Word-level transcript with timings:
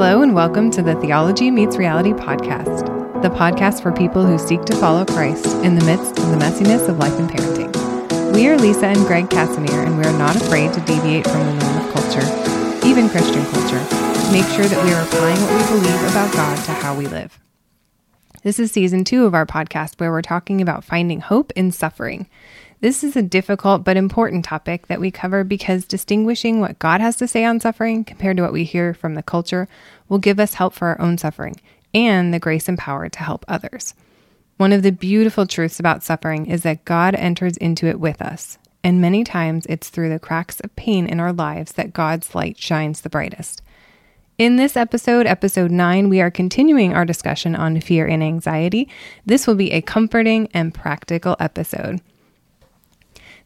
Hello, 0.00 0.22
and 0.22 0.32
welcome 0.32 0.70
to 0.70 0.80
the 0.80 0.94
Theology 1.00 1.50
Meets 1.50 1.76
Reality 1.76 2.12
podcast, 2.12 2.86
the 3.20 3.30
podcast 3.30 3.82
for 3.82 3.90
people 3.90 4.24
who 4.24 4.38
seek 4.38 4.62
to 4.66 4.76
follow 4.76 5.04
Christ 5.04 5.44
in 5.64 5.74
the 5.74 5.84
midst 5.84 6.16
of 6.20 6.30
the 6.30 6.36
messiness 6.36 6.88
of 6.88 6.98
life 6.98 7.18
and 7.18 7.28
parenting. 7.28 8.32
We 8.32 8.46
are 8.46 8.56
Lisa 8.56 8.86
and 8.86 9.04
Greg 9.08 9.28
Casimir, 9.28 9.82
and 9.82 9.98
we 9.98 10.04
are 10.04 10.16
not 10.16 10.36
afraid 10.36 10.72
to 10.74 10.80
deviate 10.82 11.26
from 11.26 11.40
the 11.40 11.52
norm 11.52 11.78
of 11.78 11.92
culture, 11.92 12.86
even 12.86 13.08
Christian 13.08 13.44
culture, 13.46 13.84
to 13.88 14.30
make 14.30 14.46
sure 14.54 14.66
that 14.66 14.84
we 14.84 14.92
are 14.92 15.02
applying 15.02 15.40
what 15.40 15.66
we 15.66 15.80
believe 15.80 16.10
about 16.12 16.32
God 16.32 16.64
to 16.66 16.72
how 16.74 16.94
we 16.96 17.08
live. 17.08 17.40
This 18.44 18.60
is 18.60 18.70
season 18.70 19.02
two 19.02 19.26
of 19.26 19.34
our 19.34 19.46
podcast, 19.46 19.98
where 19.98 20.12
we're 20.12 20.22
talking 20.22 20.60
about 20.60 20.84
finding 20.84 21.18
hope 21.18 21.52
in 21.56 21.72
suffering. 21.72 22.28
This 22.80 23.02
is 23.02 23.16
a 23.16 23.22
difficult 23.22 23.82
but 23.82 23.96
important 23.96 24.44
topic 24.44 24.86
that 24.86 25.00
we 25.00 25.10
cover 25.10 25.42
because 25.42 25.84
distinguishing 25.84 26.60
what 26.60 26.78
God 26.78 27.00
has 27.00 27.16
to 27.16 27.26
say 27.26 27.44
on 27.44 27.58
suffering 27.58 28.04
compared 28.04 28.36
to 28.36 28.44
what 28.44 28.52
we 28.52 28.62
hear 28.62 28.94
from 28.94 29.14
the 29.14 29.22
culture 29.22 29.66
will 30.08 30.18
give 30.18 30.38
us 30.38 30.54
help 30.54 30.74
for 30.74 30.86
our 30.86 31.00
own 31.00 31.18
suffering 31.18 31.56
and 31.92 32.32
the 32.32 32.38
grace 32.38 32.68
and 32.68 32.78
power 32.78 33.08
to 33.08 33.18
help 33.18 33.44
others. 33.48 33.94
One 34.58 34.72
of 34.72 34.84
the 34.84 34.92
beautiful 34.92 35.44
truths 35.44 35.80
about 35.80 36.04
suffering 36.04 36.46
is 36.46 36.62
that 36.62 36.84
God 36.84 37.16
enters 37.16 37.56
into 37.56 37.86
it 37.86 37.98
with 37.98 38.22
us, 38.22 38.58
and 38.84 39.00
many 39.00 39.24
times 39.24 39.66
it's 39.66 39.88
through 39.88 40.10
the 40.10 40.20
cracks 40.20 40.60
of 40.60 40.76
pain 40.76 41.08
in 41.08 41.18
our 41.18 41.32
lives 41.32 41.72
that 41.72 41.92
God's 41.92 42.32
light 42.32 42.58
shines 42.58 43.00
the 43.00 43.10
brightest. 43.10 43.60
In 44.36 44.54
this 44.54 44.76
episode, 44.76 45.26
episode 45.26 45.72
9, 45.72 46.08
we 46.08 46.20
are 46.20 46.30
continuing 46.30 46.94
our 46.94 47.04
discussion 47.04 47.56
on 47.56 47.80
fear 47.80 48.06
and 48.06 48.22
anxiety. 48.22 48.88
This 49.26 49.48
will 49.48 49.56
be 49.56 49.72
a 49.72 49.82
comforting 49.82 50.48
and 50.54 50.72
practical 50.72 51.34
episode. 51.40 52.00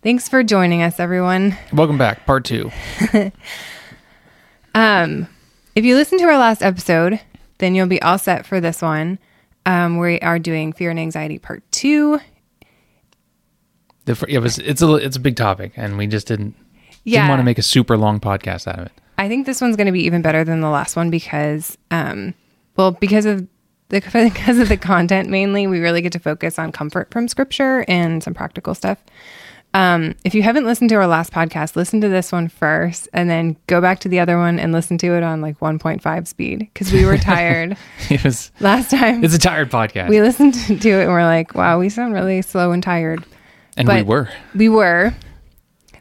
Thanks 0.03 0.29
for 0.29 0.43
joining 0.43 0.83
us, 0.83 0.99
everyone. 0.99 1.57
Welcome 1.73 1.97
back, 1.97 2.27
part 2.27 2.45
two. 2.45 2.73
um, 4.75 5.29
if 5.77 5.85
you 5.85 5.95
listen 5.95 6.19
to 6.19 6.25
our 6.25 6.39
last 6.39 6.61
episode, 6.61 7.21
then 7.59 7.77
you'll 7.77 7.87
be 7.87 8.03
all 8.03 8.19
set 8.19 8.45
for 8.45 8.61
this 8.61 8.83
one. 8.83 9.21
Um, 9.65 9.99
we 9.99 10.19
are 10.19 10.41
doing 10.41 10.73
fear 10.73 10.91
and 10.91 10.99
anxiety 10.99 11.39
part 11.39 11.63
two. 11.71 12.19
The, 14.07 14.25
it 14.29 14.41
was 14.41 14.59
it's 14.59 14.83
a 14.83 14.93
it's 14.97 15.17
a 15.17 15.21
big 15.21 15.37
topic, 15.37 15.75
and 15.77 15.97
we 15.97 16.09
just 16.09 16.27
didn't 16.27 16.57
yeah. 17.05 17.21
didn't 17.21 17.29
want 17.29 17.39
to 17.39 17.45
make 17.45 17.59
a 17.59 17.63
super 17.63 17.97
long 17.97 18.19
podcast 18.19 18.67
out 18.67 18.81
of 18.81 18.87
it. 18.87 18.93
I 19.19 19.29
think 19.29 19.47
this 19.47 19.61
one's 19.61 19.77
going 19.77 19.87
to 19.87 19.93
be 19.93 20.03
even 20.03 20.21
better 20.21 20.43
than 20.43 20.63
the 20.63 20.71
last 20.71 20.97
one 20.97 21.11
because, 21.11 21.79
um, 21.93 22.35
well, 22.75 22.91
because 22.91 23.25
of 23.25 23.47
the 23.91 24.01
because 24.13 24.59
of 24.59 24.69
the 24.69 24.77
content 24.77 25.29
mainly, 25.29 25.69
we 25.69 25.79
really 25.79 26.03
get 26.03 26.11
to 26.15 26.19
focus 26.19 26.59
on 26.59 26.73
comfort 26.73 27.13
from 27.13 27.29
scripture 27.29 27.85
and 27.87 28.21
some 28.21 28.35
practical 28.35 28.75
stuff. 28.75 28.99
Um, 29.75 30.15
if 30.25 30.35
you 30.35 30.43
haven't 30.43 30.67
listened 30.67 30.91
to 30.91 30.97
our 30.97 31.07
last 31.07 31.33
podcast, 31.33 31.77
listen 31.77 32.01
to 32.03 32.09
this 32.09 32.31
one 32.31 32.49
first 32.49 33.09
and 33.15 33.31
then 33.31 33.57
go 33.69 33.81
back 33.81 34.01
to 34.01 34.09
the 34.09 34.21
other 34.21 34.37
one 34.37 34.59
and 34.59 34.71
listen 34.71 34.99
to 34.99 35.15
it 35.15 35.23
on 35.23 35.41
like 35.41 35.59
1.5 35.61 36.27
speed 36.27 36.59
because 36.59 36.93
we 36.93 37.07
were 37.07 37.17
tired. 37.19 37.77
it 38.11 38.23
was 38.23 38.53
last 38.61 38.91
time. 38.91 39.25
It's 39.25 39.35
a 39.35 39.39
tired 39.39 39.71
podcast. 39.71 40.11
We 40.11 40.21
listened 40.21 40.55
to 40.55 40.75
it 40.91 41.03
and 41.05 41.11
we're 41.11 41.25
like, 41.25 41.55
wow, 41.55 41.79
we 41.79 41.89
sound 41.89 42.13
really 42.13 42.43
slow 42.43 42.73
and 42.73 42.83
tired. 42.83 43.25
And 43.79 43.87
but 43.87 43.97
we 43.97 44.03
were. 44.03 44.29
We 44.55 44.69
were. 44.69 45.15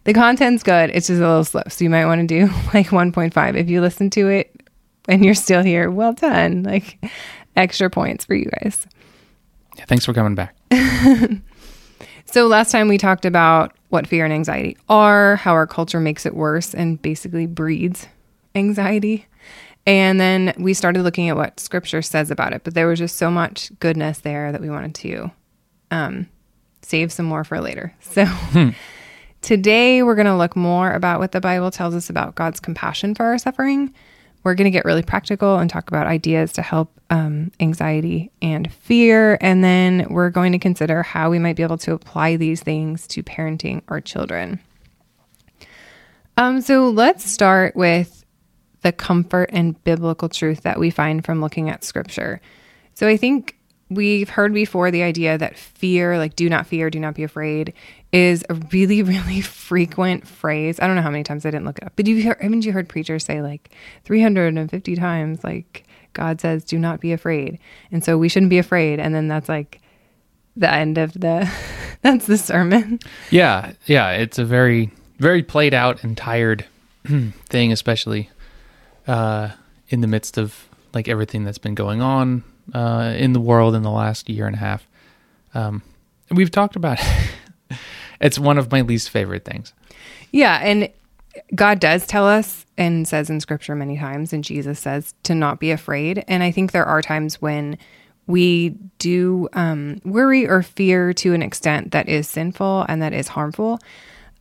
The 0.03 0.13
content's 0.13 0.63
good. 0.63 0.89
It's 0.89 1.07
just 1.07 1.21
a 1.21 1.27
little 1.27 1.45
slow. 1.45 1.61
So 1.69 1.83
you 1.85 1.89
might 1.89 2.05
want 2.05 2.27
to 2.27 2.27
do 2.27 2.47
like 2.73 2.87
1.5. 2.87 3.55
If 3.55 3.69
you 3.69 3.79
listen 3.79 4.09
to 4.11 4.27
it 4.27 4.53
and 5.07 5.23
you're 5.23 5.33
still 5.33 5.63
here, 5.63 5.89
well 5.89 6.11
done. 6.13 6.63
Like 6.63 6.97
extra 7.55 7.89
points 7.89 8.25
for 8.25 8.35
you 8.35 8.49
guys. 8.61 8.85
Yeah, 9.77 9.85
thanks 9.85 10.05
for 10.05 10.13
coming 10.13 10.35
back. 10.35 10.55
So, 12.31 12.47
last 12.47 12.71
time 12.71 12.87
we 12.87 12.97
talked 12.97 13.25
about 13.25 13.75
what 13.89 14.07
fear 14.07 14.23
and 14.23 14.33
anxiety 14.33 14.77
are, 14.87 15.35
how 15.35 15.51
our 15.51 15.67
culture 15.67 15.99
makes 15.99 16.25
it 16.25 16.33
worse 16.33 16.73
and 16.73 17.01
basically 17.01 17.45
breeds 17.45 18.07
anxiety. 18.55 19.27
And 19.85 20.17
then 20.17 20.53
we 20.57 20.73
started 20.73 21.03
looking 21.03 21.27
at 21.27 21.35
what 21.35 21.59
scripture 21.59 22.01
says 22.01 22.31
about 22.31 22.53
it, 22.53 22.63
but 22.63 22.73
there 22.73 22.87
was 22.87 22.99
just 22.99 23.17
so 23.17 23.29
much 23.29 23.69
goodness 23.79 24.19
there 24.19 24.53
that 24.53 24.61
we 24.61 24.69
wanted 24.69 24.95
to 24.95 25.31
um, 25.91 26.29
save 26.81 27.11
some 27.11 27.25
more 27.25 27.43
for 27.43 27.59
later. 27.59 27.93
So, 27.99 28.23
hmm. 28.25 28.69
today 29.41 30.01
we're 30.01 30.15
going 30.15 30.25
to 30.25 30.37
look 30.37 30.55
more 30.55 30.93
about 30.93 31.19
what 31.19 31.33
the 31.33 31.41
Bible 31.41 31.69
tells 31.69 31.93
us 31.93 32.09
about 32.09 32.35
God's 32.35 32.61
compassion 32.61 33.13
for 33.13 33.25
our 33.25 33.39
suffering 33.39 33.93
we're 34.43 34.55
going 34.55 34.65
to 34.65 34.71
get 34.71 34.85
really 34.85 35.03
practical 35.03 35.57
and 35.57 35.69
talk 35.69 35.87
about 35.87 36.07
ideas 36.07 36.51
to 36.53 36.61
help 36.61 36.99
um, 37.09 37.51
anxiety 37.59 38.31
and 38.41 38.71
fear. 38.73 39.37
And 39.41 39.63
then 39.63 40.07
we're 40.09 40.29
going 40.29 40.51
to 40.53 40.59
consider 40.59 41.03
how 41.03 41.29
we 41.29 41.39
might 41.39 41.55
be 41.55 41.63
able 41.63 41.77
to 41.79 41.93
apply 41.93 42.37
these 42.37 42.61
things 42.61 43.05
to 43.07 43.23
parenting 43.23 43.81
our 43.87 44.01
children. 44.01 44.59
Um, 46.37 46.61
so 46.61 46.89
let's 46.89 47.29
start 47.29 47.75
with 47.75 48.25
the 48.81 48.91
comfort 48.91 49.49
and 49.53 49.81
biblical 49.83 50.29
truth 50.29 50.61
that 50.61 50.79
we 50.79 50.89
find 50.89 51.23
from 51.23 51.39
looking 51.39 51.69
at 51.69 51.83
scripture. 51.83 52.41
So 52.95 53.07
I 53.07 53.17
think 53.17 53.55
we've 53.89 54.29
heard 54.29 54.53
before 54.53 54.89
the 54.89 55.03
idea 55.03 55.37
that 55.37 55.57
fear, 55.57 56.17
like 56.17 56.35
do 56.35 56.49
not 56.49 56.65
fear, 56.65 56.89
do 56.89 56.99
not 56.99 57.13
be 57.13 57.23
afraid, 57.23 57.73
is 58.11 58.43
a 58.49 58.55
really, 58.55 59.03
really 59.03 59.41
frequent 59.41 60.27
phrase. 60.27 60.79
I 60.79 60.87
don't 60.87 60.95
know 60.95 61.01
how 61.01 61.11
many 61.11 61.23
times 61.23 61.45
I 61.45 61.51
didn't 61.51 61.65
look 61.65 61.79
it 61.79 61.85
up, 61.85 61.93
but 61.95 62.07
you 62.07 62.21
haven't 62.23 62.65
you 62.65 62.71
heard 62.71 62.89
preachers 62.89 63.25
say 63.25 63.41
like 63.41 63.71
350 64.05 64.95
times, 64.95 65.43
like 65.43 65.85
God 66.13 66.41
says, 66.41 66.63
do 66.63 66.77
not 66.77 66.99
be 66.99 67.13
afraid. 67.13 67.59
And 67.91 68.03
so 68.03 68.17
we 68.17 68.29
shouldn't 68.29 68.49
be 68.49 68.57
afraid. 68.57 68.99
And 68.99 69.15
then 69.15 69.27
that's 69.27 69.47
like 69.47 69.81
the 70.55 70.71
end 70.71 70.97
of 70.97 71.13
the, 71.13 71.49
that's 72.01 72.27
the 72.27 72.37
sermon. 72.37 72.99
Yeah. 73.29 73.73
Yeah. 73.85 74.11
It's 74.11 74.37
a 74.37 74.45
very, 74.45 74.91
very 75.19 75.43
played 75.43 75.73
out 75.73 76.03
and 76.03 76.17
tired 76.17 76.65
thing, 77.49 77.71
especially 77.71 78.29
uh, 79.07 79.49
in 79.89 80.01
the 80.01 80.07
midst 80.07 80.37
of 80.37 80.67
like 80.93 81.07
everything 81.07 81.45
that's 81.45 81.57
been 81.57 81.75
going 81.75 82.01
on 82.01 82.43
uh, 82.73 83.13
in 83.15 83.33
the 83.33 83.39
world 83.39 83.75
in 83.75 83.83
the 83.83 83.91
last 83.91 84.29
year 84.29 84.45
and 84.47 84.55
a 84.55 84.59
half. 84.59 84.85
Um, 85.53 85.81
we've 86.29 86.51
talked 86.51 86.75
about 86.75 86.99
it. 86.99 87.77
it's 88.21 88.39
one 88.39 88.57
of 88.57 88.71
my 88.71 88.81
least 88.81 89.09
favorite 89.09 89.45
things. 89.45 89.73
Yeah, 90.31 90.59
and 90.63 90.89
God 91.55 91.79
does 91.79 92.05
tell 92.07 92.27
us 92.27 92.65
and 92.77 93.07
says 93.07 93.29
in 93.29 93.39
scripture 93.39 93.75
many 93.75 93.97
times, 93.97 94.33
and 94.33 94.43
Jesus 94.43 94.79
says 94.79 95.13
to 95.23 95.35
not 95.35 95.59
be 95.59 95.71
afraid. 95.71 96.23
And 96.27 96.43
I 96.43 96.51
think 96.51 96.71
there 96.71 96.85
are 96.85 97.01
times 97.01 97.41
when 97.41 97.77
we 98.27 98.69
do 98.99 99.49
um, 99.53 99.99
worry 100.05 100.47
or 100.47 100.61
fear 100.61 101.13
to 101.13 101.33
an 101.33 101.41
extent 101.41 101.91
that 101.91 102.07
is 102.07 102.27
sinful 102.27 102.85
and 102.87 103.01
that 103.01 103.13
is 103.13 103.27
harmful. 103.27 103.79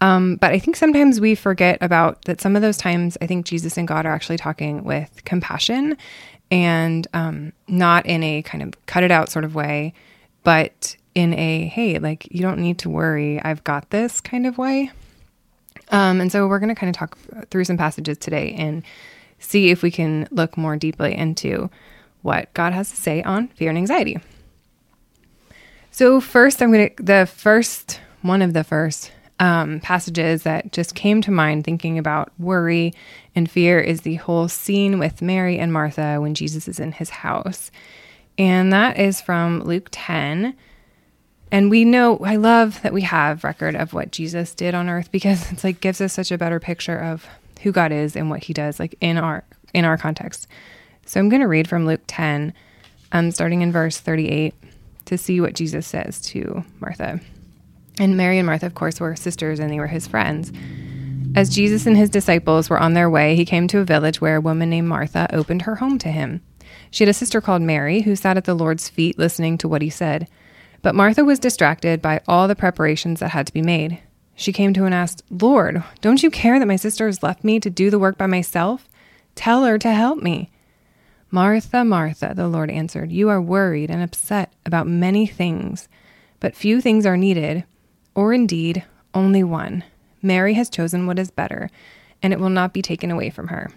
Um, 0.01 0.37
but 0.37 0.53
I 0.53 0.59
think 0.59 0.77
sometimes 0.77 1.21
we 1.21 1.35
forget 1.35 1.79
about 1.81 2.25
that 2.25 2.41
some 2.41 2.57
of 2.57 2.63
those 2.63 2.77
times, 2.77 3.19
I 3.21 3.27
think 3.27 3.47
Jesus 3.47 3.77
and 3.77 3.87
God 3.87 4.07
are 4.07 4.13
actually 4.13 4.39
talking 4.39 4.85
with 4.85 5.25
compassion 5.25 5.97
and 6.51 7.07
um, 7.13 7.53
not 7.69 8.07
in 8.07 8.23
a 8.23 8.43
kind 8.43 8.63
of 8.63 8.87
cut 8.87 9.03
it 9.03 9.11
out 9.11 9.31
sort 9.31 9.45
of 9.45 9.55
way, 9.55 9.93
but 10.43 10.97
in 11.15 11.35
a 11.35 11.67
hey, 11.67 11.99
like 11.99 12.29
you 12.31 12.43
don't 12.43 12.59
need 12.59 12.79
to 12.81 12.91
worry, 12.91 13.41
I've 13.43 13.65
got 13.65 13.91
this 13.91 14.21
kind 14.21 14.47
of 14.47 14.59
way. 14.59 14.91
Um, 15.89 16.21
and 16.21 16.31
so 16.31 16.47
we're 16.47 16.61
going 16.61 16.69
to 16.69 16.75
kind 16.75 16.91
of 16.91 16.97
talk 16.97 17.19
through 17.51 17.65
some 17.65 17.77
passages 17.77 18.19
today 18.19 18.55
and 18.57 18.83
see 19.39 19.71
if 19.71 19.83
we 19.83 19.91
can 19.91 20.29
look 20.31 20.57
more 20.57 20.77
deeply 20.77 21.17
into 21.17 21.71
what 22.23 22.53
God 22.55 22.73
has 22.73 22.91
to 22.91 22.97
say 22.97 23.23
on 23.23 23.49
fear 23.49 23.71
and 23.71 23.79
anxiety. 23.79 24.19
So, 25.91 26.21
first, 26.21 26.63
I'm 26.63 26.73
going 26.73 26.95
to, 26.95 27.03
the 27.03 27.27
first, 27.27 28.01
one 28.23 28.43
of 28.43 28.53
the 28.53 28.63
first 28.63 29.11
um, 29.41 29.81
passages 29.81 30.45
that 30.45 30.71
just 30.71 30.95
came 30.95 31.21
to 31.23 31.31
mind 31.31 31.65
thinking 31.65 31.99
about 31.99 32.31
worry 32.39 32.93
and 33.35 33.51
fear 33.51 33.81
is 33.81 34.03
the 34.03 34.17
whole 34.17 34.49
scene 34.49 34.99
with 34.99 35.23
Mary 35.23 35.59
and 35.59 35.73
Martha 35.73 36.21
when 36.21 36.35
Jesus 36.35 36.69
is 36.69 36.79
in 36.79 36.93
his 36.93 37.11
house. 37.11 37.71
And 38.39 38.73
that 38.73 38.99
is 38.99 39.21
from 39.21 39.65
Luke 39.65 39.89
10. 39.91 40.55
And 41.53 41.71
we 41.71 41.85
know, 41.85 42.19
I 42.19 42.37
love 42.37 42.81
that 42.83 42.93
we 42.93 43.03
have 43.03 43.45
record 43.45 43.75
of 43.75 43.93
what 43.93 44.13
Jesus 44.13 44.55
did 44.55 44.75
on 44.75 44.89
earth 44.89 45.11
because 45.11 45.51
it's 45.51 45.65
like 45.65 45.81
gives 45.81 46.01
us 46.01 46.13
such 46.13 46.31
a 46.31 46.39
better 46.39 46.61
picture 46.61 46.97
of 46.97 47.27
who 47.63 47.73
God 47.73 47.93
is 47.93 48.17
and 48.17 48.31
what 48.31 48.45
he 48.45 48.53
does 48.53 48.79
like 48.79 48.95
in 49.01 49.19
our 49.19 49.45
in 49.75 49.85
our 49.85 49.97
context. 49.97 50.47
So 51.07 51.19
I'm 51.21 51.29
going 51.29 51.43
to 51.43 51.49
read 51.49 51.69
from 51.69 51.87
Luke 51.87 52.03
10 52.07 52.53
um 53.13 53.31
starting 53.31 53.63
in 53.63 53.73
verse 53.73 53.99
38 53.99 54.55
to 55.07 55.19
see 55.19 55.41
what 55.41 55.55
Jesus 55.55 55.87
says 55.87 56.21
to 56.23 56.65
Martha. 56.79 57.21
And 57.99 58.17
Mary 58.17 58.39
and 58.39 58.47
Martha, 58.47 58.67
of 58.67 58.75
course, 58.75 59.01
were 59.01 59.17
sisters 59.17 59.59
and 59.59 59.71
they 59.71 59.81
were 59.81 59.89
his 59.89 60.07
friends. 60.07 60.53
As 61.35 61.55
Jesus 61.55 61.87
and 61.87 61.97
his 61.97 62.11
disciples 62.11 62.71
were 62.71 62.81
on 62.81 62.95
their 62.95 63.11
way, 63.11 63.37
he 63.37 63.45
came 63.45 63.69
to 63.69 63.79
a 63.79 63.85
village 63.85 64.21
where 64.21 64.37
a 64.37 64.41
woman 64.41 64.71
named 64.71 64.89
Martha 64.89 65.29
opened 65.33 65.63
her 65.63 65.77
home 65.77 65.99
to 65.99 66.09
him. 66.09 66.43
She 66.91 67.05
had 67.05 67.09
a 67.09 67.15
sister 67.15 67.41
called 67.41 67.63
Mary 67.63 68.03
who 68.03 68.17
sat 68.17 68.37
at 68.37 68.45
the 68.45 68.55
Lord's 68.55 68.89
feet 68.89 69.19
listening 69.19 69.59
to 69.59 69.69
what 69.69 69.83
he 69.83 69.91
said. 69.91 70.29
But 70.83 70.95
Martha 70.95 71.25
was 71.25 71.39
distracted 71.39 72.01
by 72.01 72.21
all 72.27 72.49
the 72.49 72.57
preparations 72.57 73.21
that 73.21 73.31
had 73.31 73.47
to 73.47 73.53
be 73.53 73.63
made. 73.63 74.01
She 74.35 74.53
came 74.53 74.73
to 74.73 74.81
him 74.81 74.87
and 74.87 74.95
asked, 74.95 75.23
Lord, 75.31 75.85
don't 76.01 76.23
you 76.23 76.31
care 76.31 76.59
that 76.59 76.69
my 76.69 76.77
sister 76.77 77.07
has 77.07 77.23
left 77.23 77.45
me 77.45 77.61
to 77.61 77.69
do 77.69 77.91
the 77.91 77.99
work 77.99 78.17
by 78.17 78.27
myself? 78.27 78.89
Tell 79.35 79.65
her 79.65 79.79
to 79.79 79.93
help 79.93 80.23
me. 80.23 80.51
Martha, 81.31 81.85
Martha, 81.85 82.33
the 82.35 82.49
Lord 82.49 82.71
answered, 82.71 83.13
you 83.13 83.29
are 83.29 83.41
worried 83.41 83.91
and 83.91 84.03
upset 84.03 84.53
about 84.65 84.87
many 84.87 85.27
things, 85.27 85.89
but 86.41 86.57
few 86.57 86.81
things 86.81 87.05
are 87.05 87.17
needed 87.17 87.65
or 88.15 88.33
indeed 88.33 88.83
only 89.15 89.45
one. 89.45 89.85
Mary 90.23 90.55
has 90.55 90.69
chosen 90.71 91.07
what 91.07 91.19
is 91.19 91.31
better, 91.31 91.71
and 92.23 92.33
it 92.33 92.41
will 92.41 92.51
not 92.51 92.73
be 92.73 92.83
taken 92.83 93.11
away 93.11 93.31
from 93.31 93.49
her. 93.49 93.71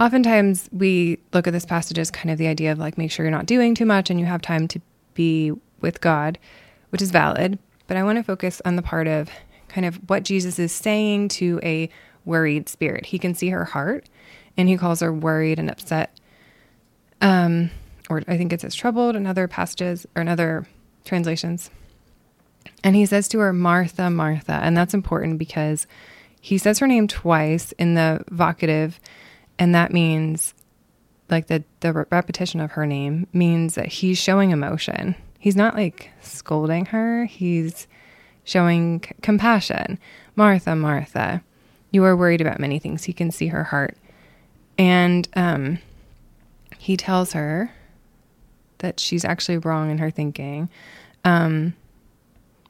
oftentimes 0.00 0.68
we 0.72 1.18
look 1.32 1.46
at 1.46 1.52
this 1.52 1.66
passage 1.66 1.98
as 1.98 2.10
kind 2.10 2.30
of 2.30 2.38
the 2.38 2.46
idea 2.46 2.72
of 2.72 2.78
like 2.78 2.96
make 2.98 3.10
sure 3.10 3.24
you're 3.24 3.30
not 3.30 3.46
doing 3.46 3.74
too 3.74 3.86
much 3.86 4.10
and 4.10 4.18
you 4.18 4.26
have 4.26 4.42
time 4.42 4.66
to 4.66 4.80
be 5.14 5.52
with 5.80 6.00
God, 6.00 6.38
which 6.90 7.02
is 7.02 7.10
valid. 7.10 7.58
But 7.86 7.96
I 7.96 8.02
want 8.02 8.18
to 8.18 8.22
focus 8.22 8.62
on 8.64 8.76
the 8.76 8.82
part 8.82 9.06
of 9.06 9.30
kind 9.68 9.86
of 9.86 9.96
what 10.08 10.22
Jesus 10.22 10.58
is 10.58 10.72
saying 10.72 11.28
to 11.28 11.60
a 11.62 11.88
worried 12.24 12.68
spirit. 12.68 13.06
He 13.06 13.18
can 13.18 13.34
see 13.34 13.48
her 13.50 13.64
heart 13.64 14.08
and 14.56 14.68
he 14.68 14.76
calls 14.76 15.00
her 15.00 15.12
worried 15.12 15.58
and 15.58 15.70
upset. 15.70 16.18
Um, 17.20 17.70
or 18.10 18.22
I 18.28 18.36
think 18.36 18.52
it 18.52 18.60
says 18.60 18.74
troubled 18.74 19.16
in 19.16 19.26
other 19.26 19.48
passages 19.48 20.06
or 20.14 20.22
in 20.22 20.28
other 20.28 20.66
translations. 21.04 21.70
And 22.84 22.96
he 22.96 23.06
says 23.06 23.28
to 23.28 23.38
her, 23.38 23.52
Martha, 23.52 24.10
Martha. 24.10 24.52
And 24.52 24.76
that's 24.76 24.94
important 24.94 25.38
because 25.38 25.86
he 26.40 26.58
says 26.58 26.80
her 26.80 26.86
name 26.86 27.06
twice 27.06 27.72
in 27.72 27.94
the 27.94 28.24
vocative, 28.30 28.94
and 29.58 29.74
that 29.74 29.92
means 29.92 30.54
like 31.30 31.46
the 31.46 31.64
the 31.80 31.92
repetition 32.10 32.60
of 32.60 32.72
her 32.72 32.86
name 32.86 33.26
means 33.32 33.74
that 33.74 33.86
he's 33.88 34.18
showing 34.18 34.50
emotion. 34.50 35.14
He's 35.38 35.56
not 35.56 35.74
like 35.74 36.10
scolding 36.20 36.86
her. 36.86 37.24
He's 37.24 37.86
showing 38.44 39.02
c- 39.04 39.12
compassion. 39.22 39.98
Martha, 40.36 40.74
Martha, 40.76 41.42
you 41.90 42.04
are 42.04 42.16
worried 42.16 42.40
about 42.40 42.60
many 42.60 42.78
things. 42.78 43.04
He 43.04 43.12
can 43.12 43.30
see 43.30 43.48
her 43.48 43.64
heart, 43.64 43.96
and 44.78 45.28
um, 45.34 45.78
he 46.78 46.96
tells 46.96 47.32
her 47.32 47.70
that 48.78 48.98
she's 49.00 49.24
actually 49.24 49.58
wrong 49.58 49.90
in 49.90 49.98
her 49.98 50.10
thinking. 50.10 50.68
Um, 51.24 51.74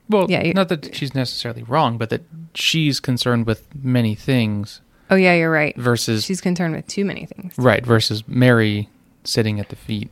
Well, 0.09 0.27
Yeah, 0.29 0.51
not 0.53 0.69
that 0.69 0.93
she's 0.95 1.15
necessarily 1.15 1.63
wrong, 1.63 1.97
but 1.97 2.09
that 2.11 2.21
she's 2.53 2.99
concerned 2.99 3.47
with 3.47 3.67
many 3.75 4.13
things 4.13 4.81
oh 5.09 5.15
yeah, 5.15 5.33
you're 5.35 5.51
right. 5.51 5.75
versus 5.77 6.23
She's 6.23 6.41
concerned 6.41 6.75
with 6.75 6.87
too 6.87 7.05
many 7.05 7.25
things. 7.25 7.53
right 7.57 7.85
versus 7.85 8.27
Mary 8.27 8.89
sitting 9.23 9.59
at 9.59 9.69
the 9.69 9.75
feet. 9.75 10.09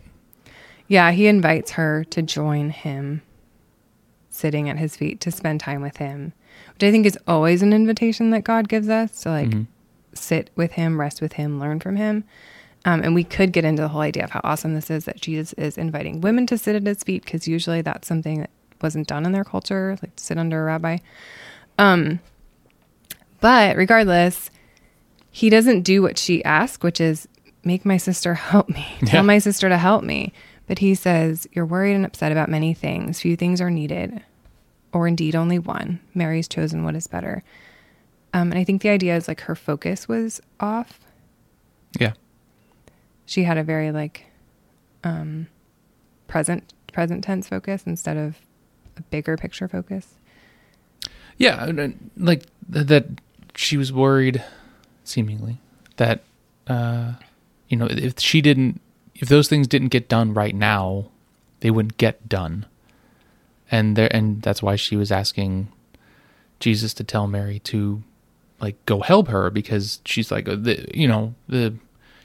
Yeah, 0.87 1.11
he 1.11 1.27
invites 1.27 1.71
her 1.71 2.03
to 2.05 2.21
join 2.21 2.69
him 2.69 3.21
sitting 4.29 4.69
at 4.69 4.77
his 4.77 4.95
feet 4.95 5.19
to 5.21 5.31
spend 5.31 5.59
time 5.59 5.81
with 5.81 5.97
him, 5.97 6.33
which 6.73 6.83
I 6.83 6.91
think 6.91 7.05
is 7.05 7.17
always 7.27 7.61
an 7.61 7.73
invitation 7.73 8.29
that 8.31 8.43
God 8.43 8.67
gives 8.69 8.89
us 8.89 9.21
to 9.21 9.29
like 9.29 9.49
Mhm. 9.49 9.67
sit 10.13 10.49
with 10.55 10.73
him, 10.73 10.99
rest 10.99 11.21
with 11.21 11.33
him, 11.33 11.59
learn 11.59 11.79
from 11.79 11.95
him. 11.95 12.23
Um, 12.83 13.01
and 13.03 13.13
we 13.13 13.23
could 13.23 13.53
get 13.53 13.63
into 13.63 13.81
the 13.83 13.89
whole 13.89 14.01
idea 14.01 14.23
of 14.23 14.31
how 14.31 14.41
awesome 14.43 14.73
this 14.73 14.89
is 14.89 15.05
that 15.05 15.21
Jesus 15.21 15.53
is 15.53 15.77
inviting 15.77 16.19
women 16.19 16.47
to 16.47 16.57
sit 16.57 16.75
at 16.75 16.85
his 16.85 17.03
feet 17.03 17.23
because 17.23 17.47
usually 17.47 17.81
that's 17.81 18.07
something 18.07 18.39
that 18.39 18.49
wasn't 18.81 19.07
done 19.07 19.25
in 19.25 19.31
their 19.33 19.43
culture, 19.43 19.97
like 20.01 20.15
to 20.15 20.23
sit 20.23 20.37
under 20.39 20.61
a 20.61 20.65
rabbi. 20.65 20.97
Um, 21.77 22.19
but 23.39 23.75
regardless, 23.77 24.49
he 25.31 25.49
doesn't 25.49 25.81
do 25.81 26.01
what 26.01 26.17
she 26.17 26.43
asked, 26.43 26.83
which 26.83 27.01
is 27.01 27.27
make 27.63 27.85
my 27.85 27.97
sister 27.97 28.35
help 28.35 28.69
me. 28.69 28.85
Yeah. 29.01 29.07
Tell 29.07 29.23
my 29.23 29.39
sister 29.39 29.69
to 29.69 29.77
help 29.77 30.03
me. 30.03 30.33
But 30.67 30.79
he 30.79 30.95
says, 30.95 31.47
You're 31.51 31.65
worried 31.65 31.95
and 31.95 32.05
upset 32.05 32.31
about 32.31 32.49
many 32.49 32.73
things. 32.73 33.19
Few 33.19 33.35
things 33.35 33.59
are 33.61 33.71
needed, 33.71 34.23
or 34.93 35.07
indeed 35.07 35.35
only 35.35 35.59
one. 35.59 35.99
Mary's 36.13 36.47
chosen 36.47 36.83
what 36.83 36.95
is 36.95 37.07
better. 37.07 37.43
Um, 38.33 38.51
and 38.51 38.59
I 38.59 38.63
think 38.63 38.81
the 38.81 38.89
idea 38.89 39.15
is 39.15 39.27
like 39.27 39.41
her 39.41 39.55
focus 39.55 40.07
was 40.07 40.39
off. 40.59 40.99
Yeah. 41.99 42.13
She 43.25 43.43
had 43.43 43.57
a 43.57 43.63
very 43.63 43.91
like 43.91 44.25
um, 45.03 45.47
present 46.27 46.73
present 46.93 47.23
tense 47.23 47.47
focus 47.47 47.83
instead 47.85 48.17
of 48.17 48.37
a 48.97 49.01
bigger 49.03 49.37
picture 49.37 49.67
focus. 49.67 50.15
Yeah, 51.37 51.71
like 52.17 52.43
that 52.69 53.05
she 53.55 53.77
was 53.77 53.91
worried, 53.91 54.43
seemingly 55.03 55.59
that 55.97 56.23
uh, 56.67 57.13
you 57.67 57.77
know 57.77 57.87
if 57.89 58.19
she 58.19 58.41
didn't, 58.41 58.81
if 59.15 59.29
those 59.29 59.47
things 59.47 59.67
didn't 59.67 59.89
get 59.89 60.09
done 60.09 60.33
right 60.33 60.55
now, 60.55 61.09
they 61.59 61.71
wouldn't 61.71 61.97
get 61.97 62.27
done, 62.27 62.65
and 63.69 63.95
there 63.95 64.13
and 64.13 64.41
that's 64.41 64.63
why 64.63 64.75
she 64.75 64.95
was 64.95 65.11
asking 65.11 65.71
Jesus 66.59 66.93
to 66.95 67.03
tell 67.03 67.27
Mary 67.27 67.59
to 67.59 68.03
like 68.59 68.83
go 68.85 69.01
help 69.01 69.27
her 69.27 69.49
because 69.49 69.99
she's 70.05 70.31
like 70.31 70.47
uh, 70.47 70.55
the 70.55 70.87
you 70.93 71.07
know 71.07 71.33
the 71.47 71.73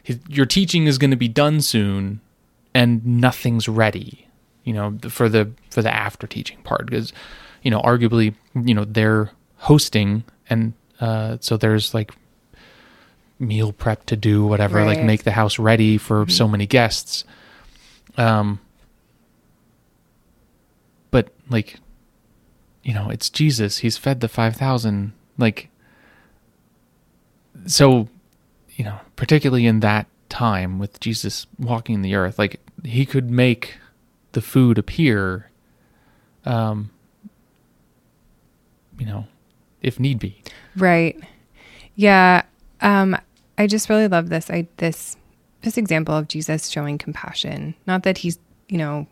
his, 0.02 0.19
your 0.29 0.46
teaching 0.46 0.87
is 0.87 0.99
going 0.99 1.11
to 1.11 1.17
be 1.17 1.29
done 1.29 1.61
soon 1.61 2.20
and 2.75 3.05
nothing's 3.05 3.69
ready 3.69 4.29
you 4.64 4.72
know 4.72 4.99
for 5.08 5.29
the 5.29 5.50
for 5.70 5.82
the 5.82 5.93
after 5.93 6.26
teaching 6.26 6.58
part. 6.62 6.87
Because 6.87 7.12
you 7.62 7.70
know 7.70 7.81
arguably 7.81 8.34
you 8.55 8.75
know 8.75 8.84
they're 8.84 9.31
hosting 9.56 10.22
and 10.50 10.75
uh 11.00 11.38
so 11.40 11.56
there's 11.56 11.94
like 11.94 12.12
meal 13.38 13.72
prep 13.72 14.06
to 14.06 14.16
do 14.16 14.46
whatever 14.46 14.84
like 14.84 15.02
make 15.02 15.24
the 15.24 15.32
house 15.32 15.58
ready 15.58 15.98
for 15.98 16.26
so 16.28 16.48
many 16.48 16.66
guests 16.66 17.24
um 18.16 18.58
but 21.10 21.28
like 21.50 21.78
you 22.82 22.94
know 22.94 23.10
it's 23.10 23.28
jesus 23.28 23.78
he's 23.78 23.98
fed 23.98 24.20
the 24.20 24.28
5000 24.28 25.12
like 25.36 25.68
so 27.66 28.08
you 28.70 28.84
know 28.84 28.98
particularly 29.16 29.66
in 29.66 29.80
that 29.80 30.06
time 30.30 30.78
with 30.78 30.98
jesus 30.98 31.46
walking 31.58 32.00
the 32.00 32.14
earth 32.14 32.38
like 32.38 32.58
he 32.84 33.04
could 33.04 33.30
make 33.30 33.76
the 34.32 34.40
food 34.40 34.78
appear 34.78 35.50
um 36.46 36.90
you 38.98 39.04
know 39.04 39.26
if 39.82 40.00
need 40.00 40.18
be 40.18 40.42
Right. 40.76 41.18
Yeah. 41.94 42.42
Um, 42.80 43.16
I 43.58 43.67
just 43.67 43.88
really 43.88 44.08
love 44.08 44.29
this. 44.29 44.50
I 44.50 44.69
this 44.76 45.17
this 45.62 45.79
example 45.79 46.14
of 46.14 46.29
Jesus 46.29 46.69
showing 46.69 46.99
compassion. 46.99 47.75
Not 47.87 48.03
that 48.05 48.19
he's 48.19 48.38
you 48.69 48.79
know 48.79 49.06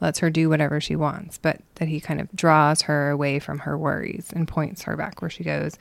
lets 0.00 0.18
her 0.18 0.30
do 0.30 0.48
whatever 0.48 0.80
she 0.80 0.96
wants, 0.96 1.38
but 1.38 1.60
that 1.76 1.88
he 1.88 2.00
kind 2.00 2.20
of 2.20 2.28
draws 2.34 2.82
her 2.82 3.10
away 3.10 3.38
from 3.38 3.60
her 3.60 3.78
worries 3.78 4.30
and 4.34 4.48
points 4.48 4.82
her 4.82 4.96
back 4.96 5.22
where 5.22 5.30
she 5.30 5.44
goes. 5.44 5.78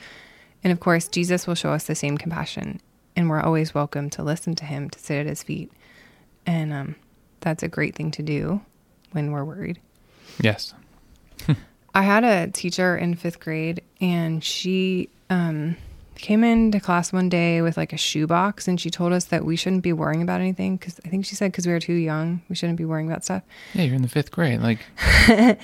And 0.63 0.71
of 0.71 0.79
course, 0.79 1.07
Jesus 1.07 1.47
will 1.47 1.55
show 1.55 1.71
us 1.71 1.85
the 1.85 1.95
same 1.95 2.19
compassion, 2.19 2.81
and 3.15 3.29
we're 3.29 3.41
always 3.41 3.73
welcome 3.73 4.11
to 4.11 4.23
listen 4.23 4.53
to 4.55 4.65
him, 4.65 4.91
to 4.91 4.99
sit 4.99 5.17
at 5.21 5.25
his 5.25 5.41
feet, 5.41 5.71
and 6.45 6.71
um, 6.71 6.95
that's 7.39 7.63
a 7.63 7.67
great 7.67 7.95
thing 7.95 8.11
to 8.11 8.21
do 8.21 8.61
when 9.11 9.31
we're 9.31 9.43
worried. 9.43 9.79
yes 10.39 10.73
I 11.95 12.03
had 12.03 12.23
a 12.23 12.49
teacher 12.51 12.95
in 12.95 13.15
fifth 13.15 13.39
grade, 13.39 13.81
and 13.99 14.43
she 14.43 15.09
um, 15.29 15.75
came 16.21 16.43
into 16.43 16.79
class 16.79 17.11
one 17.11 17.27
day 17.29 17.61
with 17.61 17.75
like 17.77 17.91
a 17.93 17.97
shoebox, 17.97 18.67
and 18.67 18.79
she 18.79 18.89
told 18.89 19.11
us 19.13 19.25
that 19.25 19.43
we 19.43 19.55
shouldn't 19.55 19.81
be 19.83 19.91
worrying 19.93 20.21
about 20.21 20.39
anything 20.41 20.77
because 20.77 20.99
I 21.05 21.09
think 21.09 21.25
she 21.25 21.35
said 21.35 21.51
because 21.51 21.65
we 21.67 21.73
were 21.73 21.79
too 21.79 21.93
young, 21.93 22.41
we 22.47 22.55
shouldn't 22.55 22.77
be 22.77 22.85
worrying 22.85 23.09
about 23.09 23.23
stuff. 23.25 23.43
yeah 23.73 23.83
you're 23.83 23.95
in 23.95 24.01
the 24.01 24.07
fifth 24.07 24.31
grade 24.31 24.61
like 24.61 24.79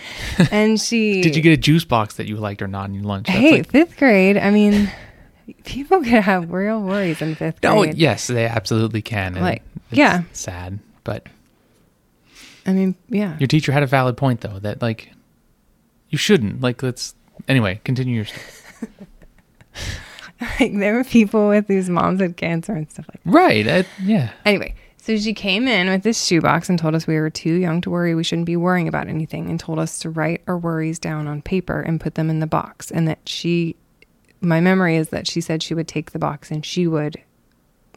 And 0.52 0.80
she 0.82 1.22
did 1.28 1.36
you 1.36 1.42
get 1.42 1.54
a 1.54 1.58
juice 1.58 1.86
box 1.86 2.16
that 2.16 2.28
you 2.28 2.36
liked 2.38 2.62
or 2.62 2.68
not 2.68 2.90
in 2.90 2.96
your 2.96 3.04
lunch 3.04 3.28
That's 3.28 3.40
Hey, 3.40 3.52
like- 3.58 3.72
fifth 3.72 3.98
grade. 3.98 4.38
I 4.38 4.52
mean, 4.52 4.92
people 5.64 6.02
can 6.04 6.22
have 6.22 6.52
real 6.52 6.82
worries 6.82 7.22
in 7.22 7.36
fifth 7.36 7.62
grade. 7.62 7.74
oh 7.74 7.84
yes 7.84 8.28
they 8.28 8.46
absolutely 8.46 9.02
can 9.02 9.34
and 9.36 9.42
Like, 9.46 9.64
it's 9.92 9.98
yeah. 10.00 10.24
sad 10.34 10.80
but 11.04 11.28
I 12.66 12.74
mean, 12.74 12.96
yeah. 13.10 13.38
your 13.40 13.48
teacher 13.48 13.72
had 13.72 13.84
a 13.84 13.88
valid 13.88 14.18
point 14.18 14.42
though 14.42 14.60
that 14.60 14.82
like 14.82 15.12
you 16.10 16.18
shouldn't 16.18 16.62
like 16.62 16.82
let's 16.84 17.16
anyway 17.48 17.80
continue 17.84 18.16
your 18.16 18.26
story 18.26 18.42
Like, 20.60 20.78
there 20.78 20.94
were 20.94 21.04
people 21.04 21.50
with 21.50 21.68
whose 21.68 21.90
moms 21.90 22.22
had 22.22 22.38
cancer 22.38 22.74
and 22.74 22.90
stuff 22.90 23.08
like. 23.10 23.24
that. 23.24 23.32
right 23.32 23.68
uh, 23.68 23.84
yeah 24.04 24.32
Anyway, 24.46 24.76
so 25.08 25.16
she 25.18 25.34
came 25.34 25.68
in 25.68 25.88
with 25.88 26.04
this 26.04 26.22
shoebox 26.22 26.70
and 26.70 26.78
told 26.78 26.94
us 26.94 27.08
we 27.08 27.18
were 27.18 27.30
too 27.30 27.54
young 27.54 27.80
to 27.82 27.90
worry. 27.90 28.14
We 28.14 28.26
shouldn't 28.26 28.46
be 28.46 28.58
worrying 28.58 28.90
about 28.90 29.08
anything, 29.08 29.50
and 29.50 29.58
told 29.58 29.80
us 29.80 30.00
to 30.00 30.10
write 30.10 30.42
our 30.48 30.58
worries 30.58 31.00
down 31.00 31.28
on 31.28 31.42
paper 31.42 31.80
and 31.80 32.02
put 32.02 32.16
them 32.16 32.30
in 32.30 32.40
the 32.40 32.46
box. 32.48 32.92
And 32.92 33.08
that 33.08 33.20
she, 33.24 33.78
my 34.42 34.60
memory 34.60 34.98
is 34.98 35.10
that 35.10 35.26
she 35.26 35.40
said 35.40 35.64
she 35.64 35.74
would 35.74 35.88
take 35.88 36.12
the 36.12 36.20
box 36.20 36.52
and 36.52 36.66
she 36.66 36.88
would 36.88 37.22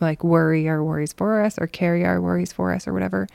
like 0.01 0.23
worry 0.23 0.69
our 0.69 0.85
worries 0.85 1.13
for 1.13 1.43
us 1.43 1.59
or 1.59 1.67
carry 1.67 2.05
our 2.05 2.21
worries 2.21 2.53
for 2.53 2.73
us 2.73 2.87
or 2.87 2.93
whatever. 2.93 3.27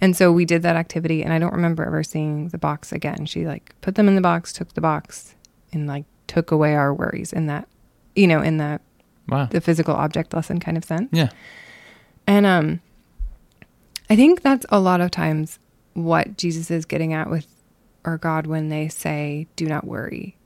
And 0.00 0.16
so 0.16 0.32
we 0.32 0.44
did 0.44 0.62
that 0.62 0.74
activity, 0.76 1.22
and 1.22 1.32
I 1.32 1.38
don't 1.38 1.54
remember 1.54 1.84
ever 1.84 2.02
seeing 2.02 2.48
the 2.48 2.58
box 2.58 2.90
again. 2.92 3.26
She 3.26 3.46
like 3.46 3.74
put 3.82 3.94
them 3.94 4.08
in 4.08 4.16
the 4.16 4.20
box, 4.20 4.52
took 4.52 4.74
the 4.74 4.80
box, 4.80 5.36
and 5.72 5.86
like 5.86 6.06
took 6.26 6.50
away 6.50 6.74
our 6.74 6.92
worries 6.92 7.32
in 7.32 7.46
that, 7.46 7.68
you 8.14 8.26
know, 8.26 8.40
in 8.42 8.56
the 8.58 8.80
wow 9.28 9.46
the 9.50 9.60
physical 9.60 9.94
object 9.94 10.34
lesson 10.34 10.60
kind 10.60 10.76
of 10.76 10.84
sense. 10.84 11.08
yeah 11.12 11.28
And 12.26 12.46
um 12.46 12.80
I 14.10 14.16
think 14.16 14.42
that's 14.42 14.66
a 14.68 14.78
lot 14.80 15.00
of 15.00 15.10
times 15.10 15.58
what 15.94 16.36
Jesus 16.36 16.70
is 16.70 16.84
getting 16.84 17.12
at 17.12 17.30
with 17.30 17.46
or 18.04 18.18
God 18.18 18.46
when 18.46 18.68
they 18.68 18.88
say 18.88 19.46
do 19.56 19.66
not 19.66 19.86
worry. 19.86 20.36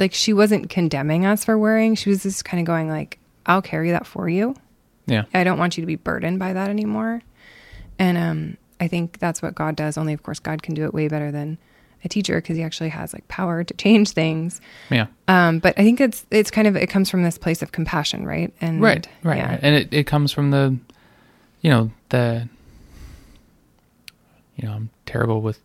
Like 0.00 0.12
she 0.12 0.32
wasn't 0.32 0.68
condemning 0.68 1.24
us 1.24 1.44
for 1.44 1.56
worrying. 1.56 1.94
She 1.94 2.10
was 2.10 2.22
just 2.24 2.44
kind 2.44 2.60
of 2.60 2.66
going 2.66 2.88
like 2.88 3.18
I'll 3.46 3.62
carry 3.62 3.90
that 3.92 4.06
for 4.06 4.28
you. 4.28 4.54
yeah 5.06 5.24
I 5.32 5.44
don't 5.44 5.58
want 5.58 5.76
you 5.76 5.82
to 5.82 5.86
be 5.86 5.96
burdened 5.96 6.38
by 6.38 6.52
that 6.52 6.68
anymore. 6.70 7.22
And 7.98 8.18
um 8.18 8.56
I 8.80 8.88
think 8.88 9.18
that's 9.18 9.40
what 9.40 9.54
God 9.54 9.76
does. 9.76 9.96
Only 9.96 10.12
of 10.12 10.22
course 10.22 10.40
God 10.40 10.62
can 10.62 10.74
do 10.74 10.84
it 10.84 10.92
way 10.92 11.08
better 11.08 11.30
than 11.30 11.58
a 12.04 12.08
teacher 12.08 12.36
because 12.36 12.56
he 12.56 12.62
actually 12.62 12.90
has 12.90 13.12
like 13.12 13.26
power 13.28 13.64
to 13.64 13.74
change 13.74 14.10
things. 14.10 14.60
Yeah. 14.90 15.06
Um, 15.28 15.58
but 15.58 15.78
I 15.78 15.82
think 15.82 16.00
it's 16.00 16.26
it's 16.30 16.50
kind 16.50 16.68
of 16.68 16.76
it 16.76 16.88
comes 16.88 17.10
from 17.10 17.22
this 17.22 17.38
place 17.38 17.62
of 17.62 17.72
compassion, 17.72 18.26
right? 18.26 18.52
And 18.60 18.80
right 18.80 19.08
right, 19.22 19.38
yeah. 19.38 19.50
right. 19.50 19.60
and 19.62 19.74
it, 19.74 19.92
it 19.92 20.06
comes 20.06 20.32
from 20.32 20.50
the 20.50 20.76
you 21.64 21.70
know 21.70 21.90
the 22.10 22.46
you 24.54 24.68
know 24.68 24.74
i'm 24.74 24.90
terrible 25.06 25.40
with 25.40 25.58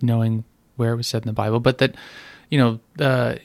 knowing 0.00 0.44
where 0.76 0.94
it 0.94 0.96
was 0.96 1.06
said 1.06 1.22
in 1.22 1.26
the 1.26 1.32
bible 1.32 1.60
but 1.60 1.78
that 1.78 1.94
you 2.48 2.58
know 2.58 2.80
uh, 2.98 3.36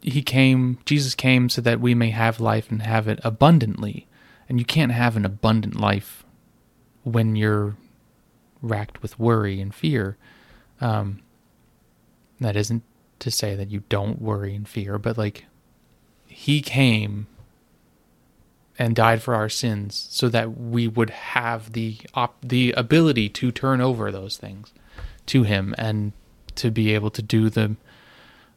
he 0.00 0.22
came 0.22 0.78
jesus 0.86 1.14
came 1.14 1.48
so 1.48 1.60
that 1.60 1.80
we 1.80 1.94
may 1.94 2.10
have 2.10 2.40
life 2.40 2.70
and 2.70 2.82
have 2.82 3.06
it 3.06 3.20
abundantly 3.22 4.06
and 4.48 4.58
you 4.58 4.64
can't 4.64 4.90
have 4.90 5.16
an 5.16 5.24
abundant 5.24 5.78
life 5.78 6.24
when 7.04 7.36
you're 7.36 7.76
racked 8.62 9.02
with 9.02 9.18
worry 9.18 9.60
and 9.60 9.74
fear 9.74 10.16
um, 10.80 11.20
that 12.42 12.56
isn't 12.56 12.82
to 13.18 13.30
say 13.30 13.54
that 13.54 13.70
you 13.70 13.82
don't 13.88 14.20
worry 14.20 14.54
and 14.54 14.68
fear 14.68 14.98
but 14.98 15.16
like 15.16 15.44
he 16.26 16.60
came 16.60 17.26
and 18.78 18.96
died 18.96 19.22
for 19.22 19.34
our 19.34 19.48
sins 19.48 20.08
so 20.10 20.28
that 20.28 20.58
we 20.58 20.88
would 20.88 21.10
have 21.10 21.72
the 21.72 21.96
op- 22.14 22.40
the 22.42 22.72
ability 22.72 23.28
to 23.28 23.52
turn 23.52 23.80
over 23.80 24.10
those 24.10 24.36
things 24.36 24.72
to 25.26 25.42
him 25.44 25.74
and 25.78 26.12
to 26.54 26.70
be 26.70 26.92
able 26.94 27.10
to 27.10 27.22
do 27.22 27.48
the 27.50 27.76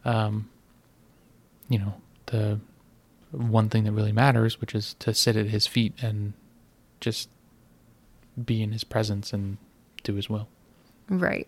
um 0.04 0.50
you 1.70 1.78
know 1.78 1.96
the 2.28 2.60
one 3.32 3.70
thing 3.70 3.84
that 3.84 3.92
really 3.92 4.12
matters 4.14 4.60
which 4.62 4.74
is 4.74 4.94
to 4.96 5.14
sit 5.14 5.36
at 5.36 5.48
his 5.48 5.68
feet 5.68 5.94
and 6.02 6.34
just 7.02 7.30
be 8.44 8.64
in 8.64 8.72
his 8.72 8.84
presence 8.84 9.32
and 9.34 9.58
do 10.04 10.16
his 10.16 10.30
will 10.30 10.48
Right. 11.08 11.48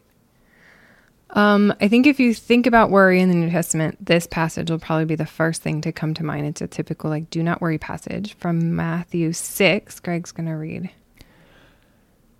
Um, 1.32 1.74
I 1.82 1.88
think 1.88 2.08
if 2.08 2.20
you 2.20 2.34
think 2.34 2.66
about 2.66 2.90
worry 2.90 3.20
in 3.20 3.30
the 3.30 3.36
New 3.36 3.50
Testament, 3.50 3.98
this 4.04 4.28
passage 4.28 4.72
will 4.72 4.80
probably 4.80 5.06
be 5.06 5.16
the 5.16 5.26
first 5.26 5.62
thing 5.62 5.82
to 5.82 5.92
come 5.92 6.14
to 6.14 6.24
mind. 6.24 6.46
It's 6.46 6.62
a 6.62 6.68
typical 6.68 7.10
like 7.10 7.30
do 7.30 7.44
not 7.44 7.62
worry 7.62 7.78
passage 7.78 8.34
from 8.36 8.76
Matthew 8.76 9.34
6. 9.34 10.00
Greg's 10.00 10.32
going 10.32 10.48
to 10.48 10.54
read. 10.54 10.90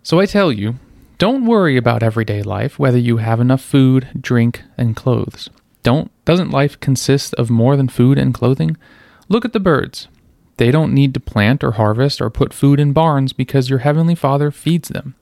So 0.02 0.20
I 0.20 0.26
tell 0.26 0.50
you, 0.50 0.76
don't 1.18 1.44
worry 1.44 1.76
about 1.76 2.02
everyday 2.02 2.42
life, 2.42 2.78
whether 2.78 2.98
you 2.98 3.18
have 3.18 3.40
enough 3.40 3.60
food, 3.60 4.08
drink, 4.18 4.62
and 4.78 4.96
clothes. 4.96 5.50
Don't 5.82 6.10
doesn't 6.24 6.50
life 6.50 6.80
consist 6.80 7.34
of 7.34 7.50
more 7.50 7.76
than 7.76 7.88
food 7.88 8.18
and 8.18 8.32
clothing? 8.32 8.76
Look 9.28 9.44
at 9.44 9.52
the 9.52 9.60
birds. 9.60 10.08
They 10.56 10.70
don't 10.70 10.94
need 10.94 11.14
to 11.14 11.20
plant 11.20 11.62
or 11.62 11.72
harvest 11.72 12.20
or 12.20 12.30
put 12.30 12.52
food 12.52 12.80
in 12.80 12.92
barns 12.92 13.32
because 13.32 13.70
your 13.70 13.80
heavenly 13.80 14.14
Father 14.14 14.50
feeds 14.50 14.88
them. 14.88 15.14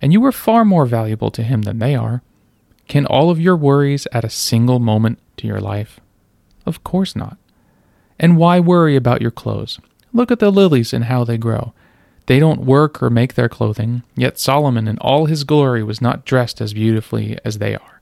And 0.00 0.12
you 0.12 0.24
are 0.24 0.32
far 0.32 0.64
more 0.64 0.86
valuable 0.86 1.30
to 1.32 1.42
him 1.42 1.62
than 1.62 1.78
they 1.78 1.94
are. 1.94 2.22
Can 2.88 3.06
all 3.06 3.30
of 3.30 3.40
your 3.40 3.56
worries 3.56 4.06
add 4.12 4.24
a 4.24 4.30
single 4.30 4.78
moment 4.78 5.18
to 5.38 5.46
your 5.46 5.60
life? 5.60 6.00
Of 6.64 6.84
course 6.84 7.16
not. 7.16 7.36
And 8.18 8.36
why 8.36 8.60
worry 8.60 8.96
about 8.96 9.20
your 9.20 9.30
clothes? 9.30 9.78
Look 10.12 10.30
at 10.30 10.38
the 10.38 10.50
lilies 10.50 10.92
and 10.92 11.04
how 11.04 11.24
they 11.24 11.36
grow. 11.36 11.72
They 12.26 12.38
don't 12.38 12.64
work 12.64 13.02
or 13.02 13.10
make 13.10 13.34
their 13.34 13.48
clothing, 13.48 14.02
yet 14.16 14.38
Solomon 14.38 14.88
in 14.88 14.98
all 14.98 15.26
his 15.26 15.44
glory 15.44 15.82
was 15.82 16.00
not 16.00 16.24
dressed 16.24 16.60
as 16.60 16.74
beautifully 16.74 17.38
as 17.44 17.58
they 17.58 17.74
are. 17.74 18.00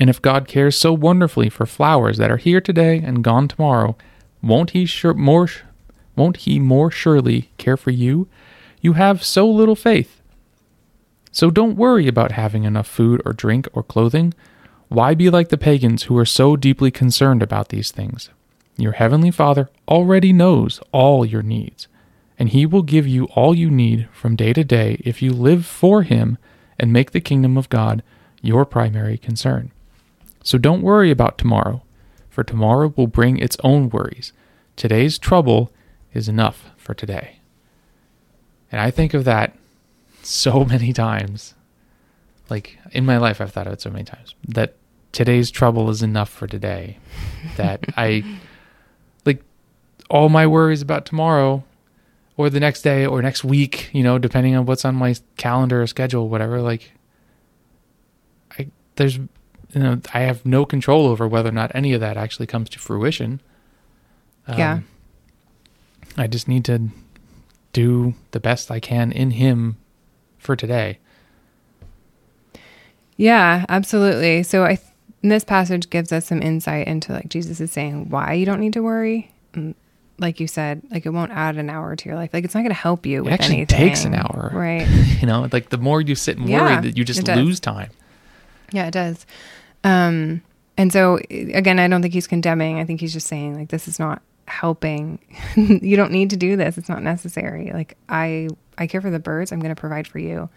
And 0.00 0.10
if 0.10 0.20
God 0.20 0.48
cares 0.48 0.76
so 0.76 0.92
wonderfully 0.92 1.48
for 1.48 1.66
flowers 1.66 2.18
that 2.18 2.30
are 2.30 2.36
here 2.36 2.60
today 2.60 2.98
and 2.98 3.22
gone 3.22 3.46
tomorrow, 3.46 3.96
won't 4.42 4.70
he 4.70 4.86
sure 4.86 5.14
more 5.14 5.48
won't 6.16 6.38
he 6.38 6.58
more 6.58 6.90
surely 6.90 7.50
care 7.58 7.76
for 7.76 7.90
you? 7.90 8.28
You 8.80 8.92
have 8.92 9.24
so 9.24 9.48
little 9.48 9.74
faith. 9.74 10.20
So 11.34 11.50
don't 11.50 11.76
worry 11.76 12.06
about 12.06 12.30
having 12.30 12.62
enough 12.62 12.86
food 12.86 13.20
or 13.24 13.32
drink 13.32 13.66
or 13.72 13.82
clothing. 13.82 14.34
Why 14.86 15.14
be 15.14 15.30
like 15.30 15.48
the 15.48 15.58
pagans 15.58 16.04
who 16.04 16.16
are 16.16 16.24
so 16.24 16.54
deeply 16.54 16.92
concerned 16.92 17.42
about 17.42 17.70
these 17.70 17.90
things? 17.90 18.30
Your 18.76 18.92
heavenly 18.92 19.32
Father 19.32 19.68
already 19.88 20.32
knows 20.32 20.80
all 20.92 21.26
your 21.26 21.42
needs, 21.42 21.88
and 22.38 22.50
he 22.50 22.64
will 22.64 22.82
give 22.82 23.08
you 23.08 23.24
all 23.34 23.52
you 23.52 23.68
need 23.68 24.08
from 24.12 24.36
day 24.36 24.52
to 24.52 24.62
day 24.62 24.98
if 25.00 25.22
you 25.22 25.32
live 25.32 25.66
for 25.66 26.04
him 26.04 26.38
and 26.78 26.92
make 26.92 27.10
the 27.10 27.20
kingdom 27.20 27.58
of 27.58 27.68
God 27.68 28.04
your 28.40 28.64
primary 28.64 29.18
concern. 29.18 29.72
So 30.44 30.56
don't 30.56 30.82
worry 30.82 31.10
about 31.10 31.36
tomorrow, 31.36 31.82
for 32.30 32.44
tomorrow 32.44 32.94
will 32.96 33.08
bring 33.08 33.38
its 33.38 33.56
own 33.64 33.90
worries. 33.90 34.32
Today's 34.76 35.18
trouble 35.18 35.72
is 36.12 36.28
enough 36.28 36.70
for 36.76 36.94
today. 36.94 37.40
And 38.70 38.80
I 38.80 38.92
think 38.92 39.14
of 39.14 39.24
that 39.24 39.56
so 40.26 40.64
many 40.64 40.92
times. 40.92 41.54
Like 42.50 42.78
in 42.92 43.04
my 43.06 43.16
life, 43.16 43.40
I've 43.40 43.52
thought 43.52 43.66
of 43.66 43.72
it 43.72 43.80
so 43.80 43.90
many 43.90 44.04
times 44.04 44.34
that 44.46 44.74
today's 45.12 45.50
trouble 45.50 45.88
is 45.90 46.02
enough 46.02 46.28
for 46.28 46.46
today. 46.46 46.98
That 47.56 47.84
I, 47.94 48.24
like, 49.26 49.42
all 50.08 50.30
my 50.30 50.46
worries 50.46 50.80
about 50.80 51.04
tomorrow 51.04 51.62
or 52.38 52.48
the 52.48 52.58
next 52.58 52.80
day 52.80 53.04
or 53.04 53.20
next 53.20 53.44
week, 53.44 53.90
you 53.92 54.02
know, 54.02 54.18
depending 54.18 54.56
on 54.56 54.64
what's 54.64 54.84
on 54.84 54.94
my 54.94 55.14
calendar 55.36 55.82
or 55.82 55.86
schedule, 55.86 56.30
whatever, 56.30 56.62
like, 56.62 56.92
I, 58.58 58.68
there's, 58.96 59.18
you 59.18 59.28
know, 59.74 60.00
I 60.14 60.20
have 60.20 60.46
no 60.46 60.64
control 60.64 61.06
over 61.06 61.28
whether 61.28 61.50
or 61.50 61.52
not 61.52 61.70
any 61.74 61.92
of 61.92 62.00
that 62.00 62.16
actually 62.16 62.46
comes 62.46 62.70
to 62.70 62.78
fruition. 62.78 63.42
Um, 64.48 64.58
yeah. 64.58 64.80
I 66.16 66.26
just 66.26 66.48
need 66.48 66.64
to 66.64 66.88
do 67.74 68.14
the 68.30 68.40
best 68.40 68.70
I 68.70 68.80
can 68.80 69.12
in 69.12 69.32
Him 69.32 69.76
for 70.44 70.54
today. 70.56 70.98
Yeah, 73.16 73.64
absolutely. 73.68 74.42
So 74.42 74.64
I 74.64 74.76
th- 74.76 74.80
this 75.22 75.44
passage 75.44 75.88
gives 75.90 76.12
us 76.12 76.26
some 76.26 76.42
insight 76.42 76.86
into 76.86 77.12
like 77.12 77.28
Jesus 77.28 77.60
is 77.60 77.72
saying 77.72 78.10
why 78.10 78.32
you 78.34 78.44
don't 78.44 78.60
need 78.60 78.72
to 78.74 78.82
worry. 78.82 79.30
And 79.54 79.74
like 80.18 80.40
you 80.40 80.46
said, 80.46 80.82
like 80.90 81.06
it 81.06 81.10
won't 81.10 81.32
add 81.32 81.56
an 81.56 81.70
hour 81.70 81.94
to 81.96 82.08
your 82.08 82.16
life. 82.16 82.30
Like 82.32 82.44
it's 82.44 82.54
not 82.54 82.60
going 82.60 82.70
to 82.70 82.74
help 82.74 83.06
you 83.06 83.18
It 83.18 83.24
with 83.24 83.32
actually 83.34 83.56
anything. 83.58 83.78
takes 83.78 84.04
an 84.04 84.14
hour. 84.14 84.50
Right. 84.54 84.86
You 85.20 85.26
know, 85.26 85.48
like 85.52 85.70
the 85.70 85.78
more 85.78 86.00
you 86.00 86.14
sit 86.14 86.36
and 86.38 86.48
Yeah, 86.48 86.74
worry, 86.74 86.82
that 86.88 86.96
you 86.96 87.04
just 87.04 87.26
lose 87.28 87.60
time. 87.60 87.90
Yeah, 88.72 88.86
it 88.86 88.92
does. 88.92 89.24
Um, 89.84 90.42
and 90.76 90.92
so 90.92 91.18
again, 91.30 91.78
I 91.78 91.86
don't 91.88 92.02
think 92.02 92.14
he's 92.14 92.26
condemning. 92.26 92.78
I 92.80 92.84
think 92.84 93.00
he's 93.00 93.12
just 93.12 93.28
saying 93.28 93.54
like 93.56 93.68
this 93.68 93.86
is 93.86 93.98
not 94.00 94.22
helping. 94.48 95.18
you 95.56 95.96
don't 95.96 96.10
need 96.10 96.30
to 96.30 96.36
do 96.36 96.56
this. 96.56 96.76
It's 96.78 96.88
not 96.88 97.02
necessary. 97.02 97.70
Like 97.72 97.96
I 98.08 98.48
I 98.78 98.86
care 98.86 99.00
for 99.00 99.10
the 99.10 99.18
birds. 99.18 99.52
I'm 99.52 99.60
going 99.60 99.74
to 99.74 99.80
provide 99.80 100.06
for 100.06 100.18
you. 100.18 100.48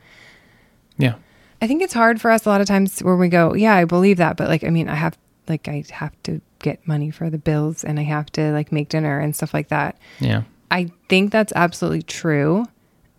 Yeah. 0.98 1.16
I 1.62 1.68
think 1.68 1.82
it's 1.82 1.94
hard 1.94 2.22
for 2.22 2.30
us 2.32 2.46
a 2.46 2.50
lot 2.50 2.62
of 2.62 2.68
times 2.68 3.00
where 3.02 3.16
we 3.16 3.30
go, 3.30 3.54
yeah, 3.56 3.76
I 3.76 3.86
believe 3.86 4.18
that, 4.18 4.38
but 4.38 4.48
like 4.48 4.64
I 4.64 4.70
mean, 4.70 4.90
I 4.90 4.96
have 4.96 5.18
like 5.48 5.68
I 5.68 5.84
have 5.92 6.14
to 6.24 6.42
get 6.60 6.88
money 6.88 7.10
for 7.12 7.30
the 7.30 7.38
bills 7.38 7.84
and 7.84 8.00
I 8.00 8.04
have 8.04 8.32
to 8.34 8.52
like 8.52 8.72
make 8.72 8.90
dinner 8.90 9.20
and 9.20 9.36
stuff 9.36 9.54
like 9.54 9.70
that. 9.70 9.98
Yeah. 10.20 10.44
I 10.70 10.92
think 11.10 11.32
that's 11.32 11.54
absolutely 11.56 12.02
true. 12.04 12.66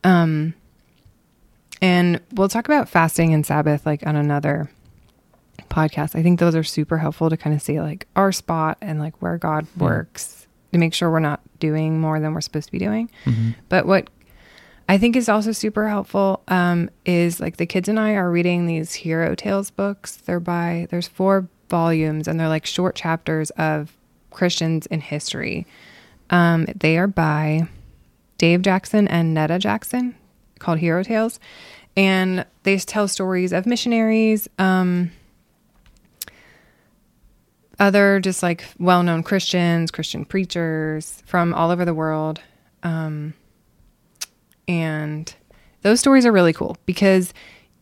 Um, 0.05 0.55
and 1.81 2.21
we'll 2.33 2.49
talk 2.49 2.67
about 2.67 2.89
fasting 2.89 3.33
and 3.35 3.45
Sabbath 3.47 3.87
like 3.87 4.07
on 4.07 4.17
another 4.17 4.71
podcast. 5.71 6.15
I 6.19 6.23
think 6.23 6.39
those 6.41 6.55
are 6.55 6.63
super 6.65 6.99
helpful 6.99 7.31
to 7.31 7.37
kind 7.37 7.55
of 7.55 7.63
see 7.63 7.81
like 7.81 8.07
our 8.17 8.33
spot 8.33 8.79
and 8.81 8.99
like 8.99 9.21
where 9.23 9.39
God 9.39 9.67
works 9.77 10.47
to 10.73 10.79
make 10.79 10.95
sure 10.95 11.11
we're 11.11 11.21
not 11.21 11.41
doing 11.61 12.01
more 12.01 12.21
than 12.21 12.35
we're 12.35 12.41
supposed 12.41 12.67
to 12.67 12.73
be 12.73 12.79
doing. 12.79 13.11
Mhm. 13.25 13.55
But 13.69 13.87
what 13.87 14.09
I 14.89 14.97
think 14.97 15.17
is 15.17 15.29
also 15.29 15.53
super 15.53 15.87
helpful 15.87 16.43
um, 16.49 16.89
is 17.05 17.41
like 17.41 17.59
the 17.59 17.67
kids 17.67 17.89
and 17.89 18.01
I 18.01 18.13
are 18.13 18.31
reading 18.31 18.67
these 18.67 18.95
Hero 18.95 19.35
Tales 19.35 19.71
books. 19.71 20.17
They're 20.17 20.41
by, 20.41 20.87
there's 20.91 21.07
four 21.07 21.47
volumes 21.69 22.27
and 22.27 22.41
they're 22.41 22.49
like 22.49 22.65
short 22.65 22.97
chapters 22.97 23.51
of 23.51 23.95
Christians 24.31 24.87
in 24.87 25.01
history. 25.01 25.67
Um, 26.31 26.67
they 26.75 26.97
are 26.97 27.07
by 27.07 27.69
Dave 28.39 28.63
Jackson 28.63 29.07
and 29.09 29.35
Neta 29.35 29.59
Jackson 29.59 30.15
called 30.59 30.79
Hero 30.79 31.03
Tales. 31.03 31.39
And 31.95 32.47
they 32.63 32.79
tell 32.79 33.09
stories 33.09 33.53
of 33.53 33.67
missionaries, 33.67 34.49
um, 34.59 35.11
other 37.79 38.21
just 38.21 38.43
like 38.43 38.65
well 38.79 39.03
known 39.03 39.23
Christians, 39.23 39.91
Christian 39.91 40.25
preachers 40.25 41.23
from 41.27 41.53
all 41.53 41.71
over 41.71 41.85
the 41.85 41.95
world. 41.95 42.41
Um, 42.83 43.35
and 44.69 45.35
those 45.83 45.99
stories 45.99 46.25
are 46.27 46.33
really 46.33 46.53
cool 46.53 46.77
because 46.87 47.33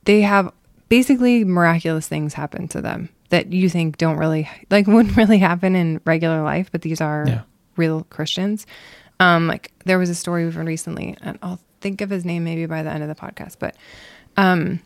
they 0.05 0.23
have 0.23 0.53
basically 0.89 1.45
miraculous 1.45 2.07
things 2.09 2.33
happen 2.35 2.69
to 2.69 2.81
them 2.81 3.09
that 3.31 3.53
you 3.53 3.69
think 3.69 3.99
don't 3.99 4.17
really 4.19 4.49
like 4.71 4.87
wouldn't 4.87 5.17
really 5.17 5.39
happen 5.39 5.75
in 5.77 6.01
regular 6.05 6.43
life, 6.43 6.71
but 6.73 6.83
these 6.83 7.01
are 7.01 7.25
Yeah. 7.27 7.43
real 7.77 8.05
Christians. 8.09 8.67
Um, 9.19 9.47
like 9.49 9.73
there 9.85 9.99
was 9.99 10.11
a 10.11 10.15
story 10.15 10.45
we 10.45 10.51
read 10.53 10.67
recently, 10.67 11.17
and 11.23 11.39
I'll 11.43 11.59
think 11.81 12.01
of 12.03 12.11
his 12.11 12.25
name 12.25 12.45
maybe 12.45 12.67
by 12.67 12.83
the 12.83 12.91
end 12.91 13.03
of 13.03 13.09
the 13.09 13.15
podcast, 13.15 13.57
but 13.59 13.75
um, 14.37 14.79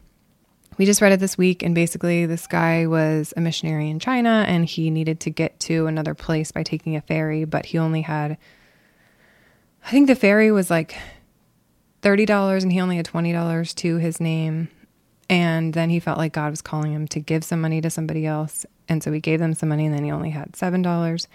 we 0.78 0.86
just 0.86 1.02
read 1.02 1.12
it 1.12 1.18
this 1.20 1.36
week, 1.36 1.62
and 1.64 1.74
basically 1.74 2.26
this 2.26 2.46
guy 2.46 2.86
was 2.86 3.34
a 3.36 3.40
missionary 3.40 3.90
in 3.90 3.98
China, 3.98 4.44
and 4.46 4.64
he 4.66 4.88
needed 4.90 5.18
to 5.20 5.30
get 5.30 5.58
to 5.60 5.86
another 5.88 6.14
place 6.14 6.52
by 6.52 6.62
taking 6.62 6.94
a 6.96 7.00
ferry, 7.00 7.44
but 7.44 7.66
he 7.66 7.76
only 7.78 8.02
had, 8.02 8.38
I 9.84 9.90
think 9.90 10.06
the 10.06 10.14
ferry 10.14 10.52
was 10.52 10.70
like 10.70 10.96
thirty 12.02 12.26
dollars, 12.26 12.62
and 12.62 12.72
he 12.72 12.80
only 12.80 12.96
had 12.96 13.06
twenty 13.06 13.32
dollars 13.32 13.74
to 13.74 13.96
his 13.96 14.20
name, 14.20 14.68
And 15.28 15.74
then 15.74 15.90
he 15.90 16.00
felt 16.00 16.18
like 16.18 16.32
God 16.32 16.50
was 16.50 16.60
calling 16.62 16.92
him 16.92 17.06
to 17.08 17.20
give 17.20 17.44
some 17.44 17.60
money 17.60 17.80
to 17.80 17.90
somebody 17.90 18.26
else. 18.26 18.66
And 18.88 19.02
so 19.02 19.12
he 19.12 19.20
gave 19.20 19.38
them 19.38 19.54
some 19.54 19.68
money 19.68 19.86
and 19.86 19.94
then 19.94 20.02
he 20.02 20.10
only 20.10 20.30
had 20.30 20.52
$7. 20.52 21.26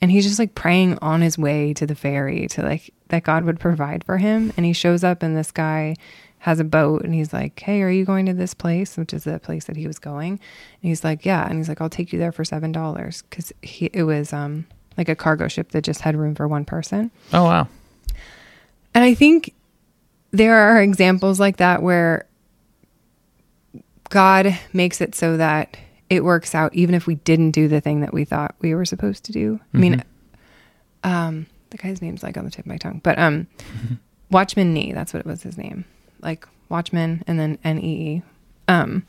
And 0.00 0.10
he's 0.10 0.24
just 0.24 0.38
like 0.38 0.54
praying 0.54 0.96
on 1.02 1.20
his 1.20 1.36
way 1.36 1.74
to 1.74 1.84
the 1.86 1.96
ferry 1.96 2.46
to 2.48 2.62
like 2.62 2.94
that 3.08 3.24
God 3.24 3.44
would 3.44 3.58
provide 3.58 4.04
for 4.04 4.16
him. 4.18 4.52
And 4.56 4.64
he 4.64 4.72
shows 4.72 5.02
up 5.02 5.22
and 5.24 5.36
this 5.36 5.50
guy 5.50 5.96
has 6.38 6.60
a 6.60 6.64
boat 6.64 7.02
and 7.02 7.12
he's 7.12 7.32
like, 7.32 7.58
Hey, 7.58 7.82
are 7.82 7.90
you 7.90 8.04
going 8.04 8.26
to 8.26 8.32
this 8.32 8.54
place? 8.54 8.96
Which 8.96 9.12
is 9.12 9.24
the 9.24 9.40
place 9.40 9.64
that 9.64 9.76
he 9.76 9.88
was 9.88 9.98
going. 9.98 10.34
And 10.34 10.88
he's 10.88 11.02
like, 11.02 11.26
Yeah. 11.26 11.44
And 11.46 11.58
he's 11.58 11.68
like, 11.68 11.80
I'll 11.80 11.90
take 11.90 12.12
you 12.12 12.18
there 12.20 12.32
for 12.32 12.44
seven 12.44 12.70
dollars. 12.70 13.22
Cause 13.30 13.52
he 13.60 13.90
it 13.92 14.04
was 14.04 14.32
um 14.32 14.66
like 14.96 15.08
a 15.08 15.16
cargo 15.16 15.48
ship 15.48 15.72
that 15.72 15.82
just 15.82 16.00
had 16.00 16.16
room 16.16 16.36
for 16.36 16.46
one 16.46 16.64
person. 16.64 17.10
Oh 17.32 17.44
wow. 17.44 17.66
And 18.94 19.04
I 19.04 19.14
think 19.14 19.52
there 20.32 20.56
are 20.56 20.80
examples 20.80 21.40
like 21.40 21.56
that 21.58 21.82
where 21.82 22.26
God 24.08 24.58
makes 24.72 25.00
it 25.00 25.14
so 25.14 25.36
that 25.36 25.76
it 26.08 26.24
works 26.24 26.54
out 26.54 26.74
even 26.74 26.94
if 26.94 27.06
we 27.06 27.14
didn't 27.16 27.52
do 27.52 27.68
the 27.68 27.80
thing 27.80 28.00
that 28.00 28.12
we 28.12 28.24
thought 28.24 28.54
we 28.60 28.74
were 28.74 28.84
supposed 28.84 29.24
to 29.24 29.32
do. 29.32 29.60
I 29.72 29.78
mean, 29.78 30.04
um, 31.04 31.46
the 31.70 31.78
guy's 31.78 32.02
name's 32.02 32.22
like 32.22 32.36
on 32.36 32.44
the 32.44 32.50
tip 32.50 32.64
of 32.64 32.66
my 32.66 32.76
tongue, 32.76 33.00
but 33.02 33.18
um, 33.18 33.46
Watchman 34.30 34.74
Nee, 34.74 34.92
that's 34.92 35.12
what 35.12 35.20
it 35.20 35.26
was 35.26 35.42
his 35.42 35.56
name, 35.56 35.84
like 36.20 36.46
Watchman 36.68 37.22
and 37.26 37.38
then 37.38 37.58
N 37.64 37.78
E 37.78 37.82
E. 38.16 38.22
Um, 38.68 39.06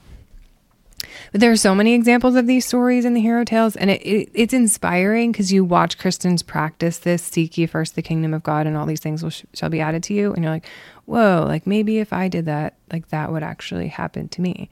but 1.32 1.42
there 1.42 1.52
are 1.52 1.56
so 1.58 1.74
many 1.76 1.94
examples 1.94 2.36
of 2.36 2.48
these 2.48 2.66
stories 2.66 3.06
in 3.06 3.14
the 3.14 3.22
hero 3.22 3.44
tales, 3.44 3.76
and 3.76 3.90
it, 3.90 4.02
it 4.06 4.30
it's 4.34 4.54
inspiring 4.54 5.32
because 5.32 5.52
you 5.52 5.64
watch 5.66 5.98
Christians 5.98 6.44
practice 6.44 6.98
this: 7.00 7.24
seek 7.24 7.58
ye 7.58 7.66
first 7.66 7.96
the 7.96 8.02
kingdom 8.02 8.34
of 8.34 8.44
God, 8.44 8.68
and 8.68 8.76
all 8.78 8.86
these 8.86 9.00
things 9.00 9.24
will 9.24 9.30
sh- 9.32 9.44
shall 9.54 9.70
be 9.70 9.80
added 9.82 10.04
to 10.04 10.14
you. 10.14 10.34
And 10.34 10.44
you're 10.44 10.54
like, 10.54 10.66
whoa, 11.06 11.46
like 11.48 11.66
maybe 11.68 12.00
if 12.00 12.14
I 12.14 12.28
did 12.28 12.46
that, 12.46 12.76
like 12.92 13.10
that 13.10 13.32
would 13.32 13.44
actually 13.44 13.88
happen 13.88 14.28
to 14.30 14.42
me. 14.42 14.70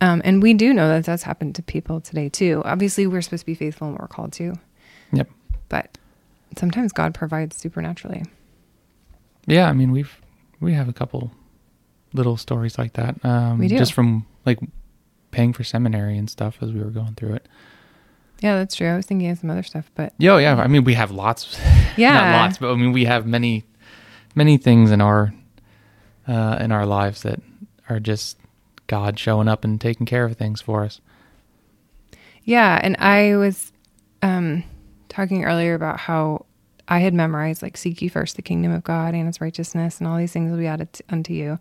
Um, 0.00 0.22
and 0.24 0.42
we 0.42 0.54
do 0.54 0.72
know 0.72 0.88
that 0.88 1.04
that's 1.04 1.24
happened 1.24 1.54
to 1.56 1.62
people 1.62 2.00
today 2.00 2.28
too. 2.28 2.62
Obviously, 2.64 3.06
we're 3.06 3.20
supposed 3.22 3.42
to 3.42 3.46
be 3.46 3.54
faithful 3.54 3.86
and 3.88 3.94
what 3.94 4.02
we're 4.02 4.08
called 4.08 4.32
to, 4.34 4.54
Yep. 5.12 5.28
but 5.68 5.98
sometimes 6.56 6.92
God 6.92 7.12
provides 7.14 7.56
supernaturally. 7.56 8.24
Yeah, 9.46 9.68
I 9.68 9.72
mean 9.72 9.90
we've 9.90 10.20
we 10.60 10.72
have 10.74 10.88
a 10.88 10.92
couple 10.92 11.32
little 12.12 12.36
stories 12.36 12.78
like 12.78 12.94
that. 12.94 13.22
Um, 13.24 13.58
We 13.58 13.68
do. 13.68 13.78
just 13.78 13.92
from 13.92 14.26
like 14.46 14.58
paying 15.30 15.52
for 15.52 15.64
seminary 15.64 16.18
and 16.18 16.28
stuff 16.28 16.58
as 16.60 16.72
we 16.72 16.80
were 16.80 16.90
going 16.90 17.14
through 17.14 17.34
it. 17.34 17.46
Yeah, 18.40 18.56
that's 18.56 18.74
true. 18.74 18.88
I 18.88 18.96
was 18.96 19.06
thinking 19.06 19.28
of 19.30 19.38
some 19.38 19.50
other 19.50 19.62
stuff, 19.62 19.90
but 19.94 20.14
Yeah, 20.18 20.38
yeah. 20.38 20.56
I 20.56 20.66
mean 20.66 20.84
we 20.84 20.94
have 20.94 21.10
lots. 21.10 21.58
yeah, 21.96 22.14
Not 22.14 22.32
lots, 22.32 22.58
but 22.58 22.72
I 22.72 22.74
mean 22.74 22.92
we 22.92 23.04
have 23.04 23.26
many, 23.26 23.64
many 24.34 24.56
things 24.56 24.90
in 24.90 25.00
our 25.00 25.32
uh, 26.26 26.58
in 26.60 26.72
our 26.72 26.86
lives 26.86 27.22
that 27.22 27.40
are 27.88 28.00
just 28.00 28.38
God 28.86 29.18
showing 29.18 29.48
up 29.48 29.64
and 29.64 29.80
taking 29.80 30.06
care 30.06 30.24
of 30.24 30.36
things 30.36 30.60
for 30.60 30.84
us. 30.84 31.00
Yeah, 32.44 32.80
and 32.82 32.96
I 32.98 33.36
was 33.36 33.72
um, 34.22 34.64
talking 35.08 35.44
earlier 35.44 35.74
about 35.74 35.98
how 35.98 36.46
I 36.88 37.00
had 37.00 37.14
memorized 37.14 37.62
like 37.62 37.76
"Seek 37.76 38.00
ye 38.00 38.08
first 38.08 38.36
the 38.36 38.42
kingdom 38.42 38.72
of 38.72 38.84
God 38.84 39.14
and 39.14 39.26
His 39.26 39.40
righteousness, 39.40 39.98
and 39.98 40.08
all 40.08 40.16
these 40.16 40.32
things 40.32 40.50
will 40.50 40.58
be 40.58 40.66
added 40.66 40.92
to, 40.94 41.04
unto 41.10 41.32
you." 41.32 41.58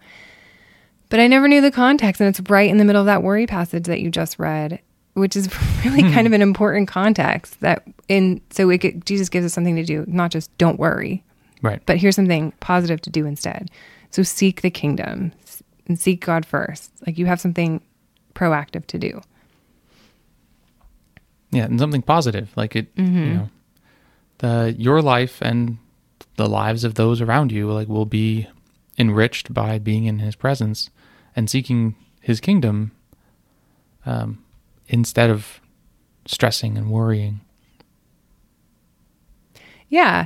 But 1.10 1.20
I 1.20 1.28
never 1.28 1.48
knew 1.48 1.62
the 1.62 1.72
context, 1.72 2.22
and 2.22 2.28
it's 2.28 2.50
right 2.50 2.70
in 2.70 2.78
the 2.78 2.86
middle 2.86 3.02
of 3.02 3.08
that 3.08 3.24
worry 3.24 3.48
passage 3.48 3.86
that 3.86 4.00
you 4.00 4.12
just 4.12 4.38
read, 4.38 4.80
which 5.14 5.36
is 5.36 5.50
really 5.86 6.04
kind 6.04 6.28
of 6.28 6.34
an 6.34 6.42
important 6.42 6.88
context. 6.88 7.60
That 7.62 7.84
in 8.08 8.42
so 8.52 8.70
it 8.70 9.06
Jesus 9.06 9.28
gives 9.30 9.46
us 9.46 9.54
something 9.54 9.76
to 9.76 9.84
do, 9.84 10.06
not 10.08 10.32
just 10.32 10.56
don't 10.58 10.80
worry, 10.80 11.24
Right. 11.62 11.82
but 11.86 11.98
here's 11.98 12.16
something 12.16 12.52
positive 12.60 13.02
to 13.02 13.10
do 13.10 13.26
instead. 13.26 13.72
So 14.12 14.22
seek 14.24 14.62
the 14.62 14.70
kingdom 14.70 15.32
and 15.88 16.00
seek 16.00 16.24
God 16.26 16.46
first. 16.46 16.92
Like 17.06 17.18
you 17.18 17.26
have 17.26 17.42
something 17.42 17.82
proactive 18.36 18.86
to 18.88 18.98
do. 19.00 19.22
Yeah, 21.52 21.66
and 21.66 21.80
something 21.80 22.04
positive, 22.04 22.52
like 22.56 22.76
it, 22.76 22.96
Mm-hmm. 22.96 23.18
you 23.18 23.34
know, 23.34 23.50
the 24.38 24.76
your 24.78 25.02
life 25.02 25.42
and 25.42 25.78
the 26.38 26.48
lives 26.48 26.84
of 26.84 26.94
those 26.96 27.20
around 27.22 27.52
you, 27.52 27.72
like 27.72 27.88
will 27.88 28.06
be 28.06 28.48
enriched 28.98 29.54
by 29.54 29.80
being 29.80 30.06
in 30.06 30.20
His 30.20 30.36
presence 30.36 30.90
and 31.40 31.50
seeking 31.50 31.96
His 32.20 32.42
kingdom, 32.42 32.92
um, 34.06 34.44
instead 34.90 35.30
of 35.30 35.62
stressing 36.26 36.78
and 36.78 36.92
worrying. 36.92 37.40
Yeah. 39.88 40.26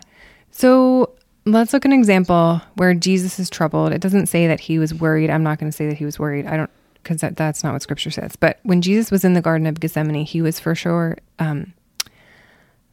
So 0.50 1.14
let's 1.46 1.72
look 1.72 1.86
at 1.86 1.92
an 1.92 1.98
example 2.00 2.62
where 2.78 2.96
Jesus 2.96 3.40
is 3.40 3.52
troubled. 3.52 3.94
It 3.94 4.02
doesn't 4.02 4.26
say 4.26 4.48
that 4.48 4.60
he 4.60 4.80
was 4.80 4.92
worried. 4.92 5.30
I'm 5.30 5.44
not 5.44 5.60
going 5.60 5.72
to 5.72 5.76
say 5.76 5.88
that 5.88 5.98
he 5.98 6.06
was 6.06 6.18
worried. 6.18 6.48
I 6.48 6.58
don't, 6.58 6.72
because 6.96 7.22
that, 7.22 7.38
that's 7.38 7.64
not 7.64 7.74
what 7.74 7.84
scripture 7.84 8.10
says. 8.10 8.36
But 8.36 8.60
when 8.64 8.82
Jesus 8.82 9.12
was 9.12 9.24
in 9.24 9.34
the 9.34 9.42
Garden 9.42 9.68
of 9.68 9.80
Gethsemane, 9.80 10.26
he 10.26 10.42
was 10.42 10.60
for 10.60 10.74
sure 10.74 11.18
um, 11.38 11.74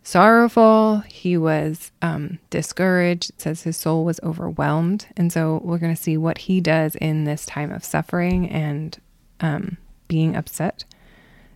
sorrowful. 0.03 0.99
He 1.09 1.37
was 1.37 1.93
um, 2.03 2.39
discouraged. 2.51 3.31
It 3.31 3.41
says 3.41 3.63
his 3.63 3.77
soul 3.77 4.05
was 4.05 4.21
overwhelmed. 4.23 5.07
And 5.17 5.33
so 5.33 5.61
we're 5.65 5.79
going 5.79 5.95
to 5.95 6.03
see 6.03 6.17
what 6.17 6.39
he 6.39 6.61
does 6.61 6.95
in 6.97 7.25
this 7.25 7.47
time 7.47 7.73
of 7.73 7.85
suffering 7.85 8.49
and 8.49 8.99
um, 9.41 9.77
being 10.09 10.37
upset. 10.37 10.85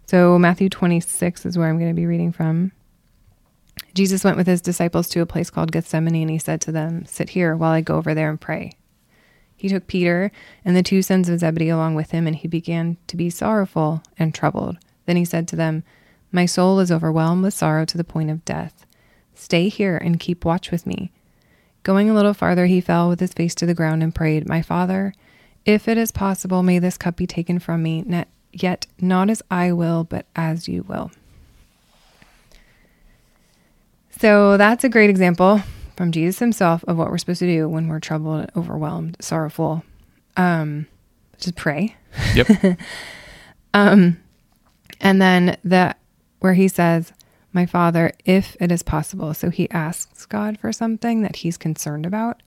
So 0.06 0.38
Matthew 0.38 0.68
26 0.68 1.46
is 1.46 1.56
where 1.56 1.68
I'm 1.68 1.78
going 1.78 1.90
to 1.90 1.94
be 1.94 2.06
reading 2.06 2.32
from. 2.32 2.72
Jesus 3.94 4.24
went 4.24 4.36
with 4.36 4.46
his 4.46 4.60
disciples 4.60 5.08
to 5.10 5.20
a 5.20 5.26
place 5.26 5.50
called 5.50 5.72
Gethsemane, 5.72 6.22
and 6.22 6.30
he 6.30 6.38
said 6.38 6.60
to 6.62 6.72
them, 6.72 7.06
Sit 7.06 7.30
here 7.30 7.56
while 7.56 7.72
I 7.72 7.80
go 7.80 7.96
over 7.96 8.14
there 8.14 8.28
and 8.28 8.40
pray. 8.40 8.72
He 9.56 9.68
took 9.68 9.86
Peter 9.86 10.30
and 10.64 10.76
the 10.76 10.82
two 10.82 11.00
sons 11.00 11.28
of 11.28 11.38
Zebedee 11.38 11.68
along 11.68 11.94
with 11.94 12.10
him, 12.10 12.26
and 12.26 12.36
he 12.36 12.48
began 12.48 12.96
to 13.06 13.16
be 13.16 13.30
sorrowful 13.30 14.02
and 14.18 14.34
troubled. 14.34 14.78
Then 15.06 15.16
he 15.16 15.24
said 15.24 15.48
to 15.48 15.56
them, 15.56 15.84
My 16.34 16.46
soul 16.46 16.80
is 16.80 16.90
overwhelmed 16.90 17.44
with 17.44 17.54
sorrow 17.54 17.84
to 17.84 17.96
the 17.96 18.02
point 18.02 18.28
of 18.28 18.44
death. 18.44 18.86
Stay 19.36 19.68
here 19.68 19.96
and 19.96 20.18
keep 20.18 20.44
watch 20.44 20.72
with 20.72 20.84
me. 20.84 21.12
Going 21.84 22.10
a 22.10 22.14
little 22.14 22.34
farther, 22.34 22.66
he 22.66 22.80
fell 22.80 23.08
with 23.08 23.20
his 23.20 23.32
face 23.32 23.54
to 23.54 23.66
the 23.66 23.72
ground 23.72 24.02
and 24.02 24.12
prayed, 24.12 24.48
My 24.48 24.60
father, 24.60 25.14
if 25.64 25.86
it 25.86 25.96
is 25.96 26.10
possible, 26.10 26.64
may 26.64 26.80
this 26.80 26.98
cup 26.98 27.14
be 27.14 27.26
taken 27.28 27.60
from 27.60 27.84
me, 27.84 28.24
yet 28.52 28.88
not 29.00 29.30
as 29.30 29.42
I 29.48 29.70
will, 29.70 30.02
but 30.02 30.26
as 30.34 30.66
you 30.66 30.82
will. 30.82 31.12
So 34.18 34.56
that's 34.56 34.82
a 34.82 34.88
great 34.88 35.10
example 35.10 35.62
from 35.96 36.10
Jesus 36.10 36.40
himself 36.40 36.82
of 36.88 36.96
what 36.96 37.10
we're 37.12 37.18
supposed 37.18 37.38
to 37.40 37.46
do 37.46 37.68
when 37.68 37.86
we're 37.86 38.00
troubled, 38.00 38.50
overwhelmed, 38.56 39.18
sorrowful. 39.20 39.84
Um, 40.36 40.88
just 41.38 41.54
pray. 41.54 41.94
Yep. 42.34 42.48
Um, 43.76 44.18
and 45.00 45.20
then 45.20 45.56
the 45.64 45.96
where 46.44 46.52
he 46.52 46.68
says, 46.68 47.10
"My 47.54 47.64
Father, 47.64 48.12
if 48.26 48.54
it 48.60 48.70
is 48.70 48.82
possible." 48.82 49.32
So 49.32 49.48
he 49.48 49.70
asks 49.70 50.26
God 50.26 50.58
for 50.58 50.74
something 50.74 51.22
that 51.22 51.36
he's 51.36 51.56
concerned 51.56 52.04
about. 52.04 52.42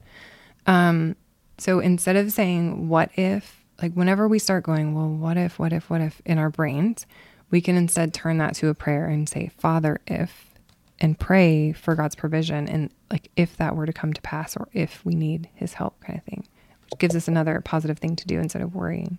Um, 0.68 1.16
so 1.58 1.80
instead 1.80 2.16
of 2.16 2.32
saying 2.32 2.90
"What 2.90 3.10
if," 3.18 3.66
like 3.82 3.94
whenever 3.94 4.28
we 4.28 4.38
start 4.38 4.64
going, 4.64 4.94
"Well, 4.94 5.10
what 5.10 5.36
if, 5.36 5.58
what 5.58 5.74
if, 5.74 5.90
what 5.90 6.02
if," 6.02 6.22
in 6.26 6.38
our 6.38 6.52
brains, 6.52 7.08
we 7.50 7.60
can 7.60 7.76
instead 7.76 8.14
turn 8.14 8.38
that 8.38 8.54
to 8.58 8.68
a 8.68 8.76
prayer 8.76 9.08
and 9.08 9.28
say, 9.28 9.50
"Father, 9.58 10.00
if," 10.06 10.54
and 11.00 11.18
pray 11.18 11.72
for 11.72 11.96
God's 11.96 12.16
provision 12.16 12.70
and 12.70 12.92
like 13.10 13.32
if 13.36 13.58
that 13.58 13.76
were 13.76 13.88
to 13.88 13.94
come 13.94 14.14
to 14.14 14.22
pass 14.22 14.56
or 14.56 14.68
if 14.74 15.04
we 15.04 15.16
need 15.16 15.50
His 15.56 15.74
help, 15.74 16.00
kind 16.02 16.20
of 16.20 16.24
thing, 16.26 16.48
which 16.84 17.00
gives 17.00 17.16
us 17.16 17.28
another 17.28 17.62
positive 17.62 17.98
thing 17.98 18.16
to 18.16 18.28
do 18.28 18.40
instead 18.40 18.62
of 18.62 18.76
worrying. 18.76 19.18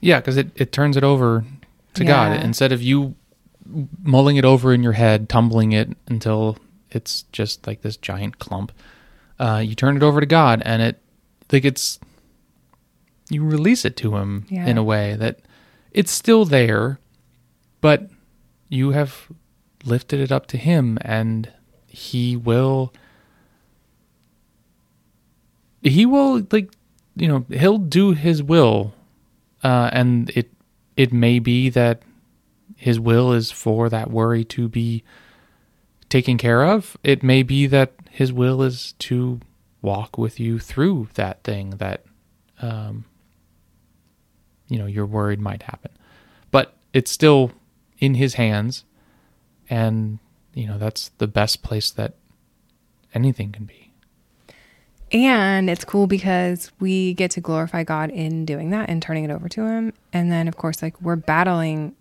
Yeah, 0.00 0.18
because 0.18 0.36
it, 0.36 0.50
it 0.56 0.72
turns 0.72 0.96
it 0.96 1.04
over 1.04 1.44
to 1.94 2.04
God 2.04 2.42
instead 2.42 2.72
of 2.72 2.82
you 2.82 3.14
mulling 4.02 4.36
it 4.36 4.44
over 4.44 4.72
in 4.72 4.82
your 4.82 4.92
head, 4.92 5.28
tumbling 5.28 5.72
it 5.72 5.90
until 6.06 6.58
it's 6.90 7.22
just 7.32 7.66
like 7.66 7.82
this 7.82 7.96
giant 7.96 8.38
clump. 8.38 8.72
Uh, 9.38 9.62
you 9.64 9.74
turn 9.74 9.96
it 9.96 10.02
over 10.02 10.20
to 10.20 10.26
God, 10.26 10.62
and 10.64 10.80
it 10.82 11.00
like 11.52 11.64
it's 11.64 11.98
you 13.28 13.44
release 13.44 13.84
it 13.84 13.96
to 13.98 14.16
Him 14.16 14.46
Yeah. 14.48 14.66
in 14.66 14.78
a 14.78 14.84
way 14.84 15.14
that 15.16 15.40
it's 15.92 16.10
still 16.12 16.44
there, 16.44 16.98
but 17.80 18.08
you 18.68 18.90
have 18.90 19.26
lifted 19.84 20.20
it 20.20 20.32
up 20.32 20.46
to 20.48 20.56
Him, 20.56 20.98
and 21.02 21.52
He 21.86 22.36
will. 22.36 22.92
He 25.82 26.04
will 26.06 26.46
like 26.50 26.70
you 27.14 27.28
know 27.28 27.44
he'll 27.50 27.78
do 27.78 28.12
his 28.12 28.42
will 28.42 28.92
uh, 29.64 29.88
and 29.92 30.30
it 30.30 30.50
it 30.96 31.12
may 31.12 31.38
be 31.38 31.68
that 31.70 32.02
his 32.76 33.00
will 33.00 33.32
is 33.32 33.50
for 33.50 33.88
that 33.88 34.10
worry 34.10 34.44
to 34.44 34.68
be 34.68 35.02
taken 36.08 36.38
care 36.38 36.64
of. 36.64 36.96
It 37.02 37.22
may 37.22 37.42
be 37.42 37.66
that 37.66 37.94
his 38.10 38.32
will 38.32 38.62
is 38.62 38.92
to 39.00 39.40
walk 39.82 40.18
with 40.18 40.38
you 40.38 40.58
through 40.58 41.08
that 41.14 41.42
thing 41.42 41.70
that 41.70 42.04
um, 42.60 43.04
you 44.68 44.78
know 44.78 44.86
you're 44.86 45.06
worried 45.06 45.40
might 45.40 45.62
happen, 45.62 45.90
but 46.50 46.74
it's 46.92 47.10
still 47.10 47.52
in 47.98 48.14
his 48.14 48.34
hands, 48.34 48.84
and 49.70 50.18
you 50.54 50.66
know 50.66 50.78
that's 50.78 51.10
the 51.18 51.26
best 51.26 51.62
place 51.62 51.90
that 51.90 52.14
anything 53.14 53.52
can 53.52 53.64
be. 53.64 53.86
And 55.12 55.70
it's 55.70 55.84
cool 55.84 56.06
because 56.06 56.72
we 56.80 57.14
get 57.14 57.30
to 57.32 57.40
glorify 57.40 57.84
God 57.84 58.10
in 58.10 58.44
doing 58.44 58.70
that 58.70 58.90
and 58.90 59.00
turning 59.00 59.24
it 59.24 59.30
over 59.30 59.48
to 59.50 59.64
Him. 59.64 59.92
And 60.12 60.32
then, 60.32 60.48
of 60.48 60.56
course, 60.56 60.82
like 60.82 61.00
we're 61.00 61.16
battling 61.16 61.94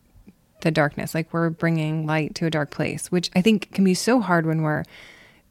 the 0.61 0.71
darkness, 0.71 1.13
like 1.13 1.31
we're 1.33 1.49
bringing 1.49 2.05
light 2.05 2.33
to 2.35 2.45
a 2.45 2.49
dark 2.49 2.71
place, 2.71 3.11
which 3.11 3.29
I 3.35 3.41
think 3.41 3.71
can 3.73 3.83
be 3.83 3.93
so 3.93 4.19
hard 4.19 4.45
when 4.45 4.61
we're 4.61 4.83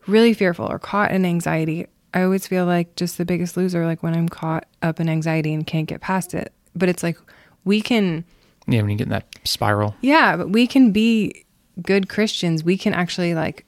really 0.07 0.35
fearful 0.35 0.67
or 0.71 0.79
caught 0.79 1.11
in 1.13 1.25
anxiety. 1.25 1.87
I 2.13 2.23
always 2.23 2.47
feel 2.47 2.65
like 2.67 2.95
just 2.97 3.19
the 3.19 3.25
biggest 3.25 3.57
loser, 3.57 3.85
like 3.87 4.03
when 4.03 4.15
I'm 4.15 4.29
caught 4.29 4.67
up 4.83 5.01
in 5.01 5.09
anxiety 5.09 5.53
and 5.55 5.67
can't 5.67 5.87
get 5.89 6.01
past 6.01 6.35
it. 6.35 6.53
But 6.75 6.89
it's 6.89 7.03
like 7.03 7.19
we 7.65 7.81
can, 7.81 8.25
Yeah, 8.67 8.81
when 8.83 8.91
you 8.91 8.97
get 8.97 9.05
in 9.07 9.11
that 9.11 9.27
spiral. 9.45 9.95
yeah, 10.01 10.37
but 10.37 10.51
we 10.51 10.67
can 10.67 10.91
be 10.93 11.45
good 11.83 12.09
Christians. 12.09 12.63
We 12.65 12.77
can 12.79 12.95
actually 12.95 13.35
like 13.35 13.65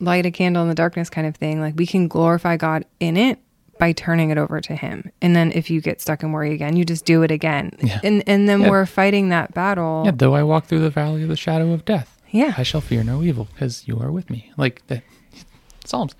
light 0.00 0.26
a 0.26 0.30
candle 0.30 0.62
in 0.62 0.68
the 0.68 0.74
darkness 0.74 1.08
kind 1.10 1.26
of 1.26 1.36
thing. 1.36 1.60
Like 1.60 1.74
we 1.76 1.86
can 1.86 2.08
glorify 2.08 2.56
God 2.56 2.84
in 3.00 3.16
it 3.16 3.38
by 3.82 3.90
turning 3.90 4.30
it 4.30 4.38
over 4.38 4.60
to 4.60 4.76
him. 4.76 5.10
And 5.20 5.34
then 5.34 5.50
if 5.50 5.68
you 5.68 5.80
get 5.80 6.00
stuck 6.00 6.22
in 6.22 6.30
worry 6.30 6.54
again, 6.54 6.76
you 6.76 6.84
just 6.84 7.04
do 7.04 7.24
it 7.24 7.32
again. 7.32 7.72
Yeah. 7.82 7.98
And 8.04 8.22
and 8.28 8.48
then 8.48 8.60
Yeah. 8.60 8.70
we're 8.70 8.86
fighting 8.86 9.30
that 9.30 9.52
battle. 9.54 10.02
Yeah, 10.04 10.12
though 10.14 10.36
I 10.36 10.44
walk 10.44 10.66
through 10.66 10.78
the 10.82 10.90
valley 10.90 11.24
of 11.24 11.28
the 11.28 11.36
shadow 11.36 11.72
of 11.72 11.84
death, 11.84 12.22
Yeah. 12.30 12.54
I 12.56 12.62
shall 12.62 12.80
fear 12.80 13.02
no 13.02 13.24
evil 13.24 13.48
because 13.52 13.88
you 13.88 13.98
are 13.98 14.12
with 14.12 14.30
me. 14.30 14.52
Like 14.56 14.86
the 14.86 15.02
Psalms. 15.84 16.14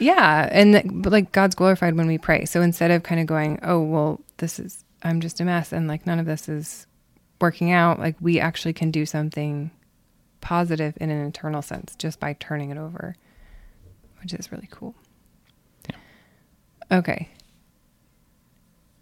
Yeah, 0.00 0.48
and 0.50 0.72
th- 0.72 0.86
but 0.90 1.12
like 1.12 1.30
God's 1.30 1.54
glorified 1.54 1.94
when 1.96 2.08
we 2.08 2.18
pray. 2.18 2.46
So 2.46 2.60
instead 2.62 2.90
of 2.90 3.04
kind 3.04 3.20
of 3.20 3.28
going, 3.28 3.60
"Oh, 3.62 3.80
well, 3.80 4.20
this 4.38 4.58
is 4.58 4.82
I'm 5.04 5.20
just 5.20 5.40
a 5.40 5.44
mess 5.44 5.72
and 5.72 5.86
like 5.86 6.04
none 6.08 6.18
of 6.18 6.26
this 6.26 6.48
is 6.48 6.88
working 7.40 7.70
out," 7.70 8.00
like 8.00 8.16
we 8.20 8.40
actually 8.40 8.72
can 8.72 8.90
do 8.90 9.06
something 9.06 9.70
positive 10.40 10.98
in 11.00 11.10
an 11.10 11.24
internal 11.24 11.62
sense 11.62 11.94
just 11.96 12.18
by 12.18 12.32
turning 12.40 12.70
it 12.70 12.76
over, 12.76 13.14
which 14.20 14.34
is 14.34 14.50
really 14.50 14.68
cool. 14.68 14.96
Okay. 16.90 17.28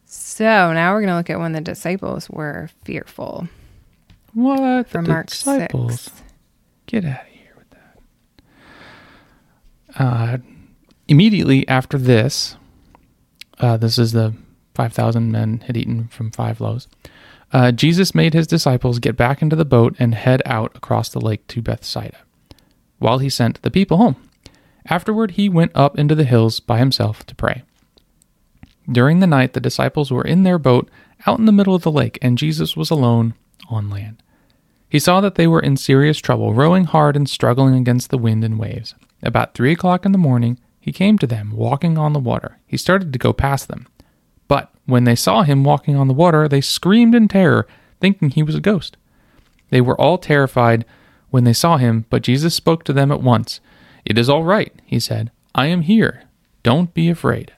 So 0.04 0.72
now 0.72 0.92
we're 0.92 1.00
going 1.00 1.08
to 1.10 1.16
look 1.16 1.30
at 1.30 1.38
when 1.38 1.52
the 1.52 1.60
disciples 1.60 2.28
were 2.28 2.68
fearful 2.84 3.48
What? 4.34 4.88
from 4.88 5.04
the 5.04 5.10
Mark 5.12 5.28
disciples. 5.28 6.02
6. 6.02 6.22
Get 6.86 7.04
out 7.04 7.20
of 7.22 7.26
here 7.28 7.54
with 7.56 7.70
that. 9.96 10.02
Uh, 10.04 10.38
immediately 11.08 11.66
after 11.68 11.96
this, 11.98 12.56
uh, 13.58 13.76
this 13.76 13.98
is 13.98 14.12
the 14.12 14.34
5,000 14.74 15.30
men 15.32 15.60
had 15.66 15.76
eaten 15.76 16.08
from 16.08 16.30
five 16.30 16.60
loaves. 16.60 16.88
Uh, 17.52 17.70
Jesus 17.72 18.14
made 18.14 18.32
his 18.32 18.46
disciples 18.46 18.98
get 18.98 19.16
back 19.16 19.42
into 19.42 19.56
the 19.56 19.64
boat 19.66 19.94
and 19.98 20.14
head 20.14 20.40
out 20.46 20.74
across 20.74 21.10
the 21.10 21.20
lake 21.20 21.46
to 21.48 21.60
Bethsaida, 21.60 22.16
while 22.98 23.18
he 23.18 23.28
sent 23.28 23.60
the 23.62 23.70
people 23.70 23.98
home. 23.98 24.16
Afterward, 24.86 25.32
he 25.32 25.48
went 25.50 25.72
up 25.74 25.98
into 25.98 26.14
the 26.14 26.24
hills 26.24 26.60
by 26.60 26.78
himself 26.78 27.24
to 27.26 27.34
pray. 27.34 27.62
During 28.92 29.20
the 29.20 29.26
night, 29.26 29.54
the 29.54 29.60
disciples 29.60 30.10
were 30.10 30.24
in 30.24 30.42
their 30.42 30.58
boat 30.58 30.90
out 31.26 31.38
in 31.38 31.46
the 31.46 31.52
middle 31.52 31.74
of 31.74 31.82
the 31.82 31.90
lake, 31.90 32.18
and 32.20 32.36
Jesus 32.36 32.76
was 32.76 32.90
alone 32.90 33.34
on 33.68 33.88
land. 33.88 34.22
He 34.88 34.98
saw 34.98 35.22
that 35.22 35.36
they 35.36 35.46
were 35.46 35.60
in 35.60 35.78
serious 35.78 36.18
trouble, 36.18 36.52
rowing 36.52 36.84
hard 36.84 37.16
and 37.16 37.28
struggling 37.28 37.74
against 37.74 38.10
the 38.10 38.18
wind 38.18 38.44
and 38.44 38.58
waves. 38.58 38.94
About 39.22 39.54
three 39.54 39.72
o'clock 39.72 40.04
in 40.04 40.12
the 40.12 40.18
morning, 40.18 40.58
he 40.78 40.92
came 40.92 41.16
to 41.18 41.26
them, 41.26 41.52
walking 41.52 41.96
on 41.96 42.12
the 42.12 42.18
water. 42.18 42.58
He 42.66 42.76
started 42.76 43.12
to 43.12 43.18
go 43.18 43.32
past 43.32 43.68
them. 43.68 43.86
But 44.48 44.70
when 44.84 45.04
they 45.04 45.14
saw 45.14 45.42
him 45.42 45.64
walking 45.64 45.96
on 45.96 46.08
the 46.08 46.14
water, 46.14 46.48
they 46.48 46.60
screamed 46.60 47.14
in 47.14 47.28
terror, 47.28 47.66
thinking 48.00 48.30
he 48.30 48.42
was 48.42 48.54
a 48.54 48.60
ghost. 48.60 48.98
They 49.70 49.80
were 49.80 49.98
all 49.98 50.18
terrified 50.18 50.84
when 51.30 51.44
they 51.44 51.54
saw 51.54 51.78
him, 51.78 52.04
but 52.10 52.22
Jesus 52.22 52.54
spoke 52.54 52.84
to 52.84 52.92
them 52.92 53.10
at 53.10 53.22
once. 53.22 53.60
It 54.04 54.18
is 54.18 54.28
all 54.28 54.44
right, 54.44 54.74
he 54.84 55.00
said. 55.00 55.30
I 55.54 55.66
am 55.66 55.82
here. 55.82 56.24
Don't 56.62 56.92
be 56.92 57.08
afraid. 57.08 57.52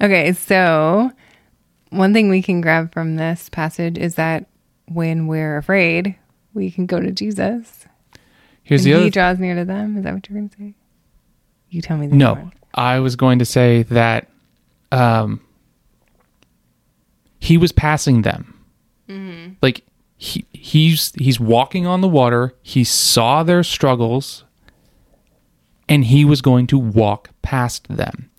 Okay, 0.00 0.32
so 0.32 1.10
one 1.90 2.12
thing 2.12 2.28
we 2.28 2.40
can 2.40 2.60
grab 2.60 2.92
from 2.92 3.16
this 3.16 3.48
passage 3.48 3.98
is 3.98 4.14
that 4.14 4.46
when 4.86 5.26
we're 5.26 5.56
afraid, 5.56 6.14
we 6.54 6.70
can 6.70 6.86
go 6.86 7.00
to 7.00 7.10
Jesus. 7.10 7.86
Here's 8.62 8.84
the 8.84 8.92
he 9.02 9.10
draws 9.10 9.38
near 9.38 9.56
to 9.56 9.64
them. 9.64 9.96
Is 9.96 10.04
that 10.04 10.14
what 10.14 10.28
you're 10.28 10.38
going 10.38 10.50
to 10.50 10.56
say? 10.56 10.74
You 11.70 11.82
tell 11.82 11.96
me 11.96 12.06
the 12.06 12.14
No, 12.14 12.34
one. 12.34 12.52
I 12.74 13.00
was 13.00 13.16
going 13.16 13.40
to 13.40 13.44
say 13.44 13.82
that 13.84 14.28
um, 14.92 15.40
he 17.40 17.58
was 17.58 17.72
passing 17.72 18.22
them. 18.22 18.54
Like 19.62 19.82
he 20.16 20.44
he's 20.52 21.12
he's 21.18 21.40
walking 21.40 21.86
on 21.86 22.02
the 22.02 22.08
water. 22.08 22.54
He 22.62 22.84
saw 22.84 23.42
their 23.42 23.64
struggles, 23.64 24.44
and 25.88 26.04
he 26.04 26.24
was 26.24 26.42
going 26.42 26.66
to 26.68 26.78
walk 26.78 27.30
past 27.42 27.88
them. 27.88 28.30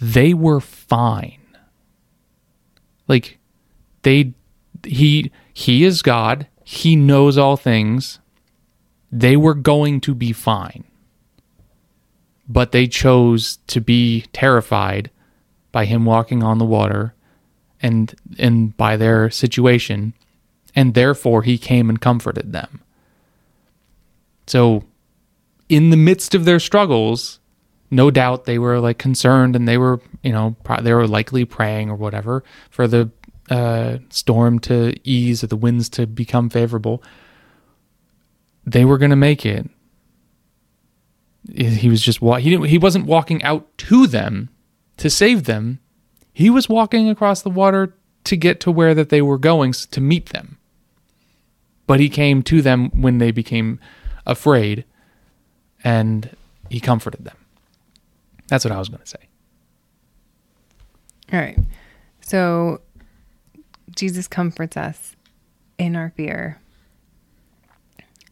They 0.00 0.34
were 0.34 0.60
fine. 0.60 1.40
Like 3.06 3.38
they 4.02 4.34
he 4.84 5.32
he 5.52 5.84
is 5.84 6.02
God. 6.02 6.46
He 6.64 6.96
knows 6.96 7.38
all 7.38 7.56
things. 7.56 8.18
They 9.10 9.36
were 9.36 9.54
going 9.54 10.00
to 10.02 10.14
be 10.14 10.32
fine 10.32 10.84
but 12.48 12.72
they 12.72 12.86
chose 12.86 13.58
to 13.66 13.80
be 13.80 14.24
terrified 14.32 15.10
by 15.70 15.84
him 15.84 16.04
walking 16.04 16.42
on 16.42 16.58
the 16.58 16.64
water 16.64 17.14
and 17.82 18.14
and 18.38 18.76
by 18.76 18.96
their 18.96 19.30
situation 19.30 20.14
and 20.74 20.94
therefore 20.94 21.42
he 21.42 21.58
came 21.58 21.88
and 21.88 22.00
comforted 22.00 22.52
them 22.52 22.80
so 24.46 24.82
in 25.68 25.90
the 25.90 25.96
midst 25.96 26.34
of 26.34 26.44
their 26.44 26.60
struggles 26.60 27.40
no 27.90 28.10
doubt 28.10 28.44
they 28.44 28.58
were 28.58 28.80
like 28.80 28.98
concerned 28.98 29.56
and 29.56 29.66
they 29.66 29.78
were 29.78 30.00
you 30.22 30.32
know 30.32 30.56
pro- 30.62 30.80
they 30.82 30.92
were 30.92 31.06
likely 31.06 31.44
praying 31.44 31.90
or 31.90 31.96
whatever 31.96 32.44
for 32.70 32.86
the 32.86 33.10
uh, 33.50 33.98
storm 34.10 34.58
to 34.58 34.94
ease 35.04 35.42
or 35.42 35.46
the 35.46 35.56
winds 35.56 35.88
to 35.88 36.06
become 36.06 36.50
favorable. 36.50 37.02
They 38.66 38.84
were 38.84 38.98
going 38.98 39.10
to 39.10 39.16
make 39.16 39.46
it. 39.46 39.68
He 41.50 41.88
was 41.88 42.02
just 42.02 42.20
wa- 42.20 42.36
he 42.36 42.50
didn't 42.50 42.66
he 42.66 42.76
wasn't 42.76 43.06
walking 43.06 43.42
out 43.42 43.66
to 43.78 44.06
them 44.06 44.50
to 44.98 45.08
save 45.08 45.44
them. 45.44 45.78
He 46.32 46.50
was 46.50 46.68
walking 46.68 47.08
across 47.08 47.40
the 47.42 47.50
water 47.50 47.96
to 48.24 48.36
get 48.36 48.60
to 48.60 48.70
where 48.70 48.94
that 48.94 49.08
they 49.08 49.22
were 49.22 49.38
going 49.38 49.72
to 49.72 50.00
meet 50.00 50.28
them. 50.28 50.58
But 51.86 52.00
he 52.00 52.10
came 52.10 52.42
to 52.42 52.60
them 52.60 52.90
when 52.90 53.16
they 53.16 53.30
became 53.30 53.80
afraid 54.26 54.84
and 55.84 56.36
he 56.70 56.80
comforted 56.80 57.24
them 57.24 57.36
that's 58.48 58.64
what 58.64 58.72
i 58.72 58.78
was 58.78 58.88
going 58.88 59.00
to 59.02 59.06
say 59.06 59.28
All 61.32 61.38
right. 61.40 61.58
So 62.20 62.80
Jesus 63.94 64.26
comforts 64.28 64.76
us 64.76 65.14
in 65.78 65.94
our 65.96 66.10
fear 66.16 66.58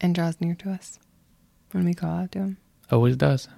and 0.01 0.13
draws 0.15 0.39
near 0.41 0.55
to 0.55 0.71
us 0.71 0.99
when 1.73 1.85
we 1.85 1.93
call 1.93 2.09
out 2.17 2.31
to 2.33 2.39
him. 2.39 2.57
always 2.91 3.15
does 3.15 3.47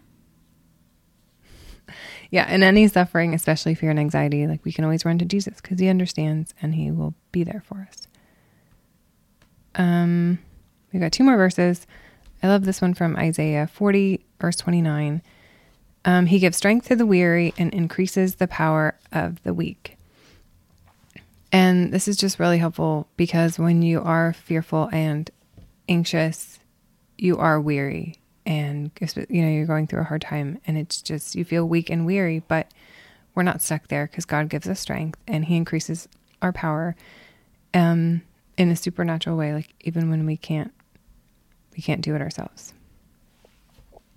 Yeah, 2.31 2.51
in 2.53 2.61
any 2.63 2.87
suffering, 2.87 3.33
especially 3.33 3.73
fear 3.75 3.89
and 3.89 3.99
anxiety, 3.99 4.45
like 4.45 4.63
we 4.63 4.71
can 4.71 4.83
always 4.83 5.03
run 5.05 5.17
to 5.19 5.25
Jesus 5.25 5.59
because 5.61 5.79
he 5.79 5.87
understands 5.89 6.53
and 6.61 6.75
he 6.75 6.91
will 6.91 7.15
be 7.31 7.43
there 7.43 7.63
for 7.65 7.87
us. 7.89 8.07
Um, 9.75 10.37
we 10.93 10.99
got 10.99 11.11
two 11.11 11.23
more 11.23 11.37
verses. 11.37 11.87
I 12.41 12.47
love 12.47 12.65
this 12.65 12.81
one 12.81 12.93
from 12.93 13.15
Isaiah 13.15 13.67
40, 13.67 14.23
verse 14.39 14.55
29. 14.57 15.21
Um, 16.05 16.25
he 16.25 16.39
gives 16.39 16.57
strength 16.57 16.87
to 16.87 16.95
the 16.95 17.05
weary 17.05 17.53
and 17.57 17.73
increases 17.73 18.35
the 18.35 18.47
power 18.47 18.95
of 19.11 19.43
the 19.43 19.53
weak. 19.53 19.97
And 21.51 21.91
this 21.91 22.07
is 22.07 22.15
just 22.15 22.39
really 22.39 22.59
helpful 22.59 23.07
because 23.17 23.59
when 23.59 23.81
you 23.81 24.01
are 24.01 24.33
fearful 24.33 24.89
and 24.93 25.29
anxious, 25.89 26.59
you 27.17 27.37
are 27.37 27.59
weary 27.59 28.15
and 28.45 28.91
you 29.29 29.41
know 29.41 29.49
you're 29.49 29.65
going 29.65 29.87
through 29.87 30.01
a 30.01 30.05
hard 30.05 30.21
time 30.21 30.59
and 30.65 30.77
it's 30.77 31.01
just 31.01 31.35
you 31.35 31.43
feel 31.43 31.67
weak 31.67 31.89
and 31.89 32.05
weary, 32.05 32.41
but 32.47 32.71
we're 33.35 33.43
not 33.43 33.61
stuck 33.61 33.87
there 33.87 34.07
because 34.07 34.25
God 34.25 34.49
gives 34.49 34.67
us 34.67 34.79
strength 34.79 35.19
and 35.27 35.45
he 35.45 35.57
increases 35.57 36.07
our 36.41 36.53
power 36.53 36.95
um 37.73 38.21
in 38.57 38.69
a 38.71 38.75
supernatural 38.75 39.37
way 39.37 39.53
like 39.53 39.73
even 39.81 40.09
when 40.09 40.25
we 40.25 40.35
can't 40.35 40.73
we 41.79 41.83
can't 41.83 42.01
do 42.01 42.13
it 42.13 42.21
ourselves. 42.21 42.73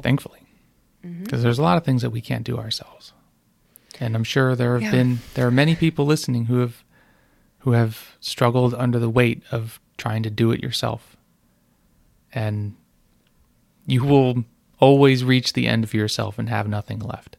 thankfully 0.02 0.40
because 1.22 1.44
there's 1.44 1.60
a 1.60 1.62
lot 1.62 1.76
of 1.76 1.84
things 1.84 2.02
that 2.02 2.10
we 2.10 2.20
can't 2.20 2.42
do 2.44 2.58
ourselves 2.58 3.12
and 4.00 4.16
i'm 4.16 4.24
sure 4.24 4.56
there 4.56 4.72
have 4.74 4.82
Yeah. 4.82 4.90
been 4.90 5.18
there 5.34 5.46
are 5.46 5.50
many 5.52 5.76
people 5.76 6.04
listening 6.06 6.46
who 6.46 6.58
have 6.58 6.82
who 7.60 7.70
have 7.72 8.16
struggled 8.18 8.74
under 8.74 8.98
the 8.98 9.08
weight 9.08 9.42
of 9.52 9.78
trying 9.96 10.24
to 10.24 10.30
do 10.30 10.50
it 10.50 10.60
yourself 10.60 11.16
and 12.32 12.74
you 13.86 14.02
will 14.04 14.44
always 14.80 15.22
reach 15.22 15.52
the 15.52 15.68
end 15.68 15.84
of 15.84 15.94
yourself 15.94 16.36
and 16.38 16.48
have 16.48 16.66
nothing 16.68 16.98
left 16.98 17.36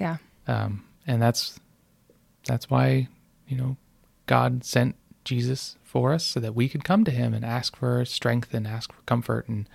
Yeah. 0.00 0.16
um, 0.46 0.84
and 1.06 1.20
that's 1.20 1.60
that's 2.46 2.70
why 2.70 3.08
you 3.46 3.56
know 3.58 3.76
god 4.26 4.64
sent 4.64 4.94
Jesus 5.24 5.76
for 5.82 6.12
us 6.12 6.24
so 6.24 6.40
that 6.40 6.54
we 6.54 6.68
could 6.68 6.84
come 6.84 7.04
to 7.04 7.10
him 7.10 7.32
and 7.34 7.44
ask 7.44 7.76
for 7.76 8.04
strength 8.04 8.52
and 8.52 8.66
ask 8.66 8.92
for 8.92 9.00
comfort 9.02 9.48
and 9.48 9.68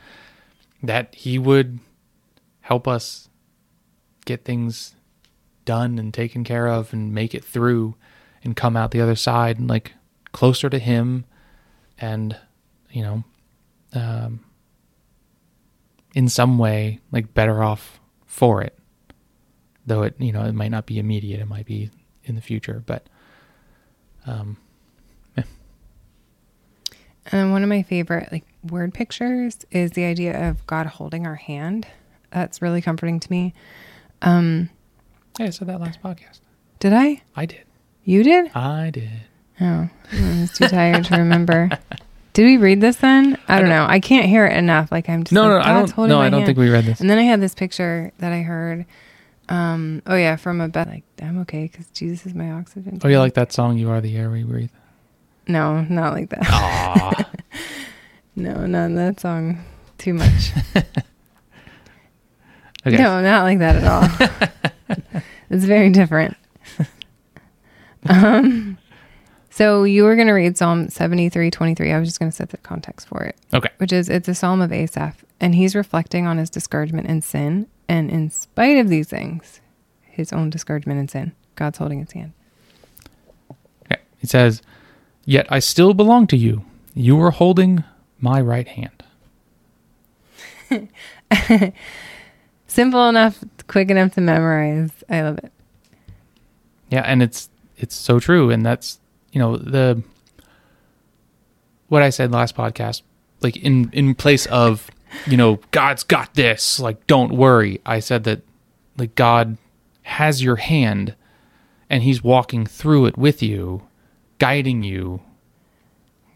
that 0.83 1.13
he 1.15 1.39
would 1.39 1.79
help 2.61 2.87
us 2.87 3.29
get 4.25 4.45
things 4.45 4.95
done 5.65 5.97
and 5.99 6.13
taken 6.13 6.43
care 6.43 6.67
of 6.67 6.93
and 6.93 7.13
make 7.13 7.33
it 7.33 7.43
through 7.43 7.95
and 8.43 8.55
come 8.55 8.75
out 8.77 8.91
the 8.91 9.01
other 9.01 9.15
side 9.15 9.59
and 9.59 9.69
like 9.69 9.93
closer 10.31 10.69
to 10.69 10.79
him 10.79 11.25
and 11.97 12.35
you 12.91 13.01
know 13.01 13.23
um 13.93 14.39
in 16.13 16.27
some 16.27 16.57
way 16.57 16.99
like 17.11 17.33
better 17.33 17.63
off 17.63 17.99
for 18.25 18.61
it. 18.61 18.77
Though 19.85 20.03
it 20.03 20.15
you 20.19 20.31
know 20.31 20.43
it 20.43 20.53
might 20.53 20.71
not 20.71 20.85
be 20.85 20.99
immediate. 20.99 21.39
It 21.39 21.47
might 21.47 21.65
be 21.65 21.89
in 22.23 22.35
the 22.35 22.41
future 22.41 22.83
but 22.85 23.07
um 24.25 24.57
And 27.31 27.51
one 27.51 27.63
of 27.63 27.69
my 27.69 27.83
favorite 27.83 28.29
like 28.31 28.43
word 28.69 28.93
pictures 28.93 29.57
is 29.71 29.91
the 29.91 30.03
idea 30.05 30.49
of 30.49 30.65
God 30.67 30.85
holding 30.87 31.25
our 31.27 31.35
hand. 31.35 31.87
That's 32.31 32.61
really 32.61 32.81
comforting 32.81 33.19
to 33.19 33.31
me. 33.31 33.53
Um, 34.21 34.69
hey, 35.37 35.45
I 35.45 35.49
said 35.51 35.67
that 35.67 35.79
last 35.79 36.01
podcast 36.01 36.39
did 36.79 36.93
I? 36.93 37.21
i 37.35 37.45
did 37.45 37.63
You 38.03 38.23
did? 38.23 38.51
i 38.55 38.89
did 38.89 39.09
Oh, 39.61 39.89
I 40.13 40.39
was 40.41 40.53
too 40.53 40.67
tired 40.69 41.03
to 41.05 41.17
remember. 41.17 41.69
Did 42.33 42.45
we 42.45 42.55
read 42.55 42.79
this 42.79 42.95
then? 42.97 43.37
I 43.49 43.59
don't 43.59 43.67
know. 43.67 43.85
I 43.89 43.99
can't 43.99 44.25
hear 44.27 44.45
it 44.45 44.55
enough. 44.55 44.89
Like 44.89 45.09
I'm 45.09 45.25
just 45.25 45.33
no 45.33 45.41
like, 45.41 45.65
no 45.65 45.71
i 45.71 45.73
don't 45.73 45.97
no 46.07 46.21
i 46.21 46.29
don't 46.29 46.33
hand." 46.39 46.45
think 46.45 46.57
we 46.57 46.69
read 46.69 46.85
this 46.85 47.01
And 47.01 47.09
then 47.09 47.17
I 47.17 47.23
had 47.23 47.41
this 47.41 47.53
picture 47.55 48.13
that 48.19 48.31
I 48.31 48.41
heard. 48.43 48.85
Um, 49.49 50.01
oh 50.05 50.15
yeah, 50.15 50.37
from 50.37 50.61
a 50.61 50.69
Beth. 50.69 50.87
Like 50.87 51.03
I'm 51.21 51.39
okay 51.39 51.63
because 51.63 51.87
Jesus 51.87 52.27
is 52.27 52.33
my 52.35 52.51
oxygen. 52.51 53.01
oh 53.03 53.07
you 53.09 53.19
like 53.19 53.33
that 53.33 53.51
song 53.51 53.77
you 53.77 53.89
are 53.89 53.99
the 53.99 54.15
air 54.15 54.29
we 54.29 54.43
breathe 54.43 54.69
No, 55.49 55.81
not 55.81 56.13
like 56.13 56.29
that. 56.29 57.25
No, 58.35 58.65
not 58.65 58.95
that 58.95 59.19
song. 59.19 59.65
Too 59.97 60.13
much. 60.13 60.53
okay 62.87 62.95
No, 62.95 63.21
not 63.21 63.43
like 63.43 63.59
that 63.59 63.75
at 63.75 63.83
all. 63.83 65.21
it's 65.49 65.65
very 65.65 65.89
different. 65.89 66.37
um, 68.07 68.77
so 69.49 69.83
you 69.83 70.05
were 70.05 70.15
going 70.15 70.27
to 70.27 70.33
read 70.33 70.57
Psalm 70.57 70.87
73, 70.87 71.51
23. 71.51 71.91
I 71.91 71.99
was 71.99 72.07
just 72.07 72.17
going 72.17 72.31
to 72.31 72.35
set 72.35 72.51
the 72.51 72.57
context 72.57 73.09
for 73.09 73.23
it, 73.23 73.35
okay 73.53 73.71
which 73.77 73.91
is 73.91 74.07
it's 74.07 74.29
a 74.29 74.35
psalm 74.35 74.61
of 74.61 74.71
Asaph, 74.71 75.25
and 75.41 75.53
he's 75.55 75.75
reflecting 75.75 76.25
on 76.25 76.37
his 76.37 76.49
discouragement 76.49 77.07
and 77.09 77.21
sin. 77.21 77.67
And 77.89 78.09
in 78.09 78.29
spite 78.29 78.77
of 78.77 78.87
these 78.87 79.09
things, 79.09 79.59
his 80.03 80.31
own 80.31 80.49
discouragement 80.49 80.99
and 80.99 81.11
sin, 81.11 81.33
God's 81.55 81.79
holding 81.79 81.99
his 81.99 82.13
hand. 82.13 82.31
Okay. 83.85 83.99
It 84.21 84.29
says, 84.29 84.61
Yet 85.29 85.45
I 85.47 85.59
still 85.59 85.93
belong 85.93 86.25
to 86.25 86.35
you. 86.35 86.65
You 86.95 87.21
are 87.21 87.29
holding 87.29 87.83
my 88.19 88.41
right 88.41 88.67
hand. 88.67 89.03
Simple 92.65 93.07
enough, 93.07 93.43
quick 93.67 93.91
enough 93.91 94.15
to 94.15 94.21
memorize. 94.21 94.89
I 95.07 95.21
love 95.21 95.37
it. 95.37 95.51
Yeah, 96.89 97.01
and 97.01 97.21
it's 97.21 97.47
it's 97.77 97.93
so 97.93 98.19
true. 98.19 98.49
And 98.49 98.65
that's 98.65 98.99
you 99.31 99.37
know, 99.37 99.55
the 99.55 100.01
what 101.89 102.01
I 102.01 102.09
said 102.09 102.31
last 102.31 102.55
podcast, 102.55 103.03
like 103.41 103.55
in 103.55 103.91
in 103.93 104.15
place 104.15 104.47
of, 104.47 104.89
you 105.27 105.37
know, 105.37 105.59
God's 105.69 106.01
got 106.01 106.33
this, 106.33 106.79
like 106.79 107.05
don't 107.05 107.33
worry. 107.33 107.81
I 107.85 107.99
said 107.99 108.23
that 108.23 108.41
like 108.97 109.13
God 109.13 109.59
has 110.01 110.41
your 110.41 110.55
hand 110.55 111.13
and 111.87 112.01
he's 112.01 112.23
walking 112.23 112.65
through 112.65 113.05
it 113.05 113.15
with 113.15 113.43
you, 113.43 113.83
guiding 114.39 114.83
you. 114.83 115.21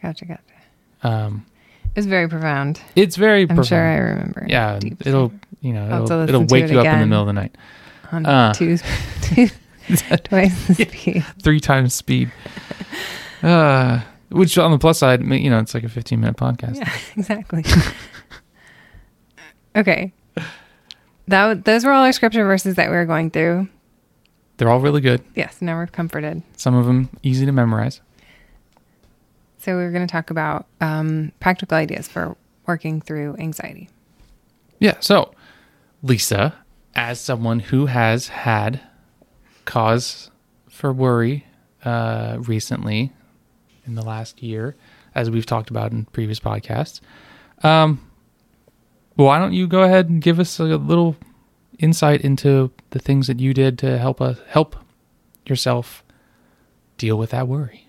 Gotcha, 0.02 0.26
gotcha. 0.26 0.42
Um 1.02 1.46
It's 1.96 2.06
very 2.08 2.28
profound. 2.28 2.80
it's 2.96 3.16
very 3.16 3.42
I'm 3.44 3.48
profound. 3.50 3.68
sure 3.68 3.82
I 3.88 3.98
remember. 3.98 4.46
yeah, 4.48 4.80
it'll 5.06 5.34
you 5.62 5.74
know, 5.74 5.88
I'll 5.90 6.04
it'll, 6.04 6.22
it'll 6.30 6.46
wake 6.46 6.66
it 6.66 6.72
you 6.72 6.80
up 6.80 6.86
in 6.86 7.00
the 7.00 7.06
middle 7.06 7.22
of 7.22 7.28
the 7.28 7.34
night. 7.34 7.56
on 8.12 8.26
Uh. 8.26 8.54
two, 8.60 8.78
two, 9.22 9.48
twice 10.26 10.68
the 10.68 10.74
speed. 10.76 11.26
three 11.42 11.60
times 11.60 11.94
speed. 11.94 12.32
Uh, 13.42 14.02
which 14.30 14.58
on 14.58 14.72
the 14.72 14.78
plus 14.80 14.98
side, 15.00 15.22
you 15.22 15.50
know, 15.50 15.60
it's 15.60 15.74
like 15.74 15.84
a 15.84 15.90
15 15.90 16.20
minute 16.20 16.36
podcast. 16.38 16.78
Yeah, 16.78 16.92
exactly. 17.16 17.64
okay. 19.76 20.14
That 21.28 21.64
those 21.66 21.86
were 21.86 21.92
all 21.92 22.04
our 22.04 22.12
scripture 22.12 22.44
verses 22.44 22.76
that 22.76 22.90
we 22.90 22.96
were 22.96 23.06
going 23.06 23.32
through. 23.32 23.68
They're 24.58 24.70
all 24.70 24.80
really 24.80 25.02
good. 25.02 25.24
Yes, 25.36 25.62
now 25.62 25.76
we're 25.76 25.88
comforted. 25.88 26.44
Some 26.58 26.76
of 26.76 26.86
them 26.86 27.10
easy 27.24 27.46
to 27.46 27.52
memorize. 27.52 28.02
So 29.58 29.76
we're 29.76 29.92
going 29.92 30.06
to 30.06 30.12
talk 30.12 30.30
about 30.30 30.68
um, 30.82 31.32
practical 31.40 31.78
ideas 31.78 32.08
for 32.08 32.36
working 32.66 33.02
through 33.02 33.36
anxiety. 33.38 33.90
Yeah. 34.80 35.00
So, 35.00 35.34
Lisa, 36.02 36.56
as 36.96 37.20
someone 37.20 37.60
who 37.60 37.86
has 37.86 38.28
had 38.28 38.82
cause 39.66 40.30
for 40.70 40.92
worry 40.92 41.46
uh, 41.86 42.38
recently 42.40 43.14
in 43.86 43.96
the 43.96 44.02
last 44.02 44.44
year, 44.44 44.76
as 45.16 45.30
we've 45.30 45.46
talked 45.46 45.70
about 45.70 45.92
in 45.92 46.06
previous 46.06 46.40
podcasts, 46.40 47.00
um, 47.64 48.06
why 49.16 49.40
don't 49.40 49.54
you 49.54 49.68
go 49.68 49.84
ahead 49.84 50.10
and 50.10 50.22
give 50.22 50.40
us 50.40 50.60
a 50.60 50.64
little 50.64 51.16
insight 51.80 52.22
into 52.22 52.72
the 52.92 53.00
things 53.00 53.28
that 53.28 53.40
you 53.40 53.54
did 53.54 53.78
to 53.80 53.98
help 53.98 54.22
us 54.22 54.40
help 54.48 54.76
yourself 55.46 56.04
deal 56.98 57.18
with 57.18 57.32
that 57.32 57.48
worry? 57.48 57.88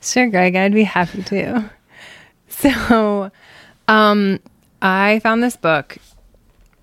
Sure, 0.00 0.28
Greg, 0.28 0.56
I'd 0.56 0.74
be 0.74 0.84
happy 0.84 1.22
to. 1.24 1.70
So, 2.48 3.30
um, 3.88 4.38
I 4.82 5.20
found 5.20 5.42
this 5.42 5.56
book. 5.56 5.96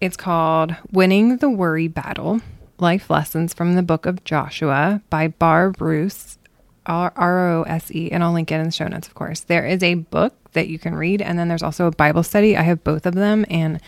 It's 0.01 0.17
called 0.17 0.75
Winning 0.91 1.37
the 1.37 1.49
Worry 1.49 1.87
Battle 1.87 2.41
Life 2.79 3.09
Lessons 3.09 3.53
from 3.53 3.75
the 3.75 3.83
Book 3.83 4.07
of 4.07 4.23
Joshua 4.23 5.01
by 5.11 5.27
Barb 5.27 5.79
Roose, 5.79 6.39
R 6.85 7.13
O 7.17 7.63
S 7.63 7.91
E, 7.91 8.11
and 8.11 8.23
I'll 8.23 8.33
link 8.33 8.51
it 8.51 8.55
in 8.55 8.65
the 8.65 8.71
show 8.71 8.87
notes, 8.87 9.07
of 9.07 9.13
course. 9.13 9.41
There 9.41 9.65
is 9.65 9.83
a 9.83 9.93
book 9.93 10.33
that 10.53 10.69
you 10.69 10.79
can 10.79 10.95
read, 10.95 11.21
and 11.21 11.37
then 11.37 11.49
there's 11.49 11.63
also 11.63 11.85
a 11.85 11.91
Bible 11.91 12.23
study. 12.23 12.57
I 12.57 12.63
have 12.63 12.83
both 12.83 13.05
of 13.05 13.13
them, 13.13 13.45
and 13.49 13.79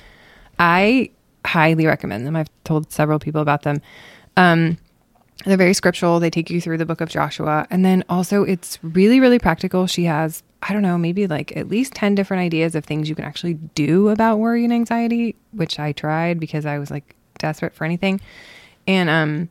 I 0.59 1.09
highly 1.45 1.85
recommend 1.85 2.25
them. 2.25 2.35
I've 2.35 2.49
told 2.63 2.91
several 2.91 3.19
people 3.19 3.41
about 3.41 3.63
them. 3.63 3.81
Um, 4.37 4.77
they're 5.45 5.57
very 5.57 5.73
scriptural. 5.73 6.19
They 6.19 6.29
take 6.29 6.49
you 6.49 6.61
through 6.61 6.77
the 6.77 6.85
book 6.85 7.01
of 7.01 7.09
Joshua. 7.09 7.67
And 7.69 7.83
then 7.83 8.03
also, 8.09 8.43
it's 8.43 8.79
really, 8.83 9.19
really 9.19 9.39
practical. 9.39 9.87
She 9.87 10.03
has, 10.05 10.43
I 10.61 10.73
don't 10.73 10.83
know, 10.83 10.97
maybe 10.97 11.27
like 11.27 11.55
at 11.57 11.67
least 11.67 11.93
10 11.93 12.15
different 12.15 12.41
ideas 12.41 12.75
of 12.75 12.85
things 12.85 13.09
you 13.09 13.15
can 13.15 13.25
actually 13.25 13.55
do 13.75 14.09
about 14.09 14.37
worry 14.37 14.63
and 14.63 14.73
anxiety, 14.73 15.35
which 15.51 15.79
I 15.79 15.93
tried 15.93 16.39
because 16.39 16.65
I 16.65 16.77
was 16.77 16.91
like 16.91 17.15
desperate 17.39 17.73
for 17.73 17.85
anything. 17.85 18.21
And 18.85 19.09
um, 19.09 19.49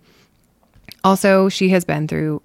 also, 1.03 1.49
she 1.49 1.71
has 1.71 1.85
been 1.85 2.07
through 2.07 2.43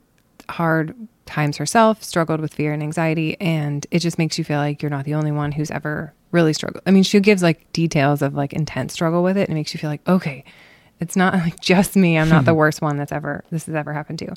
hard 0.50 0.96
times 1.26 1.58
herself, 1.58 2.04
struggled 2.04 2.40
with 2.40 2.54
fear 2.54 2.74
and 2.74 2.82
anxiety. 2.82 3.40
And 3.40 3.86
it 3.92 4.00
just 4.00 4.18
makes 4.18 4.38
you 4.38 4.44
feel 4.44 4.60
like 4.60 4.82
you're 4.82 4.92
not 4.92 5.06
the 5.06 5.14
only 5.14 5.32
one 5.32 5.52
who's 5.52 5.72
ever 5.72 6.14
really 6.36 6.54
struggle. 6.54 6.82
I 6.86 6.92
mean, 6.92 7.04
she 7.04 7.20
gives 7.20 7.42
like 7.42 7.72
details 7.74 8.22
of 8.22 8.36
like 8.36 8.54
intense 8.54 8.94
struggle 8.94 9.24
with 9.24 9.38
it 9.38 9.50
and 9.50 9.52
it 9.52 9.56
makes 9.56 9.74
you 9.74 9.80
feel 9.80 9.90
like, 9.90 10.08
okay, 10.08 10.44
it's 11.00 11.16
not 11.16 11.34
like 11.46 11.60
just 11.60 11.96
me. 11.96 12.18
I'm 12.20 12.30
not 12.30 12.46
the 12.46 12.54
worst 12.62 12.82
one 12.82 12.98
that's 12.98 13.12
ever 13.12 13.44
this 13.50 13.66
has 13.66 13.74
ever 13.74 13.94
happened 13.94 14.20
to. 14.20 14.34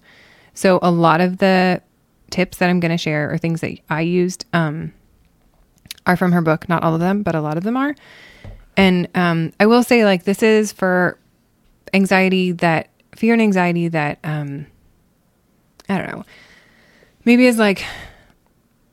So 0.55 0.79
a 0.81 0.91
lot 0.91 1.21
of 1.21 1.39
the 1.39 1.83
tips 2.31 2.59
that 2.59 2.71
I'm 2.71 2.81
going 2.81 2.91
to 2.91 2.99
share 2.99 3.31
are 3.31 3.39
things 3.39 3.61
that 3.61 3.79
I 3.91 4.01
used 4.01 4.47
um, 4.53 4.93
are 6.07 6.17
from 6.17 6.33
her 6.33 6.41
book. 6.41 6.69
Not 6.69 6.83
all 6.83 6.95
of 6.95 7.01
them, 7.01 7.23
but 7.23 7.35
a 7.35 7.41
lot 7.41 7.59
of 7.59 7.65
them 7.65 7.77
are. 7.77 7.95
And 8.77 9.09
um, 9.15 9.53
I 9.59 9.67
will 9.67 9.83
say, 9.83 10.05
like, 10.05 10.25
this 10.25 10.43
is 10.43 10.73
for 10.73 11.19
anxiety 11.93 12.53
that 12.53 12.91
fear 13.17 13.33
and 13.33 13.43
anxiety 13.43 13.89
that 13.89 14.19
um, 14.23 14.67
I 15.89 15.99
don't 15.99 16.11
know, 16.13 16.25
maybe 17.25 17.47
is 17.47 17.59
like 17.59 17.85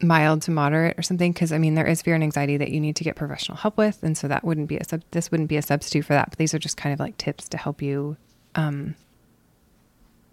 mild 0.01 0.41
to 0.43 0.51
moderate 0.51 0.97
or 0.97 1.01
something. 1.01 1.31
Because 1.31 1.51
I 1.51 1.57
mean, 1.57 1.75
there 1.75 1.85
is 1.87 2.01
fear 2.01 2.15
and 2.15 2.23
anxiety 2.23 2.57
that 2.57 2.69
you 2.69 2.79
need 2.79 2.95
to 2.97 3.03
get 3.03 3.15
professional 3.15 3.57
help 3.57 3.77
with, 3.77 4.01
and 4.03 4.17
so 4.17 4.27
that 4.27 4.43
wouldn't 4.43 4.67
be 4.67 4.77
a 4.77 4.83
sub- 4.83 5.03
this 5.11 5.31
wouldn't 5.31 5.49
be 5.49 5.57
a 5.57 5.61
substitute 5.61 6.05
for 6.05 6.13
that. 6.13 6.29
But 6.29 6.37
these 6.39 6.53
are 6.53 6.59
just 6.59 6.77
kind 6.77 6.93
of 6.93 6.99
like 6.99 7.17
tips 7.17 7.47
to 7.49 7.57
help 7.57 7.81
you, 7.81 8.17
um, 8.55 8.95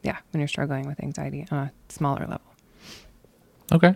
yeah, 0.03 0.17
when 0.33 0.41
you're 0.41 0.49
struggling 0.49 0.87
with 0.87 1.01
anxiety 1.03 1.47
on 1.51 1.59
a 1.59 1.73
smaller 1.89 2.21
level. 2.21 2.41
Okay. 3.73 3.95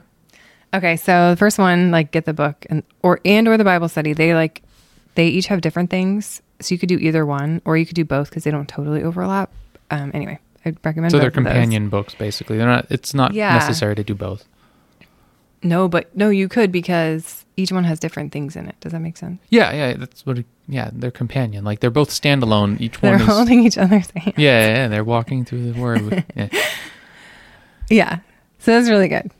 Okay, 0.74 0.96
so 0.96 1.30
the 1.30 1.36
first 1.36 1.58
one, 1.58 1.90
like 1.90 2.10
get 2.10 2.24
the 2.24 2.34
book 2.34 2.66
and 2.70 2.82
or 3.02 3.20
and 3.24 3.48
or 3.48 3.56
the 3.56 3.64
Bible 3.64 3.88
study. 3.88 4.12
They 4.12 4.34
like 4.34 4.62
they 5.14 5.28
each 5.28 5.46
have 5.46 5.60
different 5.60 5.90
things, 5.90 6.42
so 6.60 6.74
you 6.74 6.78
could 6.78 6.88
do 6.88 6.98
either 6.98 7.24
one 7.24 7.62
or 7.64 7.76
you 7.76 7.86
could 7.86 7.94
do 7.94 8.04
both 8.04 8.28
because 8.28 8.44
they 8.44 8.50
don't 8.50 8.68
totally 8.68 9.02
overlap. 9.02 9.50
Um, 9.90 10.10
anyway, 10.12 10.38
I'd 10.64 10.76
recommend. 10.84 11.12
So 11.12 11.18
they're 11.18 11.28
of 11.28 11.34
those. 11.34 11.44
companion 11.44 11.88
books, 11.88 12.14
basically. 12.14 12.56
They're 12.58 12.66
not. 12.66 12.86
It's 12.90 13.14
not 13.14 13.32
Yeah. 13.32 13.54
necessary 13.54 13.94
to 13.94 14.04
do 14.04 14.14
both. 14.14 14.44
No, 15.66 15.88
but 15.88 16.14
no, 16.16 16.30
you 16.30 16.48
could 16.48 16.70
because 16.72 17.44
each 17.56 17.72
one 17.72 17.84
has 17.84 17.98
different 17.98 18.32
things 18.32 18.56
in 18.56 18.68
it. 18.68 18.76
Does 18.80 18.92
that 18.92 19.00
make 19.00 19.16
sense? 19.16 19.40
Yeah, 19.50 19.72
yeah. 19.72 19.94
That's 19.94 20.24
what. 20.24 20.38
It, 20.38 20.46
yeah, 20.68 20.90
they're 20.92 21.10
companion. 21.12 21.64
Like 21.64 21.80
they're 21.80 21.90
both 21.90 22.10
standalone. 22.10 22.80
Each 22.80 23.00
They're 23.00 23.12
one 23.12 23.20
is. 23.20 23.26
holding 23.26 23.64
each 23.64 23.78
other's 23.78 24.10
hand. 24.16 24.34
Yeah, 24.36 24.60
yeah, 24.66 24.74
yeah, 24.74 24.88
they're 24.88 25.04
walking 25.04 25.44
through 25.44 25.72
the 25.72 25.80
word. 25.80 26.02
With, 26.02 26.24
yeah. 26.36 26.48
Yeah. 27.88 28.18
So 28.58 28.72
that's 28.72 28.88
really 28.90 29.08
good. 29.08 29.30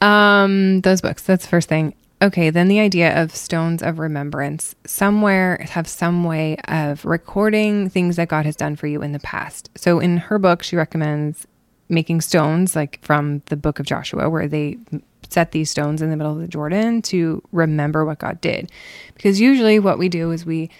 Um, 0.00 0.82
those 0.82 1.00
books. 1.00 1.22
That's 1.22 1.44
the 1.44 1.48
first 1.48 1.68
thing. 1.68 1.94
Okay, 2.22 2.48
then 2.48 2.68
the 2.68 2.80
idea 2.80 3.20
of 3.22 3.34
stones 3.34 3.82
of 3.82 3.98
remembrance. 3.98 4.74
Somewhere 4.86 5.58
have 5.70 5.86
some 5.88 6.24
way 6.24 6.56
of 6.68 7.04
recording 7.04 7.90
things 7.90 8.16
that 8.16 8.28
God 8.28 8.46
has 8.46 8.56
done 8.56 8.76
for 8.76 8.86
you 8.86 9.02
in 9.02 9.12
the 9.12 9.18
past. 9.18 9.68
So 9.76 9.98
in 9.98 10.16
her 10.18 10.38
book, 10.38 10.62
she 10.62 10.76
recommends 10.76 11.46
making 11.88 12.20
stones 12.20 12.74
like 12.76 12.98
from 13.02 13.42
the 13.46 13.56
book 13.56 13.78
of 13.78 13.86
Joshua, 13.86 14.28
where 14.28 14.48
they 14.48 14.78
set 15.28 15.52
these 15.52 15.70
stones 15.70 16.02
in 16.02 16.10
the 16.10 16.16
middle 16.16 16.32
of 16.32 16.38
the 16.40 16.48
Jordan 16.48 17.02
to 17.02 17.42
remember 17.52 18.04
what 18.04 18.18
God 18.18 18.40
did. 18.40 18.70
Because 19.14 19.40
usually 19.40 19.78
what 19.78 19.98
we 19.98 20.08
do 20.08 20.30
is 20.30 20.44
we 20.46 20.70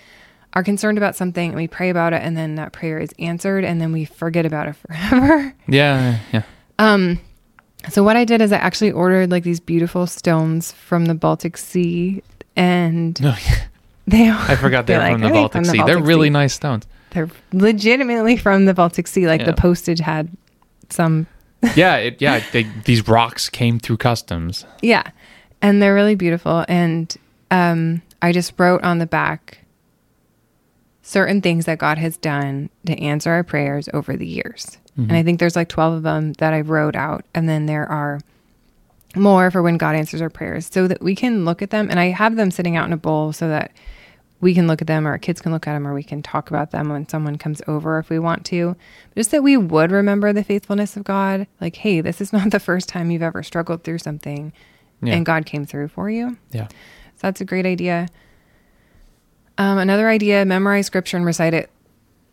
are 0.55 0.63
concerned 0.63 0.97
about 0.99 1.15
something 1.17 1.51
and 1.51 1.57
we 1.57 1.67
pray 1.69 1.91
about 1.91 2.13
it, 2.13 2.23
and 2.23 2.37
then 2.37 2.55
that 2.55 2.73
prayer 2.73 2.99
is 2.99 3.11
answered, 3.19 3.65
and 3.65 3.81
then 3.81 3.93
we 3.93 4.05
forget 4.05 4.47
about 4.47 4.69
it 4.69 4.77
forever. 4.87 5.55
Yeah, 5.69 6.19
yeah. 6.33 6.43
Um, 6.79 7.21
so 7.91 8.03
what 8.03 8.17
I 8.17 8.25
did 8.25 8.41
is 8.43 8.53
I 8.53 8.57
actually 8.57 8.91
ordered 8.93 9.31
like 9.31 9.45
these 9.45 9.61
beautiful 9.61 10.07
stones 10.07 10.73
from 10.73 11.07
the 11.07 11.15
Baltic 11.15 11.57
Sea, 11.57 12.23
and 12.57 13.21
No, 13.23 13.35
they 14.07 14.29
are. 14.29 14.39
I 14.51 14.57
forgot 14.57 14.87
they're 14.87 14.99
They're 15.01 15.13
from 15.13 15.21
like, 15.21 15.21
the 15.21 15.27
"Are 15.27 15.33
they 15.33 15.39
Baltic 15.41 15.53
from 15.53 15.65
the 15.65 15.71
Sea. 15.73 15.83
They're 15.87 16.03
really 16.03 16.27
Sea?" 16.29 16.31
nice 16.31 16.55
stones. 16.55 16.87
They're 17.11 17.29
legitimately 17.53 18.37
from 18.37 18.65
the 18.67 18.75
Baltic 18.75 19.07
Sea. 19.09 19.27
Like 19.27 19.41
Yeah. 19.41 19.47
the 19.47 19.53
postage 19.55 20.01
had 20.01 20.29
some, 20.91 21.27
Yeah, 21.75 21.97
it, 21.97 22.21
yeah. 22.21 22.43
They, 22.53 22.65
these 22.85 23.07
rocks 23.09 23.49
came 23.49 23.79
through 23.79 23.97
customs. 23.99 24.65
yeah, 24.83 25.11
and 25.63 25.81
they're 25.83 25.95
really 25.95 26.15
beautiful. 26.15 26.65
And 26.69 27.15
um, 27.51 28.03
I 28.23 28.33
just 28.33 28.53
wrote 28.59 28.83
on 28.83 28.99
the 28.99 29.07
back 29.07 29.59
certain 31.03 31.41
things 31.41 31.65
that 31.67 31.79
God 31.79 31.99
has 31.99 32.17
done 32.17 32.69
to 32.85 32.93
answer 32.99 33.31
our 33.31 33.45
prayers 33.45 33.89
over 33.95 34.17
the 34.17 34.27
years. 34.27 34.79
And 34.99 35.13
I 35.13 35.23
think 35.23 35.41
there's 35.41 35.57
like 35.57 35.69
12 35.69 35.95
of 35.99 36.03
them 36.05 36.33
that 36.35 36.55
I 36.55 36.63
wrote 36.63 36.97
out. 36.97 37.27
And 37.35 37.47
then 37.47 37.67
there 37.67 37.87
are 37.87 38.19
more 39.15 39.51
for 39.51 39.61
when 39.61 39.77
God 39.77 39.95
answers 39.95 40.23
our 40.23 40.31
prayers 40.31 40.71
so 40.73 40.89
that 40.89 41.03
we 41.03 41.15
can 41.15 41.45
look 41.45 41.61
at 41.61 41.69
them. 41.69 41.89
And 41.91 42.01
I 42.01 42.07
have 42.07 42.37
them 42.37 42.51
sitting 42.51 42.77
out 42.77 42.87
in 42.87 42.95
a 42.95 42.97
bowl 42.97 43.35
so 43.35 43.47
that 43.49 43.73
we 44.41 44.53
can 44.55 44.67
look 44.67 44.81
at 44.83 44.87
them 44.87 45.07
or 45.07 45.11
our 45.13 45.19
kids 45.19 45.41
can 45.41 45.51
look 45.53 45.67
at 45.67 45.73
them 45.73 45.87
or 45.87 45.95
we 45.95 46.03
can 46.03 46.23
talk 46.23 46.51
about 46.51 46.71
them 46.71 46.91
when 46.91 47.09
someone 47.09 47.37
comes 47.39 47.63
over 47.67 47.99
if 47.99 48.11
we 48.11 48.19
want 48.19 48.45
to. 48.47 48.77
Just 49.17 49.31
that 49.31 49.43
we 49.43 49.57
would 49.57 49.91
remember 49.91 50.33
the 50.33 50.45
faithfulness 50.45 50.97
of 50.97 51.05
God. 51.05 51.47
Like, 51.61 51.77
hey, 51.77 52.01
this 52.03 52.21
is 52.21 52.33
not 52.35 52.51
the 52.51 52.61
first 52.61 52.89
time 52.89 53.11
you've 53.11 53.23
ever 53.23 53.43
struggled 53.43 53.83
through 53.83 53.99
something 53.99 54.53
Yeah. 55.03 55.15
and 55.15 55.25
God 55.27 55.47
came 55.47 55.65
through 55.65 55.89
for 55.89 56.11
you. 56.11 56.37
Yeah. 56.53 56.69
So 56.69 57.21
that's 57.23 57.41
a 57.41 57.45
great 57.47 57.65
idea. 57.67 58.09
Um, 59.59 59.79
another 59.79 60.09
idea 60.09 60.45
memorize 60.45 60.87
scripture 60.87 61.17
and 61.17 61.25
recite 61.25 61.55
it 61.55 61.71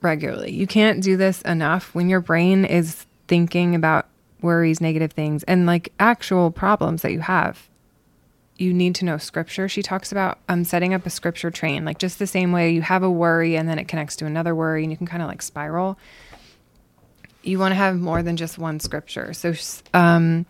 regularly. 0.02 0.52
You 0.52 0.68
can't 0.68 1.02
do 1.02 1.16
this 1.16 1.42
enough 1.44 1.96
when 1.96 2.10
your 2.10 2.20
brain 2.20 2.66
is 2.66 3.06
thinking 3.30 3.76
about 3.76 4.08
worries, 4.42 4.82
negative 4.82 5.14
things, 5.14 5.44
and 5.44 5.66
like 5.66 5.94
actual 6.00 6.52
problems 6.52 7.02
that 7.04 7.14
you 7.14 7.22
have. 7.22 7.70
You 8.58 8.74
need 8.74 8.96
to 8.96 9.06
know 9.06 9.18
scripture. 9.18 9.68
She 9.68 9.82
talks 9.82 10.12
about 10.12 10.38
um, 10.48 10.64
setting 10.64 10.94
up 10.94 11.06
a 11.06 11.10
scripture 11.10 11.50
train, 11.50 11.86
like 11.86 11.98
just 11.98 12.20
the 12.20 12.28
same 12.28 12.52
way 12.52 12.72
you 12.72 12.82
have 12.84 13.02
a 13.04 13.10
worry 13.10 13.56
and 13.56 13.68
then 13.68 13.80
it 13.80 13.88
connects 13.88 14.16
to 14.18 14.26
another 14.26 14.54
worry 14.54 14.84
and 14.84 14.92
you 14.92 14.98
can 14.98 15.08
kind 15.08 15.24
of 15.24 15.28
like 15.28 15.42
spiral. 15.42 15.98
You 17.42 17.60
want 17.60 17.72
to 17.72 17.76
have 17.76 18.00
more 18.00 18.22
than 18.24 18.38
just 18.38 18.58
one 18.58 18.80
scripture. 18.80 19.34
So, 19.34 19.54
um, 19.94 20.46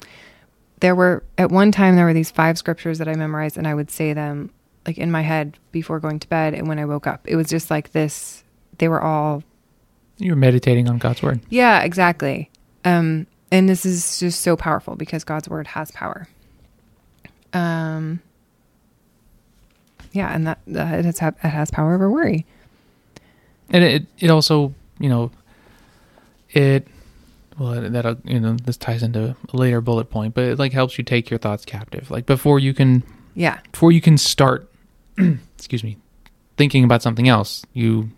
there 0.79 0.95
were 0.95 1.23
at 1.37 1.49
one 1.49 1.71
time 1.71 1.95
there 1.95 2.05
were 2.05 2.13
these 2.13 2.29
five 2.29 2.57
scriptures 2.57 2.97
that 2.97 3.07
I 3.07 3.15
memorized 3.15 3.57
and 3.57 3.65
I 3.67 3.73
would 3.73 3.89
say 3.89 4.11
them 4.11 4.49
like 4.85 4.97
in 4.97 5.09
my 5.09 5.21
head 5.21 5.57
before 5.71 5.99
going 6.01 6.19
to 6.19 6.27
bed 6.27 6.53
and 6.53 6.67
when 6.67 6.77
I 6.77 6.83
woke 6.85 7.07
up. 7.07 7.21
It 7.25 7.37
was 7.37 7.47
just 7.47 7.71
like 7.71 7.93
this 7.93 8.43
they 8.79 8.89
were 8.89 9.01
all 9.01 9.43
You 10.17 10.31
were 10.31 10.35
meditating 10.35 10.89
on 10.89 10.97
God's 10.97 11.23
word. 11.23 11.39
yeah, 11.49 11.83
exactly. 11.83 12.51
Um 12.83 13.27
and 13.49 13.69
this 13.69 13.85
is 13.85 14.19
just 14.19 14.41
so 14.41 14.57
powerful 14.57 14.97
because 14.97 15.23
God's 15.23 15.47
word 15.47 15.67
has 15.67 15.89
power. 15.91 16.27
Um 17.53 18.19
yeah, 20.11 20.33
and 20.33 20.45
that, 20.45 20.59
that 20.67 20.99
it, 20.99 21.05
has, 21.05 21.33
it 21.43 21.47
has 21.47 21.71
power 21.71 21.95
over 21.95 22.09
worry. 22.09 22.45
and 23.69 23.83
it 23.83 24.05
it 24.19 24.29
also 24.29 24.73
you 24.99 25.09
know 25.09 25.31
it 26.51 26.87
well 27.57 27.81
that 27.81 28.17
you 28.25 28.39
know 28.39 28.53
this 28.63 28.77
ties 28.77 29.01
into 29.03 29.35
a 29.51 29.57
later 29.57 29.81
bullet 29.81 30.09
point 30.11 30.33
but 30.35 30.43
it 30.43 30.59
like 30.59 30.71
helps 30.71 30.97
you 30.97 31.03
take 31.03 31.29
your 31.31 31.39
thoughts 31.39 31.65
captive 31.65 32.11
like 32.11 32.25
before 32.27 32.59
you 32.59 32.73
can 32.73 33.01
Yeah. 33.35 33.59
before 33.71 33.91
you 33.91 34.01
can 34.01 34.17
start 34.17 34.69
excuse 35.57 35.83
me 35.83 35.97
thinking 36.57 36.83
about 36.83 37.01
something 37.01 37.27
else 37.27 37.65
you 37.73 38.09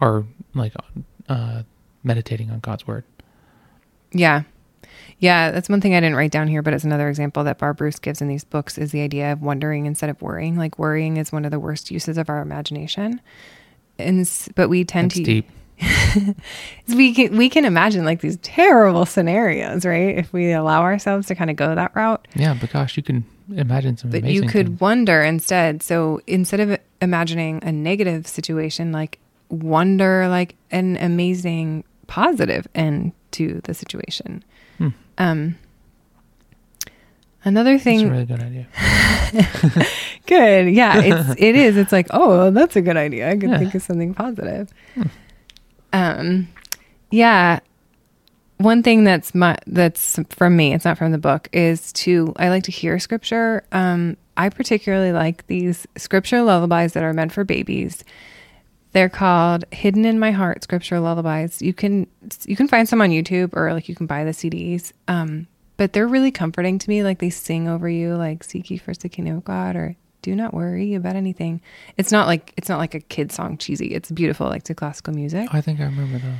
are 0.00 0.24
like 0.54 0.74
uh 1.28 1.62
meditating 2.04 2.50
on 2.50 2.60
god's 2.60 2.86
word 2.86 3.04
Yeah. 4.12 4.42
Yeah, 5.24 5.50
that's 5.52 5.70
one 5.70 5.80
thing 5.80 5.94
I 5.94 6.00
didn't 6.00 6.16
write 6.16 6.30
down 6.32 6.48
here, 6.48 6.60
but 6.60 6.74
it's 6.74 6.84
another 6.84 7.08
example 7.08 7.44
that 7.44 7.56
Barb 7.56 7.80
Roose 7.80 7.98
gives 7.98 8.20
in 8.20 8.28
these 8.28 8.44
books 8.44 8.76
is 8.76 8.92
the 8.92 9.00
idea 9.00 9.32
of 9.32 9.40
wondering 9.40 9.86
instead 9.86 10.10
of 10.10 10.20
worrying. 10.20 10.58
Like 10.58 10.78
worrying 10.78 11.16
is 11.16 11.32
one 11.32 11.46
of 11.46 11.50
the 11.50 11.58
worst 11.58 11.90
uses 11.90 12.18
of 12.18 12.28
our 12.28 12.42
imagination. 12.42 13.22
And 13.98 14.28
but 14.54 14.68
we 14.68 14.84
tend 14.84 15.12
That's 15.12 15.20
to 15.20 15.24
deep 15.24 15.48
we 16.88 17.14
can 17.14 17.36
we 17.36 17.48
can 17.48 17.64
imagine 17.64 18.04
like 18.04 18.20
these 18.20 18.36
terrible 18.42 19.06
scenarios, 19.06 19.86
right? 19.86 20.18
If 20.18 20.30
we 20.32 20.52
allow 20.52 20.82
ourselves 20.82 21.26
to 21.28 21.34
kind 21.34 21.50
of 21.50 21.56
go 21.56 21.74
that 21.74 21.96
route. 21.96 22.26
yeah 22.34 22.54
but 22.60 22.70
gosh 22.70 22.96
you 22.96 23.02
can 23.02 23.24
imagine 23.56 23.96
some 23.96 24.10
But 24.10 24.24
you 24.24 24.42
could 24.42 24.66
things. 24.66 24.80
wonder 24.80 25.22
instead. 25.22 25.82
So 25.82 26.20
instead 26.26 26.60
of 26.60 26.78
imagining 27.00 27.62
a 27.64 27.72
negative 27.72 28.26
situation, 28.26 28.92
like 28.92 29.18
wonder 29.48 30.28
like 30.28 30.54
an 30.70 30.96
amazing 30.98 31.84
positive 32.08 32.68
end 32.74 33.12
to 33.32 33.60
the 33.64 33.74
situation. 33.74 34.44
Hmm. 34.78 34.88
Um, 35.18 35.58
another 37.44 37.72
that's 37.72 37.82
a 37.82 37.84
thing, 37.84 38.10
really 38.10 38.24
good 38.24 38.40
idea 38.42 38.66
good, 40.26 40.70
yeah, 40.74 41.00
it's 41.02 41.34
it 41.38 41.56
is. 41.56 41.76
It's 41.76 41.92
like, 41.92 42.06
oh, 42.10 42.50
that's 42.50 42.76
a 42.76 42.82
good 42.82 42.96
idea. 42.96 43.30
I 43.30 43.36
could 43.36 43.50
Yeah. 43.50 43.58
think 43.58 43.74
of 43.74 43.82
something 43.82 44.14
positive. 44.14 44.70
Hmm. 44.94 45.02
Um, 45.92 46.48
yeah. 47.10 47.60
One 48.58 48.82
thing 48.82 49.04
that's 49.04 49.34
my 49.34 49.56
that's 49.66 50.18
from 50.30 50.56
me, 50.56 50.72
it's 50.74 50.84
not 50.84 50.96
from 50.96 51.10
the 51.12 51.18
book, 51.18 51.48
is 51.52 51.92
to 51.94 52.32
I 52.36 52.48
like 52.48 52.62
to 52.64 52.72
hear 52.72 52.98
scripture. 52.98 53.64
Um, 53.72 54.16
I 54.36 54.48
particularly 54.48 55.12
like 55.12 55.46
these 55.48 55.86
scripture 55.96 56.42
lullabies 56.42 56.92
that 56.92 57.02
are 57.02 57.12
meant 57.12 57.32
for 57.32 57.44
babies. 57.44 58.04
They're 58.94 59.08
called 59.10 59.64
"Hidden 59.72 60.04
in 60.06 60.18
My 60.18 60.30
Heart" 60.30 60.62
scripture 60.62 60.98
lullabies. 61.00 61.60
You 61.60 61.74
can 61.74 62.06
you 62.46 62.56
can 62.56 62.68
find 62.68 62.88
some 62.88 63.00
on 63.02 63.10
YouTube 63.10 63.50
or 63.54 63.72
like 63.74 63.88
you 63.88 63.94
can 63.94 64.06
buy 64.06 64.24
the 64.24 64.30
CDs. 64.30 64.92
Um, 65.08 65.46
but 65.76 65.92
they're 65.92 66.06
really 66.08 66.30
comforting 66.30 66.78
to 66.78 66.88
me. 66.88 67.02
Like 67.02 67.18
they 67.18 67.30
sing 67.30 67.68
over 67.68 67.88
you, 67.88 68.14
like 68.14 68.42
"Seek 68.44 68.70
ye 68.70 68.78
first 68.78 69.02
the 69.02 69.08
kingdom 69.08 69.36
of 69.36 69.44
God" 69.44 69.74
or 69.76 69.96
"Do 70.22 70.34
not 70.36 70.54
worry 70.54 70.94
about 70.94 71.16
anything." 71.16 71.60
It's 71.98 72.12
not 72.12 72.26
like 72.28 72.52
it's 72.56 72.68
not 72.68 72.78
like 72.78 72.94
a 72.94 73.00
kid 73.00 73.32
song 73.32 73.58
cheesy. 73.58 73.88
It's 73.88 74.10
beautiful, 74.12 74.46
like 74.48 74.62
to 74.64 74.74
classical 74.74 75.12
music. 75.12 75.48
i 75.52 75.60
think 75.60 75.80
i 75.80 75.84
remember 75.84 76.18
those 76.18 76.38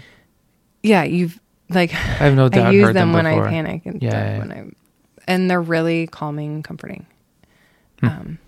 Yeah, 0.83 1.03
you've 1.03 1.40
like 1.71 1.93
i 1.95 1.97
have 1.97 2.37
no 2.37 2.49
doubt 2.49 2.69
I 2.69 2.71
use 2.71 2.85
heard 2.87 2.95
them, 2.97 3.12
when. 3.12 3.27
I 3.27 3.40
panic 3.49 3.85
and 3.87 4.01
Yeah, 4.01 4.11
stuff, 4.11 4.23
yeah, 4.27 4.38
when 4.38 4.53
I 4.53 4.71
and 5.27 5.51
they're 5.51 5.61
really 5.61 6.07
calming, 6.07 6.55
and 6.55 6.64
comforting. 6.64 7.07
Hmm. 8.01 8.07
Um, 8.07 8.38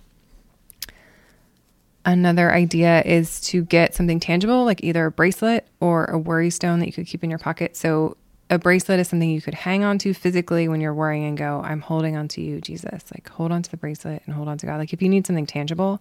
another 2.06 2.52
idea 2.52 3.02
is 3.02 3.40
to 3.42 3.64
get 3.64 3.94
something 3.94 4.20
tangible, 4.20 4.64
like 4.64 4.82
either 4.82 5.04
a 5.06 5.10
bracelet 5.10 5.66
or 5.80 6.06
a 6.06 6.16
worry 6.18 6.50
stone 6.50 6.78
that 6.78 6.86
you 6.86 6.92
could 6.92 7.06
keep 7.06 7.22
in 7.22 7.28
your 7.28 7.38
pocket. 7.38 7.76
So 7.76 8.16
a 8.48 8.58
bracelet 8.58 9.00
is 9.00 9.08
something 9.08 9.28
you 9.28 9.42
could 9.42 9.54
hang 9.54 9.82
on 9.82 9.98
to 9.98 10.14
physically 10.14 10.68
when 10.68 10.80
you're 10.80 10.94
worrying 10.94 11.24
and 11.24 11.36
go, 11.36 11.60
I'm 11.64 11.80
holding 11.80 12.16
on 12.16 12.28
to 12.28 12.40
you, 12.40 12.60
Jesus. 12.60 13.02
Like 13.12 13.28
hold 13.28 13.50
on 13.50 13.62
to 13.62 13.70
the 13.70 13.76
bracelet 13.76 14.22
and 14.24 14.34
hold 14.34 14.46
on 14.48 14.56
to 14.58 14.66
God. 14.66 14.78
Like 14.78 14.92
if 14.92 15.02
you 15.02 15.08
need 15.08 15.26
something 15.26 15.46
tangible 15.46 16.00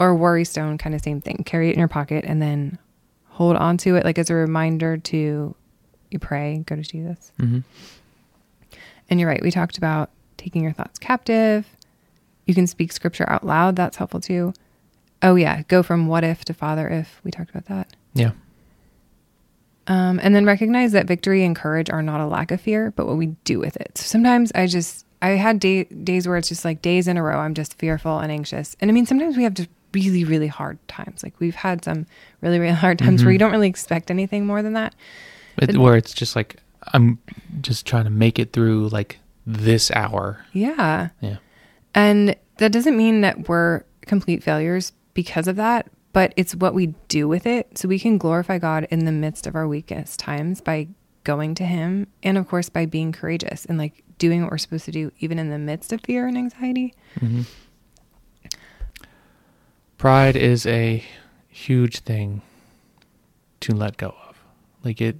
or 0.00 0.08
a 0.08 0.14
worry 0.14 0.44
stone, 0.44 0.78
kind 0.78 0.94
of 0.94 1.02
same 1.02 1.20
thing. 1.20 1.42
Carry 1.44 1.68
it 1.68 1.74
in 1.74 1.78
your 1.78 1.88
pocket 1.88 2.24
and 2.26 2.40
then 2.40 2.78
hold 3.28 3.56
on 3.56 3.76
to 3.78 3.96
it 3.96 4.04
like 4.04 4.18
as 4.18 4.30
a 4.30 4.34
reminder 4.34 4.96
to 4.96 5.54
you 6.10 6.18
pray, 6.18 6.62
go 6.66 6.76
to 6.76 6.82
Jesus. 6.82 7.32
Mhm. 7.38 7.62
And 9.10 9.20
you're 9.20 9.28
right. 9.28 9.42
We 9.42 9.50
talked 9.50 9.76
about 9.78 10.10
taking 10.38 10.62
your 10.62 10.72
thoughts 10.72 10.98
captive. 10.98 11.66
You 12.46 12.54
can 12.54 12.66
speak 12.66 12.92
scripture 12.92 13.28
out 13.28 13.46
loud. 13.46 13.76
That's 13.76 13.96
helpful 13.96 14.20
too. 14.20 14.54
Oh, 15.22 15.36
yeah. 15.36 15.62
Go 15.68 15.82
from 15.82 16.06
what 16.08 16.24
if 16.24 16.44
to 16.46 16.54
father 16.54 16.88
if. 16.88 17.20
We 17.24 17.30
talked 17.30 17.50
about 17.50 17.66
that. 17.66 17.94
yeah 18.14 18.32
Um, 19.86 20.20
and 20.22 20.34
then 20.34 20.44
recognize 20.44 20.92
that 20.92 21.06
victory 21.06 21.44
and 21.44 21.56
courage 21.56 21.90
are 21.90 22.02
not 22.02 22.20
a 22.20 22.26
lack 22.26 22.50
of 22.50 22.60
fear, 22.60 22.92
but 22.92 23.06
what 23.06 23.16
we 23.16 23.26
do 23.44 23.58
with 23.58 23.76
it. 23.76 23.98
So 23.98 24.04
sometimes 24.04 24.52
I 24.54 24.66
just, 24.66 25.04
I 25.20 25.30
had 25.30 25.58
day, 25.60 25.84
days 25.84 26.26
where 26.28 26.36
it's 26.36 26.48
just 26.48 26.64
like 26.64 26.82
days 26.82 27.08
in 27.08 27.16
a 27.16 27.22
row, 27.22 27.38
I'm 27.38 27.54
just 27.54 27.78
fearful 27.78 28.18
and 28.18 28.30
anxious. 28.30 28.76
And 28.80 28.90
I 28.90 28.94
mean, 28.94 29.06
sometimes 29.06 29.36
we 29.36 29.42
have 29.44 29.54
just 29.54 29.68
really, 29.92 30.24
really 30.24 30.46
hard 30.48 30.78
times. 30.88 31.22
Like 31.22 31.34
we've 31.38 31.54
had 31.54 31.84
some 31.84 32.06
really, 32.40 32.58
really 32.58 32.72
hard 32.74 32.98
times 32.98 33.22
where 33.22 33.30
Mhm. 33.30 33.34
you 33.34 33.38
don't 33.38 33.52
really 33.52 33.68
expect 33.68 34.10
anything 34.10 34.46
more 34.46 34.62
than 34.62 34.72
that. 34.74 34.94
it, 35.58 35.76
where 35.76 35.96
it's 35.96 36.14
just 36.14 36.34
like 36.34 36.56
i'm 36.94 37.16
just 37.60 37.86
trying 37.86 38.02
to 38.04 38.10
make 38.10 38.38
it 38.40 38.52
through 38.52 38.88
like 38.88 39.18
this 39.46 39.90
hour 39.92 40.44
Yeah. 40.52 41.10
yeah 41.20 41.36
And 41.94 42.34
that 42.56 42.72
doesn't 42.72 42.96
mean 42.96 43.20
that 43.20 43.48
we're 43.48 43.82
complete 44.06 44.42
failures 44.42 44.92
because 45.14 45.48
of 45.48 45.56
that, 45.56 45.90
but 46.12 46.32
it's 46.36 46.54
what 46.54 46.74
we 46.74 46.94
do 47.08 47.28
with 47.28 47.46
it. 47.46 47.78
So 47.78 47.88
we 47.88 47.98
can 47.98 48.18
glorify 48.18 48.58
God 48.58 48.86
in 48.90 49.04
the 49.04 49.12
midst 49.12 49.46
of 49.46 49.54
our 49.54 49.66
weakest 49.68 50.18
times 50.18 50.60
by 50.60 50.88
going 51.24 51.54
to 51.54 51.64
him 51.64 52.06
and 52.22 52.36
of 52.36 52.48
course 52.48 52.68
by 52.68 52.84
being 52.84 53.12
courageous 53.12 53.64
and 53.64 53.78
like 53.78 54.02
doing 54.18 54.42
what 54.42 54.50
we're 54.50 54.58
supposed 54.58 54.84
to 54.84 54.90
do 54.90 55.12
even 55.20 55.38
in 55.38 55.50
the 55.50 55.58
midst 55.58 55.92
of 55.92 56.00
fear 56.00 56.26
and 56.26 56.36
anxiety. 56.36 56.94
hmm 57.18 57.42
Pride 59.98 60.34
is 60.34 60.66
a 60.66 61.04
huge 61.48 62.00
thing 62.00 62.42
to 63.60 63.72
let 63.72 63.96
go 63.96 64.16
of. 64.28 64.36
Like 64.82 65.00
it 65.00 65.16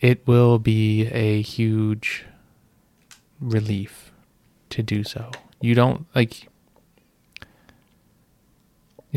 it 0.00 0.26
will 0.26 0.58
be 0.58 1.06
a 1.06 1.40
huge 1.42 2.24
relief 3.40 4.12
to 4.70 4.82
do 4.82 5.04
so. 5.04 5.30
You 5.60 5.74
don't 5.76 6.06
like 6.14 6.48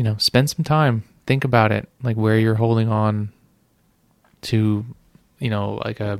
you 0.00 0.04
know, 0.04 0.16
spend 0.16 0.48
some 0.48 0.64
time, 0.64 1.04
think 1.26 1.44
about 1.44 1.72
it, 1.72 1.86
like 2.02 2.16
where 2.16 2.38
you're 2.38 2.54
holding 2.54 2.88
on 2.88 3.30
to, 4.40 4.82
you 5.38 5.50
know, 5.50 5.74
like 5.84 6.00
a 6.00 6.18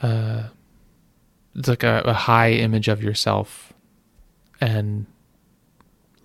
uh 0.00 0.44
it's 1.56 1.66
like 1.66 1.82
a, 1.82 2.02
a 2.04 2.12
high 2.12 2.52
image 2.52 2.86
of 2.86 3.02
yourself 3.02 3.72
and 4.60 5.06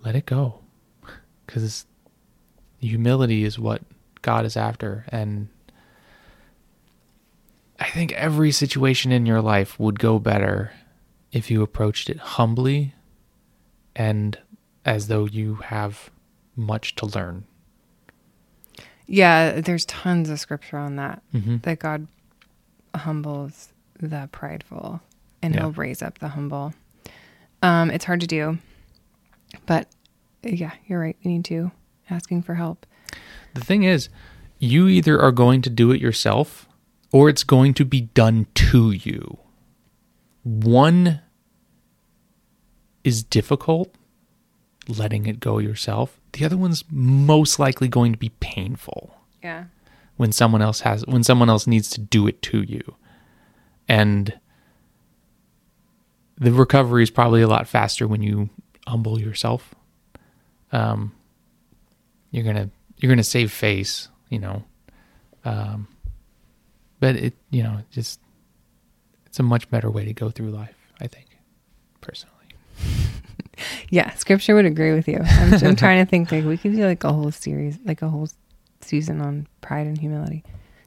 let 0.04 0.14
it 0.14 0.26
go. 0.26 0.60
Because 1.44 1.86
humility 2.78 3.42
is 3.42 3.58
what 3.58 3.82
god 4.22 4.44
is 4.44 4.56
after. 4.56 5.06
And 5.08 5.48
i 7.80 7.90
think 7.90 8.12
every 8.12 8.52
situation 8.52 9.10
in 9.10 9.26
your 9.26 9.42
life 9.42 9.80
would 9.80 9.98
go 9.98 10.20
better 10.20 10.70
if 11.32 11.50
you 11.50 11.62
approached 11.62 12.08
it 12.08 12.18
humbly 12.18 12.94
and 13.96 14.38
as 14.88 15.08
though 15.08 15.26
you 15.26 15.56
have 15.56 16.10
much 16.56 16.94
to 16.96 17.06
learn 17.06 17.44
Yeah, 19.06 19.60
there's 19.60 19.84
tons 19.86 20.28
of 20.30 20.38
scripture 20.40 20.76
on 20.78 20.96
that 20.96 21.22
mm-hmm. 21.34 21.58
that 21.62 21.78
God 21.78 22.06
humbles 22.94 23.72
the 24.00 24.28
prideful 24.32 25.00
and 25.42 25.54
Yeah. 25.54 25.60
he'll 25.62 25.72
raise 25.72 26.02
up 26.02 26.18
the 26.18 26.28
humble. 26.28 26.74
Um, 27.62 27.90
it's 27.90 28.04
hard 28.04 28.20
to 28.20 28.26
do, 28.26 28.58
but 29.66 29.88
yeah, 30.42 30.72
you're 30.86 31.00
right. 31.00 31.16
We 31.24 31.32
need 31.32 31.44
to 31.46 31.70
asking 32.10 32.42
for 32.42 32.54
help. 32.54 32.86
The 33.54 33.60
thing 33.64 33.82
is, 33.84 34.08
you 34.58 34.88
either 34.88 35.20
are 35.20 35.32
going 35.32 35.62
to 35.62 35.70
do 35.70 35.90
it 35.92 36.00
yourself 36.00 36.68
or 37.12 37.28
it's 37.28 37.44
going 37.44 37.74
to 37.74 37.84
be 37.84 38.02
done 38.02 38.46
to 38.54 38.90
you. 38.92 39.38
One 40.44 41.20
is 43.04 43.22
difficult, 43.22 43.92
letting 44.88 45.26
it 45.26 45.38
go 45.40 45.58
yourself. 45.58 46.18
The 46.32 46.44
other 46.44 46.56
one's 46.56 46.84
most 46.90 47.58
likely 47.58 47.88
going 47.88 48.12
to 48.12 48.18
be 48.18 48.30
painful 48.40 49.14
Yeah. 49.42 49.64
when 50.16 50.32
someone 50.32 50.62
else 50.62 50.80
has 50.80 51.04
when 51.06 51.22
someone 51.22 51.48
else 51.50 51.66
needs 51.66 51.90
to 51.90 52.00
do 52.00 52.26
it 52.26 52.40
to 52.42 52.62
you. 52.62 52.94
And 53.88 54.38
the 56.38 56.52
recovery 56.52 57.02
is 57.02 57.10
probably 57.10 57.42
a 57.42 57.48
lot 57.48 57.66
faster 57.66 58.06
when 58.06 58.22
you 58.22 58.48
humble 58.86 59.20
yourself. 59.20 59.74
Um 60.72 61.12
you're 62.30 62.44
going 62.44 62.56
to 62.56 62.70
you're 62.98 63.08
going 63.08 63.16
to 63.18 63.24
save 63.24 63.50
face, 63.52 64.08
you 64.28 64.38
know. 64.38 64.64
Um 65.44 65.88
but 67.00 67.14
it, 67.16 67.34
you 67.50 67.62
know, 67.62 67.78
just 67.90 68.20
it's 69.26 69.38
a 69.38 69.42
much 69.42 69.70
better 69.70 69.90
way 69.90 70.04
to 70.04 70.12
go 70.12 70.30
through 70.30 70.50
life, 70.50 70.76
I 71.00 71.06
think, 71.06 71.26
personally. 72.00 72.34
Yeah, 73.90 74.14
scripture 74.14 74.54
would 74.54 74.66
agree 74.66 74.92
with 74.92 75.08
you. 75.08 75.18
I'm, 75.22 75.54
I'm 75.54 75.76
trying 75.76 76.04
to 76.04 76.10
think 76.10 76.30
like 76.32 76.44
we 76.44 76.56
could 76.56 76.72
do 76.72 76.84
like 76.84 77.04
a 77.04 77.12
whole 77.12 77.30
series, 77.30 77.78
like 77.84 78.02
a 78.02 78.08
whole 78.08 78.28
season 78.80 79.20
on 79.20 79.46
pride 79.60 79.86
and 79.86 79.98
humility. 79.98 80.44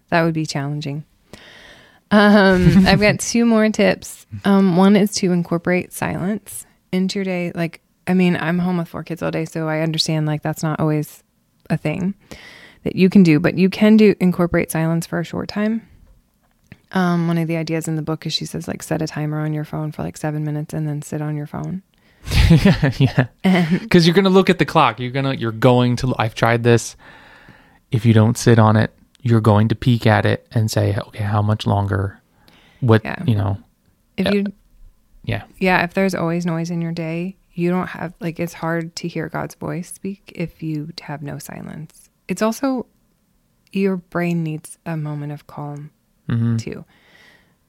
That 0.10 0.24
would 0.24 0.34
be 0.34 0.46
challenging. 0.46 1.06
Um, 2.12 2.86
I've 2.88 3.00
got 3.00 3.20
two 3.20 3.46
more 3.46 3.70
tips. 3.70 4.26
Um, 4.46 4.76
one 4.76 4.96
is 4.96 5.14
to 5.16 5.32
incorporate 5.32 5.94
silence 5.94 6.66
into 6.92 7.20
your 7.20 7.26
day. 7.26 7.52
Like, 7.56 7.82
I 8.08 8.14
mean, 8.14 8.36
I'm 8.36 8.60
home 8.60 8.78
with 8.78 8.90
four 8.90 9.04
kids 9.04 9.22
all 9.22 9.32
day, 9.32 9.46
so 9.46 9.68
I 9.68 9.82
understand 9.82 10.26
like 10.26 10.42
that's 10.42 10.64
not 10.64 10.80
always 10.80 11.24
a 11.70 11.78
thing 11.78 12.14
that 12.84 12.96
you 12.96 13.10
can 13.10 13.24
do, 13.24 13.40
but 13.40 13.58
you 13.58 13.70
can 13.70 13.96
do 13.96 14.16
incorporate 14.20 14.72
silence 14.72 15.06
for 15.06 15.20
a 15.20 15.24
short 15.24 15.48
time. 15.48 15.88
Um, 16.94 17.28
one 17.28 17.38
of 17.38 17.48
the 17.48 17.56
ideas 17.56 17.88
in 17.88 17.96
the 17.96 18.02
book 18.02 18.26
is 18.26 18.34
she 18.34 18.46
says 18.46 18.68
like 18.68 18.84
set 18.84 19.02
a 19.02 19.08
timer 19.08 19.40
on 19.40 19.54
your 19.54 19.64
phone 19.64 19.92
for 19.94 20.04
like 20.04 20.18
seven 20.18 20.44
minutes 20.44 20.74
and 20.74 20.88
then 20.88 21.02
sit 21.02 21.22
on 21.22 21.38
your 21.38 21.48
phone. 21.48 21.84
yeah. 23.00 23.28
Because 23.80 24.06
you're 24.06 24.14
gonna 24.16 24.30
look 24.30 24.50
at 24.50 24.60
the 24.60 24.66
clock 24.66 25.00
you're 25.00 25.12
gonna 25.12 25.34
you're 25.34 25.52
going 25.52 25.96
to 25.98 26.14
i've 26.20 26.36
tried 26.36 26.64
this 26.64 26.96
if 27.92 28.06
you 28.06 28.14
don't 28.14 28.38
sit 28.38 28.60
on 28.60 28.76
it 28.76 28.94
you're 29.22 29.42
going 29.42 29.68
to 29.70 29.76
peek 29.76 30.06
at 30.08 30.26
it 30.26 30.48
and 30.52 30.70
say 30.72 30.96
okay 31.08 31.24
how 31.24 31.42
much 31.42 31.66
longer 31.68 32.20
what 32.80 33.04
Yeah. 33.04 33.24
you 33.26 33.36
know 33.36 33.58
if 34.18 34.34
you 34.34 34.46
yeah 35.24 35.44
yeah, 35.60 35.84
if 35.84 35.94
there's 35.94 36.16
always 36.16 36.46
noise 36.46 36.72
in 36.72 36.82
your 36.82 36.92
day, 36.92 37.38
you 37.54 37.70
don't 37.70 37.88
have 37.88 38.14
like 38.20 38.40
it's 38.40 38.54
hard 38.54 38.96
to 38.98 39.08
hear 39.08 39.30
God's 39.30 39.54
voice 39.56 39.92
speak 39.94 40.32
if 40.36 40.64
you 40.64 40.90
have 41.02 41.22
no 41.22 41.38
silence. 41.38 42.10
It's 42.28 42.42
also 42.42 42.88
your 43.72 43.98
brain 43.98 44.44
needs 44.44 44.78
a 44.86 44.98
moment 44.98 45.32
of 45.32 45.46
calm 45.48 45.92
hmm 46.28 46.58
too. 46.58 46.86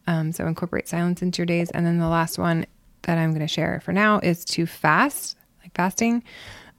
Um, 0.06 0.32
so 0.32 0.46
incorporate 0.46 0.88
silence 0.88 1.20
into 1.22 1.38
your 1.40 1.46
days, 1.46 1.70
and 1.70 1.84
then 1.86 1.98
the 1.98 2.08
last 2.08 2.38
one 2.38 2.64
that 3.02 3.18
I'm 3.18 3.30
going 3.30 3.40
to 3.40 3.48
share 3.48 3.80
for 3.84 3.92
now 3.92 4.18
is 4.20 4.44
to 4.46 4.66
fast, 4.66 5.36
like 5.62 5.74
fasting. 5.74 6.22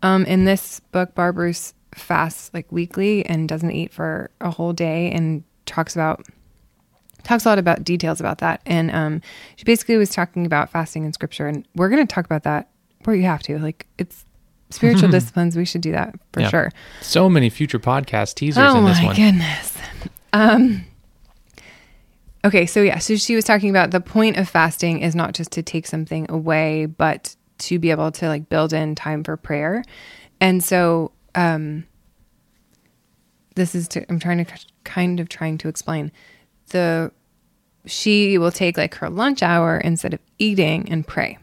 Um, 0.02 0.26
in 0.26 0.46
this 0.46 0.80
book, 0.92 1.16
Barb 1.16 1.38
Roose 1.38 1.74
fasts 1.96 2.50
like 2.54 2.72
weekly 2.72 3.26
and 3.26 3.48
doesn't 3.48 3.72
eat 3.72 3.94
for 3.94 4.32
a 4.42 4.50
whole 4.52 4.74
day, 4.74 5.12
and 5.12 5.44
talks 5.66 5.96
about 5.96 6.26
talks 7.24 7.46
a 7.46 7.50
lot 7.50 7.58
about 7.60 7.84
details 7.86 8.20
about 8.20 8.40
that. 8.40 8.62
And 8.66 8.92
um, 8.92 9.22
she 9.56 9.64
basically 9.64 9.96
was 9.96 10.10
talking 10.10 10.46
about 10.46 10.70
fasting 10.70 11.06
in 11.06 11.14
scripture, 11.14 11.48
and 11.48 11.66
we're 11.76 11.90
going 11.90 12.06
to 12.06 12.14
talk 12.14 12.26
about 12.26 12.44
that 12.44 12.70
where 13.06 13.16
you 13.16 13.24
have 13.24 13.44
to. 13.44 13.60
Like 13.60 13.86
it's 13.98 14.26
spiritual 14.72 15.10
disciplines, 15.12 15.56
we 15.56 15.66
should 15.66 15.82
do 15.82 15.92
that 15.94 16.16
for 16.34 16.42
Yeah. 16.42 16.50
sure. 16.50 16.72
so 17.02 17.30
many 17.30 17.50
future 17.50 17.80
podcast 17.80 18.36
teasers 18.36 18.72
Oh 18.74 18.80
in 18.80 18.86
this 18.86 18.98
my 19.00 19.06
one 19.06 19.16
goodness. 19.16 19.78
Um 20.34 20.86
Okay, 22.46 22.66
so 22.66 22.82
yeah, 22.82 22.98
so 22.98 23.16
she 23.16 23.36
was 23.36 23.46
talking 23.46 23.70
about 23.70 23.92
the 23.92 24.02
point 24.02 24.38
of 24.38 24.50
fasting 24.50 25.00
is 25.00 25.16
not 25.16 25.34
just 25.34 25.52
to 25.52 25.64
take 25.64 25.88
something 25.88 26.26
away, 26.30 26.86
but 26.86 27.36
to 27.60 27.80
be 27.80 27.92
able 27.92 28.12
to 28.12 28.28
like 28.28 28.50
build 28.50 28.74
in 28.74 28.96
time 28.96 29.24
for 29.24 29.38
prayer. 29.38 29.84
And 30.42 30.64
so 30.64 31.12
um 31.36 31.86
this 33.56 33.76
is 33.76 33.88
to 33.90 34.06
I'm 34.10 34.20
trying 34.20 34.44
to 34.44 34.52
kind 34.84 35.20
of 35.20 35.30
trying 35.30 35.58
to 35.60 35.70
explain 35.70 36.12
the 36.70 37.12
she 37.86 38.38
will 38.38 38.52
take 38.52 38.78
like 38.78 38.96
her 38.96 39.10
lunch 39.10 39.44
hour 39.44 39.78
instead 39.78 40.14
of 40.14 40.20
eating 40.40 40.90
and 40.92 41.08
pray. 41.08 41.38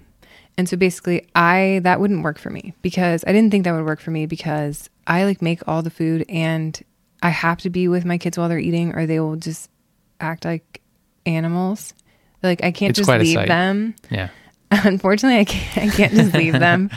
And 0.58 0.68
so 0.68 0.76
basically 0.76 1.26
I 1.34 1.80
that 1.84 2.00
wouldn't 2.00 2.22
work 2.24 2.38
for 2.38 2.50
me 2.50 2.74
because 2.82 3.24
I 3.26 3.32
didn't 3.32 3.50
think 3.50 3.64
that 3.64 3.72
would 3.72 3.86
work 3.86 4.00
for 4.00 4.10
me 4.10 4.26
because 4.26 4.90
I 5.06 5.24
like 5.24 5.40
make 5.40 5.66
all 5.66 5.82
the 5.82 5.90
food 5.90 6.26
and 6.28 6.78
I 7.22 7.30
have 7.30 7.58
to 7.58 7.70
be 7.70 7.88
with 7.88 8.04
my 8.04 8.18
kids 8.18 8.36
while 8.36 8.48
they're 8.48 8.58
eating 8.58 8.94
or 8.94 9.06
they 9.06 9.20
will 9.20 9.36
just 9.36 9.70
act 10.20 10.44
like 10.44 10.79
animals. 11.36 11.94
Like 12.42 12.64
I 12.64 12.70
can't 12.72 12.90
It's 12.90 12.98
just 13.06 13.08
leave 13.08 13.46
them. 13.46 13.94
yeah 14.10 14.28
Unfortunately, 14.70 15.38
I 15.40 15.44
can't, 15.44 15.92
I 15.92 15.94
can't 15.96 16.12
just 16.12 16.34
leave 16.34 16.52
them. 16.58 16.90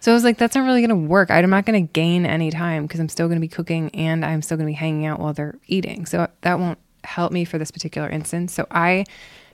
So 0.00 0.10
I 0.10 0.14
was 0.14 0.24
like, 0.24 0.38
that's 0.38 0.56
not 0.56 0.64
really 0.64 0.80
going 0.80 0.88
to 0.90 1.08
work. 1.08 1.30
I'm 1.30 1.48
not 1.50 1.64
going 1.66 1.86
to 1.86 1.92
gain 1.92 2.26
any 2.26 2.50
time 2.50 2.86
because 2.86 2.98
I'm 2.98 3.08
still 3.08 3.28
going 3.28 3.36
to 3.36 3.40
be 3.40 3.48
cooking 3.48 3.90
and 3.94 4.24
I'm 4.24 4.42
still 4.42 4.56
going 4.56 4.66
to 4.66 4.70
be 4.70 4.74
hanging 4.76 5.06
out 5.06 5.20
while 5.20 5.32
they're 5.32 5.56
eating. 5.68 6.06
So 6.06 6.26
that 6.40 6.58
won't 6.58 6.78
help 7.04 7.30
me 7.30 7.44
for 7.44 7.58
this 7.58 7.70
particular 7.70 8.08
instance. 8.08 8.52
So 8.52 8.66
I 8.70 9.04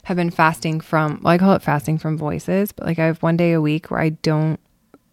have 0.05 0.17
been 0.17 0.31
fasting 0.31 0.79
from, 0.79 1.19
well, 1.21 1.33
I 1.33 1.37
call 1.37 1.53
it 1.53 1.61
fasting 1.61 1.99
from 1.99 2.17
voices, 2.17 2.71
but 2.71 2.87
like 2.87 2.97
I 2.97 3.05
have 3.05 3.21
one 3.21 3.37
day 3.37 3.51
a 3.51 3.61
week 3.61 3.91
where 3.91 3.99
I 3.99 4.09
don't 4.09 4.59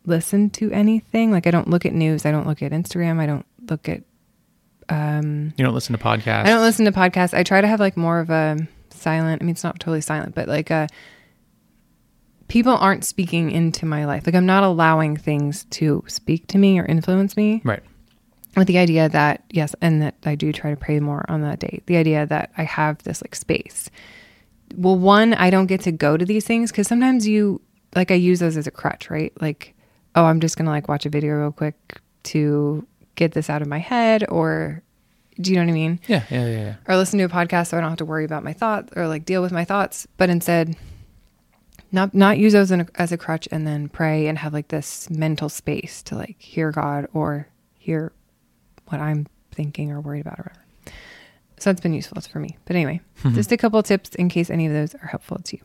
listen 0.06 0.48
to 0.50 0.70
anything. 0.70 1.32
Like 1.32 1.46
I 1.46 1.50
don't 1.50 1.68
look 1.68 1.84
at 1.84 1.92
news. 1.92 2.24
I 2.24 2.30
don't 2.30 2.46
look 2.46 2.62
at 2.62 2.72
Instagram. 2.72 3.18
I 3.18 3.26
don't 3.26 3.44
look 3.68 3.88
at, 3.90 4.04
um, 4.88 5.52
you 5.58 5.64
don't 5.64 5.74
listen 5.74 5.96
to 5.98 6.02
podcasts 6.02 6.44
I 6.44 6.50
don't 6.50 6.62
listen 6.62 6.84
to 6.84 6.92
podcasts. 6.92 7.34
I 7.34 7.42
try 7.42 7.60
to 7.60 7.66
have 7.66 7.80
like 7.80 7.96
more 7.96 8.20
of 8.20 8.30
a 8.30 8.56
silent. 8.96 9.42
I 9.42 9.44
mean, 9.44 9.52
it's 9.52 9.64
not 9.64 9.78
totally 9.78 10.00
silent, 10.00 10.34
but 10.34 10.48
like 10.48 10.70
a 10.70 10.88
people 12.48 12.76
aren't 12.76 13.04
speaking 13.04 13.50
into 13.50 13.86
my 13.86 14.04
life. 14.04 14.24
Like 14.26 14.34
I'm 14.34 14.46
not 14.46 14.62
allowing 14.62 15.16
things 15.16 15.64
to 15.70 16.04
speak 16.06 16.46
to 16.48 16.58
me 16.58 16.78
or 16.78 16.84
influence 16.84 17.36
me. 17.36 17.60
right 17.64 17.82
With 18.56 18.68
the 18.68 18.78
idea 18.78 19.08
that 19.08 19.44
yes, 19.50 19.74
and 19.80 20.02
that 20.02 20.14
I 20.24 20.34
do 20.34 20.52
try 20.52 20.70
to 20.70 20.76
pray 20.76 21.00
more 21.00 21.24
on 21.28 21.42
that 21.42 21.58
day. 21.58 21.82
The 21.86 21.96
idea 21.96 22.26
that 22.26 22.52
I 22.56 22.64
have 22.64 23.02
this 23.02 23.22
like 23.22 23.34
space. 23.34 23.90
Well, 24.76 24.98
one, 24.98 25.34
I 25.34 25.50
don't 25.50 25.66
get 25.66 25.82
to 25.82 25.92
go 25.92 26.16
to 26.16 26.24
these 26.24 26.44
things 26.44 26.70
because 26.70 26.88
sometimes 26.88 27.26
you 27.26 27.60
like 27.94 28.10
I 28.10 28.14
use 28.14 28.40
those 28.40 28.56
as 28.56 28.66
a 28.66 28.70
crutch, 28.70 29.10
right? 29.10 29.32
Like, 29.40 29.74
oh, 30.14 30.24
I'm 30.24 30.40
just 30.40 30.56
gonna 30.56 30.70
like 30.70 30.88
watch 30.88 31.06
a 31.06 31.10
video 31.10 31.34
real 31.34 31.52
quick 31.52 32.00
to 32.24 32.86
get 33.14 33.32
this 33.32 33.48
out 33.48 33.62
of 33.62 33.68
my 33.68 33.78
head, 33.78 34.24
or 34.28 34.82
do 35.40 35.50
you 35.50 35.56
know 35.56 35.64
what 35.64 35.70
I 35.70 35.74
mean? 35.74 36.00
yeah 36.06 36.24
yeah 36.30 36.46
yeah, 36.46 36.58
yeah. 36.58 36.74
or 36.88 36.96
listen 36.96 37.18
to 37.18 37.24
a 37.24 37.28
podcast 37.28 37.68
so 37.68 37.78
I 37.78 37.80
don't 37.80 37.90
have 37.90 37.98
to 37.98 38.04
worry 38.04 38.24
about 38.24 38.44
my 38.44 38.52
thoughts 38.52 38.92
or 38.96 39.06
like 39.08 39.24
deal 39.24 39.42
with 39.42 39.52
my 39.52 39.64
thoughts, 39.64 40.06
but 40.16 40.30
instead 40.30 40.76
not 41.92 42.14
not 42.14 42.38
use 42.38 42.52
those 42.52 42.70
in 42.70 42.82
a, 42.82 42.86
as 42.96 43.12
a 43.12 43.16
crutch 43.16 43.48
and 43.50 43.66
then 43.66 43.88
pray 43.88 44.26
and 44.26 44.38
have 44.38 44.52
like 44.52 44.68
this 44.68 45.08
mental 45.10 45.48
space 45.48 46.02
to 46.04 46.14
like 46.14 46.36
hear 46.38 46.70
God 46.70 47.06
or 47.12 47.48
hear 47.78 48.12
what 48.88 49.00
I'm 49.00 49.26
thinking 49.52 49.90
or 49.90 50.00
worried 50.00 50.20
about 50.20 50.38
or 50.38 50.42
whatever. 50.44 50.66
So 51.58 51.70
that's 51.70 51.80
been 51.80 51.94
useful 51.94 52.20
for 52.20 52.38
me. 52.38 52.58
But 52.66 52.76
anyway, 52.76 53.00
hmm. 53.22 53.34
just 53.34 53.50
a 53.50 53.56
couple 53.56 53.82
tips 53.82 54.14
in 54.14 54.28
case 54.28 54.50
any 54.50 54.66
of 54.66 54.72
those 54.72 54.94
are 54.94 55.06
helpful 55.06 55.38
to 55.38 55.56
you. 55.56 55.62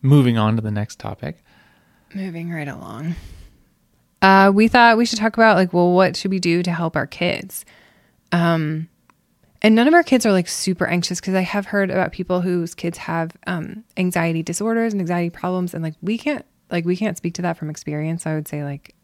Moving 0.00 0.38
on 0.38 0.54
to 0.56 0.62
the 0.62 0.70
next 0.70 0.98
topic. 0.98 1.42
Moving 2.14 2.50
right 2.50 2.68
along. 2.68 3.16
Uh, 4.24 4.50
we 4.50 4.68
thought 4.68 4.96
we 4.96 5.04
should 5.04 5.18
talk 5.18 5.36
about 5.36 5.54
like, 5.54 5.74
well, 5.74 5.92
what 5.92 6.16
should 6.16 6.30
we 6.30 6.38
do 6.38 6.62
to 6.62 6.70
help 6.70 6.96
our 6.96 7.06
kids? 7.06 7.66
Um, 8.32 8.88
and 9.60 9.74
none 9.74 9.86
of 9.86 9.92
our 9.92 10.02
kids 10.02 10.24
are 10.24 10.32
like 10.32 10.48
super 10.48 10.86
anxious 10.86 11.20
because 11.20 11.34
I 11.34 11.42
have 11.42 11.66
heard 11.66 11.90
about 11.90 12.12
people 12.12 12.40
whose 12.40 12.74
kids 12.74 12.96
have 12.96 13.36
um, 13.46 13.84
anxiety 13.98 14.42
disorders 14.42 14.94
and 14.94 15.00
anxiety 15.02 15.28
problems, 15.28 15.74
and 15.74 15.82
like 15.82 15.92
we 16.00 16.16
can't 16.16 16.44
like 16.70 16.86
we 16.86 16.96
can't 16.96 17.18
speak 17.18 17.34
to 17.34 17.42
that 17.42 17.58
from 17.58 17.68
experience. 17.68 18.26
I 18.26 18.34
would 18.34 18.48
say 18.48 18.64
like 18.64 18.94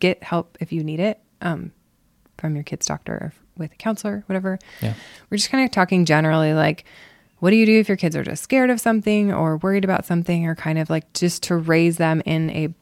get 0.00 0.24
help 0.24 0.58
if 0.60 0.72
you 0.72 0.82
need 0.82 0.98
it 0.98 1.20
um, 1.40 1.70
from 2.36 2.56
your 2.56 2.64
kid's 2.64 2.86
doctor 2.86 3.12
or 3.12 3.32
with 3.56 3.72
a 3.72 3.76
counselor, 3.76 4.24
whatever. 4.26 4.58
Yeah. 4.82 4.94
We're 5.30 5.36
just 5.36 5.50
kind 5.50 5.64
of 5.64 5.70
talking 5.70 6.04
generally 6.04 6.52
like 6.52 6.84
what 7.38 7.50
do 7.50 7.56
you 7.56 7.66
do 7.66 7.78
if 7.78 7.86
your 7.86 7.96
kids 7.96 8.16
are 8.16 8.24
just 8.24 8.42
scared 8.42 8.70
of 8.70 8.80
something 8.80 9.32
or 9.32 9.58
worried 9.58 9.84
about 9.84 10.04
something 10.04 10.46
or 10.46 10.56
kind 10.56 10.78
of 10.78 10.90
like 10.90 11.12
just 11.12 11.44
to 11.44 11.56
raise 11.56 11.96
them 11.96 12.20
in 12.26 12.50
a 12.50 12.74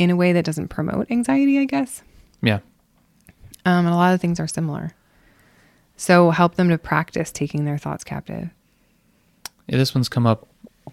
in 0.00 0.10
a 0.10 0.16
way 0.16 0.32
that 0.32 0.44
doesn't 0.44 0.68
promote 0.68 1.10
anxiety, 1.10 1.58
I 1.58 1.64
guess. 1.66 2.02
Yeah. 2.42 2.60
Um, 3.66 3.86
and 3.86 3.88
a 3.88 3.96
lot 3.96 4.14
of 4.14 4.20
things 4.20 4.40
are 4.40 4.48
similar. 4.48 4.92
So 5.96 6.30
help 6.30 6.54
them 6.54 6.70
to 6.70 6.78
practice 6.78 7.30
taking 7.30 7.66
their 7.66 7.76
thoughts 7.76 8.02
captive. 8.02 8.48
Yeah, 9.66 9.76
this 9.76 9.94
one's 9.94 10.08
come 10.08 10.26
up, 10.26 10.48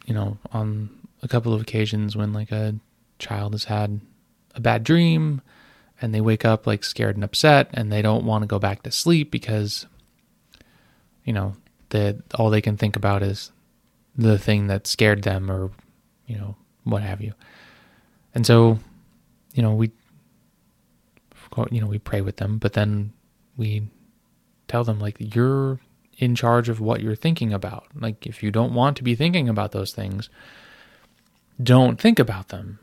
you 0.05 0.13
know, 0.13 0.37
on 0.51 0.89
a 1.23 1.27
couple 1.27 1.53
of 1.53 1.61
occasions 1.61 2.17
when 2.17 2.33
like 2.33 2.51
a 2.51 2.75
child 3.17 3.53
has 3.53 3.63
had 3.63 4.01
a 4.53 4.59
bad 4.59 4.83
dream 4.83 5.41
and 6.01 6.13
they 6.13 6.21
wake 6.21 6.43
up 6.43 6.67
like 6.67 6.83
scared 6.83 7.15
and 7.15 7.23
upset 7.23 7.69
and 7.73 7.91
they 7.91 8.01
don't 8.01 8.25
want 8.25 8.43
to 8.43 8.47
go 8.47 8.59
back 8.59 8.83
to 8.83 8.91
sleep 8.91 9.31
because 9.31 9.87
you 11.23 11.33
know, 11.33 11.53
that 11.89 12.17
all 12.35 12.49
they 12.49 12.61
can 12.61 12.77
think 12.77 12.95
about 12.95 13.21
is 13.21 13.51
the 14.17 14.37
thing 14.37 14.67
that 14.67 14.87
scared 14.87 15.23
them 15.23 15.49
or 15.51 15.71
you 16.25 16.37
know, 16.37 16.55
what 16.83 17.01
have 17.03 17.21
you. 17.21 17.33
And 18.35 18.45
so, 18.45 18.79
you 19.57 19.63
know, 19.63 19.73
we 19.73 19.91
you 21.71 21.81
know, 21.81 21.87
we 21.87 21.97
pray 21.97 22.21
with 22.21 22.37
them, 22.37 22.59
but 22.59 22.73
then 22.73 23.11
we 23.57 23.89
tell 24.67 24.83
them 24.83 24.99
like 24.99 25.15
you're 25.19 25.79
in 26.19 26.35
charge 26.35 26.69
of 26.69 26.79
what 26.79 27.01
you're 27.01 27.15
thinking 27.15 27.51
about. 27.51 27.87
Like 27.95 28.27
if 28.27 28.43
you 28.43 28.51
don't 28.51 28.75
want 28.75 28.95
to 28.97 29.03
be 29.03 29.15
thinking 29.15 29.49
about 29.49 29.71
those 29.71 29.91
things, 29.91 30.29
don't 31.61 31.99
think 31.99 32.19
about 32.19 32.49
them. 32.49 32.77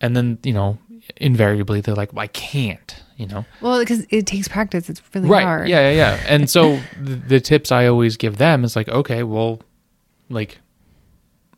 And 0.00 0.16
then, 0.16 0.38
you 0.42 0.54
know, 0.54 0.78
invariably 1.18 1.82
they're 1.82 1.94
like, 1.94 2.14
well, 2.14 2.22
I 2.22 2.28
can't, 2.28 3.02
you 3.18 3.26
know. 3.26 3.44
Well, 3.60 3.78
because 3.80 4.06
it 4.08 4.26
takes 4.26 4.48
practice. 4.48 4.88
It's 4.88 5.02
really 5.14 5.28
right. 5.28 5.44
hard. 5.44 5.68
Yeah, 5.68 5.90
yeah, 5.90 5.96
yeah. 5.96 6.24
And 6.26 6.48
so 6.48 6.80
the, 7.00 7.16
the 7.16 7.40
tips 7.40 7.70
I 7.70 7.86
always 7.86 8.16
give 8.16 8.38
them 8.38 8.64
is 8.64 8.74
like, 8.74 8.88
okay, 8.88 9.22
well, 9.22 9.60
like 10.30 10.60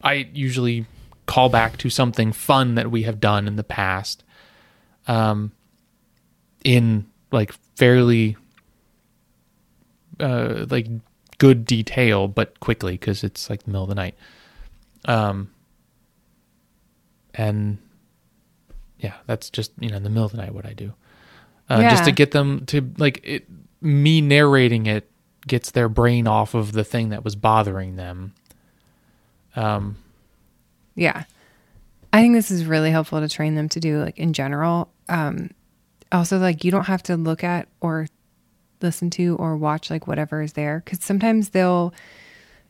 I 0.03 0.29
usually 0.33 0.87
call 1.27 1.49
back 1.49 1.77
to 1.79 1.91
something 1.91 2.33
fun 2.33 2.75
that 2.77 2.91
we 2.91 3.03
have 3.03 3.21
done 3.21 3.47
in 3.47 3.57
the 3.57 3.65
past. 3.65 4.25
Um 5.07 5.53
in 6.65 7.07
like 7.31 7.53
fairly 7.77 8.37
uh, 10.21 10.67
like 10.71 10.89
good 11.39 11.65
detail, 11.65 12.29
but 12.29 12.59
quickly 12.61 12.93
because 12.93 13.23
it's 13.23 13.51
like 13.51 13.63
the 13.63 13.71
middle 13.71 13.85
of 13.85 13.89
the 13.89 13.95
night. 13.95 14.15
Um, 15.05 15.51
and 17.35 17.79
yeah, 18.99 19.15
that's 19.27 19.51
just 19.51 19.73
you 19.79 19.91
know 19.91 19.97
in 19.97 20.03
the 20.03 20.11
middle 20.11 20.25
of 20.25 20.33
the 20.33 20.39
night 20.39 20.55
what 20.55 20.67
I 20.67 20.73
do, 20.73 20.93
uh, 21.69 21.83
just 21.83 22.05
to 22.05 22.13
get 22.13 22.33
them 22.33 22.65
to 22.67 22.93
like 22.99 23.21
it. 23.23 23.47
Me 23.83 24.21
narrating 24.21 24.87
it 24.87 25.11
gets 25.47 25.71
their 25.71 25.89
brain 25.89 26.27
off 26.27 26.55
of 26.55 26.73
the 26.73 26.83
thing 26.83 27.11
that 27.11 27.23
was 27.23 27.37
bothering 27.37 27.97
them. 27.97 28.35
Um, 29.55 29.99
Yeah. 30.97 31.25
I 32.13 32.21
think 32.23 32.35
this 32.35 32.51
is 32.51 32.65
really 32.65 32.91
helpful 32.91 33.21
to 33.21 33.29
train 33.29 33.55
them 33.55 33.69
to 33.71 33.79
do 33.81 34.01
like 34.03 34.19
in 34.19 34.33
general. 34.33 34.91
Um 35.09 35.51
also 36.11 36.39
like 36.39 36.65
you 36.65 36.71
don't 36.73 36.87
have 36.87 37.03
to 37.05 37.17
look 37.17 37.45
at 37.45 37.69
or 37.81 38.07
listen 38.83 39.11
to 39.11 39.37
or 39.37 39.57
watch 39.57 39.91
like 39.91 40.07
whatever 40.07 40.43
is 40.43 40.55
there 40.55 40.83
cuz 40.87 41.03
sometimes 41.05 41.51
they'll 41.51 41.95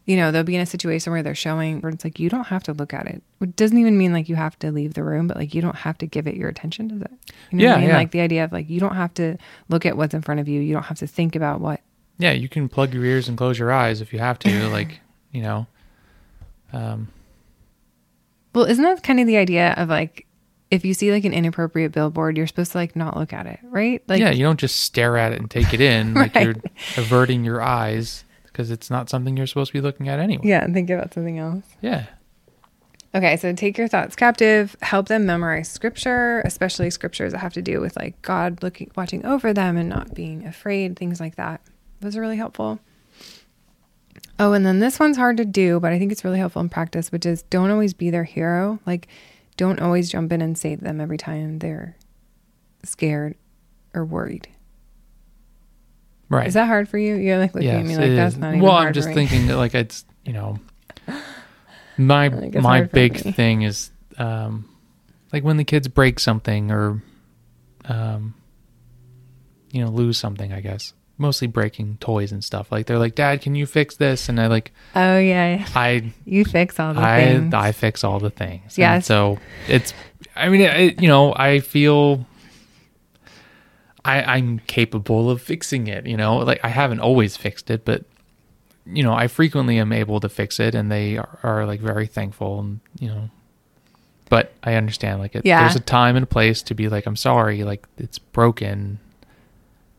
you 0.05 0.15
know, 0.17 0.31
they'll 0.31 0.45
be 0.45 0.55
in 0.55 0.61
a 0.61 0.67
situation 0.67 1.13
where 1.13 1.23
they're 1.25 1.35
showing 1.35 1.81
where 1.81 1.91
it's 1.91 2.05
like 2.05 2.21
you 2.21 2.29
don't 2.29 2.47
have 2.47 2.63
to 2.63 2.73
look 2.73 2.95
at 2.95 3.07
it. 3.09 3.23
It 3.41 3.57
doesn't 3.57 3.77
even 3.77 3.99
mean 3.99 4.13
like 4.13 4.29
you 4.29 4.37
have 4.37 4.57
to 4.61 4.71
leave 4.71 4.95
the 4.95 5.03
room, 5.03 5.27
but 5.27 5.37
like 5.37 5.53
you 5.53 5.61
don't 5.61 5.75
have 5.75 5.99
to 5.99 6.07
give 6.07 6.29
it 6.29 6.37
your 6.37 6.49
attention, 6.49 6.87
does 6.87 7.03
it? 7.03 7.11
You 7.51 7.59
know 7.59 7.65
what 7.65 7.71
Yeah, 7.71 7.75
I 7.75 7.81
mean? 7.81 7.89
yeah. 7.89 7.97
Like 7.97 8.11
the 8.13 8.21
idea 8.21 8.45
of 8.45 8.53
like 8.53 8.71
you 8.71 8.79
don't 8.79 8.95
have 8.95 9.13
to 9.15 9.37
look 9.69 9.85
at 9.85 9.97
what's 9.97 10.15
in 10.15 10.23
front 10.23 10.39
of 10.39 10.47
you. 10.47 10.61
You 10.61 10.73
don't 10.75 10.85
have 10.85 10.99
to 10.99 11.09
think 11.09 11.35
about 11.35 11.61
what 11.61 11.81
yeah, 12.19 12.31
you 12.33 12.49
can 12.49 12.69
plug 12.69 12.95
your 12.95 13.05
ears 13.05 13.29
and 13.29 13.37
close 13.37 13.59
your 13.59 13.73
eyes 13.73 14.01
if 14.01 14.13
you 14.13 14.21
have 14.21 14.39
to. 14.41 14.69
like 14.69 15.01
you 15.33 15.43
know, 15.43 15.67
um, 16.73 17.09
Well, 18.57 18.65
isn't 18.65 18.83
that 18.83 19.03
kind 19.03 19.21
of 19.21 19.27
the 19.27 19.37
idea 19.37 19.75
of 19.77 19.91
like 19.91 20.27
if 20.71 20.83
you 20.83 20.95
see 20.95 21.13
like 21.13 21.27
an 21.27 21.35
inappropriate 21.35 21.93
billboard, 21.93 22.39
you're 22.39 22.47
supposed 22.47 22.73
to 22.73 22.79
like 22.79 22.97
not 22.97 23.15
look 23.15 23.35
at 23.35 23.45
it, 23.45 23.61
right? 23.65 24.03
Like 24.09 24.19
yeah, 24.19 24.31
you 24.31 24.43
don't 24.45 24.59
just 24.59 24.81
stare 24.81 25.19
at 25.19 25.33
it 25.33 25.39
and 25.41 25.51
take 25.51 25.75
it 25.75 25.81
in. 25.83 26.15
Like 26.15 26.35
Right. 26.35 26.45
you're 26.47 26.55
averting 26.97 27.45
your 27.45 27.61
eyes 27.61 28.25
because 28.45 28.71
it's 28.71 28.89
not 28.89 29.11
something 29.11 29.37
you're 29.37 29.47
supposed 29.47 29.73
to 29.73 29.79
be 29.79 29.83
looking 29.83 30.09
at 30.09 30.19
anyway. 30.19 30.43
yeah, 30.49 30.65
and 30.65 30.73
think 30.73 30.89
about 30.89 31.13
something 31.13 31.39
else. 31.39 31.65
Yeah. 31.83 32.07
Okay, 33.15 33.37
so 33.37 33.53
take 33.53 33.77
your 33.77 33.89
thoughts 33.89 34.17
captive, 34.17 34.75
help 34.81 35.09
them 35.09 35.27
memorize 35.27 35.69
scripture, 35.71 36.41
especially 36.47 36.89
scriptures 36.89 37.33
that 37.33 37.39
have 37.39 37.53
to 37.53 37.63
do 37.63 37.81
with 37.83 37.95
like 37.97 38.21
God 38.23 38.63
looking 38.63 38.91
watching 38.97 39.25
over 39.27 39.53
them 39.53 39.77
and 39.77 39.91
not 39.91 40.15
being 40.15 40.47
afraid, 40.47 40.97
things 40.99 41.21
like 41.21 41.37
that. 41.37 41.61
Those 42.01 42.17
are 42.17 42.23
really 42.23 42.37
helpful. 42.39 42.81
Oh, 44.39 44.53
and 44.53 44.67
then 44.67 44.81
this 44.81 44.99
one's 45.01 45.17
hard 45.17 45.39
to 45.39 45.45
do, 45.45 45.81
but 45.81 45.93
I 45.93 45.99
think 45.99 46.13
it's 46.13 46.25
really 46.25 46.39
helpful 46.39 46.61
in 46.61 46.69
practice, 46.69 47.11
which 47.11 47.25
is 47.25 47.43
don't 47.45 47.71
always 47.71 47.95
be 47.95 48.11
their 48.11 48.25
hero. 48.25 48.79
Like 48.87 49.09
don't 49.57 49.81
always 49.81 50.11
jump 50.11 50.33
in 50.33 50.43
and 50.43 50.57
save 50.57 50.81
them 50.81 51.01
every 51.01 51.17
time 51.17 51.59
they're 51.59 51.97
scared 52.85 53.35
or 53.95 54.05
worried. 54.05 54.49
Right. 56.29 56.47
Is 56.47 56.55
that 56.55 56.67
hard 56.67 56.89
for 56.89 56.99
you? 56.99 57.15
You're 57.15 57.39
like 57.39 57.55
looking 57.55 57.71
at 57.71 57.85
me 57.85 57.97
like 57.97 58.11
that's 58.11 58.35
is. 58.35 58.41
not 58.41 58.49
even 58.49 58.61
Well, 58.61 58.73
I'm 58.73 58.93
just 58.93 59.09
thinking 59.11 59.47
that, 59.47 59.57
like 59.57 59.75
it's 59.75 60.05
you 60.25 60.33
know, 60.33 60.59
my 61.97 62.29
my 62.29 62.83
big 62.83 63.17
thing 63.35 63.63
is 63.63 63.91
um, 64.19 64.69
like 65.33 65.45
when 65.45 65.57
the 65.57 65.65
kids 65.65 65.89
break 65.89 66.19
something 66.19 66.71
or 66.73 67.03
um, 67.85 68.35
you 69.71 69.85
know, 69.85 69.91
lose 69.91 70.19
something. 70.19 70.53
I 70.53 70.61
guess 70.61 70.93
mostly 71.19 71.47
breaking 71.47 71.97
toys 72.01 72.31
and 72.33 72.43
stuff. 72.45 72.71
Like 72.71 72.87
they're 72.87 72.99
like, 72.99 73.15
Dad, 73.15 73.41
can 73.43 73.55
you 73.55 73.67
fix 73.67 73.97
this? 73.97 74.29
And 74.29 74.41
I 74.41 74.47
like 74.49 74.73
Oh 74.95 75.19
yeah, 75.19 75.67
I 75.75 76.13
you 76.25 76.45
fix 76.45 76.79
all 76.79 76.95
the 76.95 77.01
I 77.01 77.25
things. 77.25 77.55
I 77.55 77.73
fix 77.73 78.05
all 78.05 78.19
the 78.21 78.31
things. 78.31 78.77
Yes. 78.79 79.07
so 79.07 79.39
it's, 79.69 79.95
I 80.35 80.49
mean, 80.49 80.61
it, 80.63 81.01
you 81.01 81.09
know, 81.09 81.35
I 81.35 81.61
feel 81.61 82.27
I 84.05 84.23
I'm 84.23 84.61
capable 84.67 85.31
of 85.31 85.43
fixing 85.43 85.87
it. 85.89 86.07
You 86.07 86.17
know, 86.17 86.37
like 86.39 86.61
I 86.65 86.69
haven't 86.69 87.01
always 87.01 87.37
fixed 87.37 87.71
it, 87.71 87.85
but 87.85 88.05
you 88.85 89.03
know, 89.03 89.13
I 89.15 89.27
frequently 89.27 89.79
am 89.79 89.93
able 89.93 90.21
to 90.21 90.29
fix 90.29 90.61
it, 90.61 90.75
and 90.75 90.93
they 90.93 91.17
are, 91.19 91.39
are 91.43 91.67
like 91.67 91.81
very 91.81 92.07
thankful, 92.07 92.61
and 92.61 92.81
you 93.01 93.09
know. 93.09 93.31
But 94.29 94.53
I 94.65 94.75
understand, 94.75 95.21
like, 95.21 95.37
it, 95.37 95.47
Yeah. 95.47 95.61
there's 95.61 95.77
a 95.77 95.81
time 95.81 96.17
and 96.17 96.25
a 96.25 96.27
place 96.27 96.61
to 96.63 96.75
be 96.75 96.89
like, 96.89 97.07
I'm 97.07 97.15
sorry, 97.17 97.63
like 97.63 97.87
it's 97.97 98.19
broken. 98.19 98.99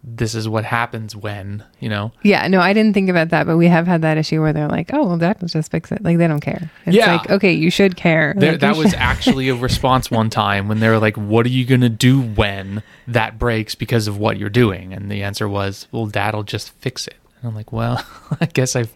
This 0.03 0.35
is 0.35 0.47
what 0.47 0.63
happens 0.63 1.15
when, 1.15 1.65
you 1.79 1.89
know. 1.89 2.13
Yeah, 2.23 2.47
no, 2.47 2.61
I 2.61 2.71
didn't 2.71 2.93
think 2.93 3.09
about 3.09 3.29
that, 3.29 3.45
but 3.45 3.57
we 3.57 3.67
have 3.67 3.87
had 3.87 4.03
that 4.03 4.17
issue 4.17 4.39
where 4.41 4.53
they're 4.53 4.67
like, 4.69 4.91
"Oh, 4.93 5.05
well, 5.05 5.17
Dad 5.17 5.41
will 5.41 5.49
just 5.49 5.69
fix 5.69 5.91
it." 5.91 6.01
Like 6.03 6.17
they 6.17 6.27
don't 6.27 6.39
care. 6.39 6.71
It's 6.85 6.95
Yeah. 6.95 7.13
like, 7.17 7.29
okay, 7.29 7.51
you 7.51 7.69
should 7.69 7.97
care. 7.97 8.33
There, 8.37 8.51
Like, 8.53 8.61
that 8.61 8.77
was 8.77 8.91
should- 8.91 8.99
actually 8.99 9.49
a 9.49 9.55
response 9.55 10.09
one 10.09 10.29
time 10.29 10.67
when 10.69 10.79
they 10.79 10.87
were 10.87 10.99
like, 10.99 11.17
"What 11.17 11.45
are 11.45 11.49
you 11.49 11.65
gonna 11.65 11.89
do 11.89 12.21
when 12.21 12.83
that 13.07 13.37
breaks 13.37 13.75
because 13.75 14.07
of 14.07 14.17
what 14.17 14.37
you're 14.37 14.49
doing?" 14.49 14.93
And 14.93 15.11
the 15.11 15.23
answer 15.23 15.49
was, 15.49 15.87
"Well, 15.91 16.05
Dad'll 16.05 16.43
just 16.43 16.71
fix 16.79 17.07
it." 17.07 17.15
And 17.41 17.49
I'm 17.49 17.55
like, 17.55 17.73
"Well, 17.73 18.01
I 18.39 18.45
guess 18.45 18.75
I've 18.77 18.93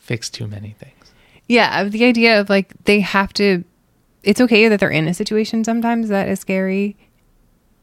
fixed 0.00 0.32
too 0.34 0.46
many 0.46 0.74
things." 0.78 0.92
yeah. 1.48 1.80
Uh, 1.80 1.88
the 1.88 2.04
idea 2.04 2.40
of 2.40 2.48
like 2.48 2.72
they 2.84 3.00
have 3.00 3.32
to. 3.34 3.64
It's 4.22 4.40
okay 4.40 4.68
that 4.68 4.80
they're 4.80 4.88
in 4.90 5.06
a 5.06 5.12
situation 5.12 5.64
sometimes 5.64 6.08
that 6.08 6.28
is 6.28 6.40
scary, 6.40 6.96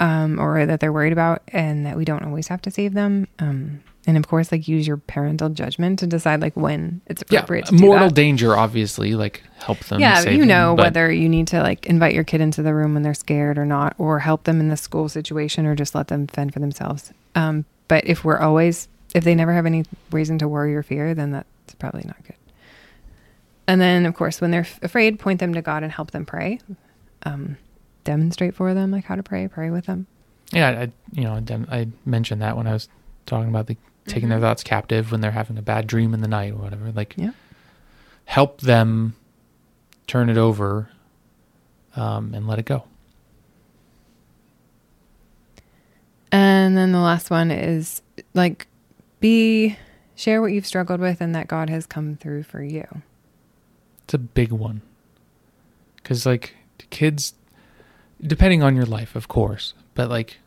um, 0.02 0.38
or 0.40 0.66
that 0.66 0.82
they're 0.82 0.92
worried 0.92 1.14
about, 1.14 1.42
and 1.50 1.86
that 1.86 1.96
we 1.96 2.04
don't 2.04 2.24
always 2.26 2.50
have 2.50 2.62
to 2.64 2.72
save 2.72 2.94
them. 2.94 3.28
Um, 3.40 3.82
and 4.08 4.18
of 4.18 4.28
course, 4.28 4.52
like 4.52 4.68
use 4.68 4.88
your 4.88 4.98
parental 4.98 5.48
judgment 5.50 6.00
to 6.00 6.08
decide 6.08 6.42
like 6.42 6.58
when 6.58 7.02
it's 7.06 7.24
Yeah, 7.30 7.40
appropriate 7.40 7.68
to 7.68 7.78
do 7.78 7.86
mortal 7.86 8.08
that. 8.08 8.16
danger, 8.16 8.58
obviously, 8.58 9.14
like 9.14 9.44
help 9.60 9.78
them. 9.86 10.00
yeah, 10.02 10.22
you 10.28 10.40
them, 10.40 10.48
know 10.48 10.74
but- 10.76 10.86
whether 10.86 11.12
you 11.12 11.30
need 11.30 11.48
to 11.50 11.62
like 11.62 11.86
invite 11.86 12.14
your 12.16 12.24
kid 12.24 12.42
into 12.42 12.64
the 12.64 12.74
room 12.74 12.96
when 12.96 13.04
they're 13.04 13.14
scared 13.14 13.58
or 13.60 13.66
not, 13.66 13.94
or 14.00 14.20
help 14.20 14.44
them 14.46 14.60
in 14.60 14.70
the 14.70 14.78
school 14.78 15.08
situation, 15.08 15.66
or 15.68 15.76
just 15.76 15.94
let 15.96 16.08
them 16.08 16.26
fend 16.28 16.52
for 16.52 16.60
themselves. 16.60 17.14
Um, 17.36 17.64
but 17.88 18.06
if 18.08 18.26
we're 18.26 18.40
always, 18.40 18.88
if 19.14 19.24
they 19.24 19.36
never 19.36 19.54
have 19.54 19.68
any 19.68 19.86
reason 20.12 20.40
to 20.40 20.48
worry 20.48 20.76
or 20.76 20.82
fear, 20.84 21.14
then 21.14 21.32
that's 21.32 21.76
probably 21.76 22.04
not 22.08 22.22
good. 22.24 22.36
And 23.68 23.80
then, 23.80 24.06
of 24.08 24.16
course, 24.16 24.42
when 24.42 24.50
they're 24.52 24.62
f- 24.62 24.80
afraid, 24.82 25.20
point 25.20 25.40
them 25.40 25.54
to 25.54 25.62
God 25.62 25.84
and 25.84 25.92
help 25.92 26.10
them 26.12 26.26
pray. 26.26 26.60
Um, 27.24 27.58
demonstrate 28.04 28.56
for 28.56 28.74
them 28.74 28.92
like 28.92 29.06
how 29.06 29.16
to 29.16 29.24
pray, 29.24 29.48
pray 29.48 29.70
with 29.70 29.86
them. 29.86 30.08
Yeah, 30.52 30.70
I 30.70 30.92
you 31.14 31.24
know 31.24 31.42
I 31.70 31.88
mentioned 32.06 32.42
that 32.42 32.58
when 32.58 32.68
I 32.68 32.74
was 32.74 32.90
talking 33.26 33.50
about 33.50 33.68
the 33.68 33.78
taking 34.08 34.30
their 34.30 34.40
Mhm. 34.40 34.42
thoughts 34.42 34.64
captive 34.64 35.12
when 35.12 35.22
they're 35.22 35.32
having 35.32 35.58
a 35.58 35.62
bad 35.62 35.86
dream 35.88 36.14
in 36.14 36.22
the 36.22 36.28
night 36.28 36.54
or 36.54 36.58
whatever. 36.58 36.92
Like, 36.92 37.14
Yeah. 37.18 37.32
help 38.26 38.62
them 38.62 39.16
turn 40.08 40.28
it 40.30 40.38
over 40.38 40.90
um, 41.96 42.34
and 42.34 42.48
let 42.48 42.58
it 42.58 42.66
go. 42.66 42.84
And 46.32 46.78
then 46.78 46.92
the 46.92 47.00
last 47.00 47.30
one 47.30 47.52
is 47.52 48.02
like 48.34 48.68
be 49.20 49.78
share 50.16 50.42
what 50.42 50.52
you've 50.52 50.66
struggled 50.66 51.00
with 51.00 51.22
and 51.22 51.36
that 51.36 51.48
God 51.48 51.70
has 51.70 51.86
come 51.86 52.16
through 52.16 52.44
for 52.44 52.64
you. 52.64 52.86
It's 54.06 54.14
a 54.14 54.18
big 54.18 54.52
one. 54.52 54.82
Because, 55.98 56.26
like, 56.26 56.56
kids, 56.90 57.34
depending 58.26 58.62
on 58.64 58.76
your 58.76 58.86
life, 58.86 59.16
of 59.16 59.28
course, 59.28 59.74
but 59.96 60.10
like, 60.10 60.38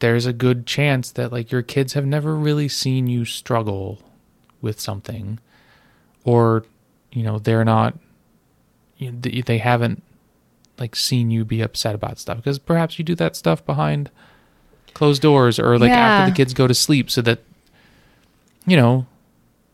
there's 0.00 0.26
a 0.26 0.32
good 0.32 0.64
chance 0.64 1.10
that, 1.12 1.32
like, 1.32 1.50
your 1.50 1.62
kids 1.62 1.94
have 1.94 2.06
never 2.06 2.36
really 2.36 2.68
seen 2.68 3.08
you 3.08 3.24
struggle 3.24 4.00
with 4.60 4.78
something, 4.78 5.40
or, 6.24 6.64
you 7.10 7.24
know, 7.24 7.38
they're 7.40 7.64
not, 7.64 7.98
you 8.96 9.10
know, 9.10 9.18
they- 9.20 9.40
they 9.40 9.58
haven't, 9.58 10.02
like, 10.78 10.94
seen 10.94 11.32
you 11.32 11.44
be 11.44 11.60
upset 11.60 11.96
about 11.96 12.18
stuff. 12.20 12.36
Because 12.36 12.60
perhaps 12.60 12.96
you 12.98 13.04
do 13.04 13.16
that 13.16 13.34
stuff 13.34 13.64
behind 13.66 14.10
closed 14.94 15.20
doors 15.22 15.58
or, 15.58 15.78
like, 15.80 15.90
after 15.90 16.30
the 16.30 16.36
kids 16.36 16.54
go 16.54 16.68
to 16.68 16.74
sleep 16.74 17.10
so 17.10 17.20
that, 17.22 17.40
you 18.66 18.76
know, 18.76 19.04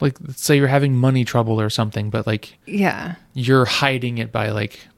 like, 0.00 0.16
let's 0.26 0.42
say 0.42 0.56
you're 0.56 0.68
having 0.68 0.96
money 0.96 1.24
trouble 1.24 1.60
or 1.60 1.68
something, 1.68 2.08
but, 2.08 2.26
like, 2.26 2.56
Yeah. 2.64 3.16
you're 3.34 3.66
hiding 3.66 4.16
it 4.16 4.32
by 4.32 4.48
like 4.50 4.88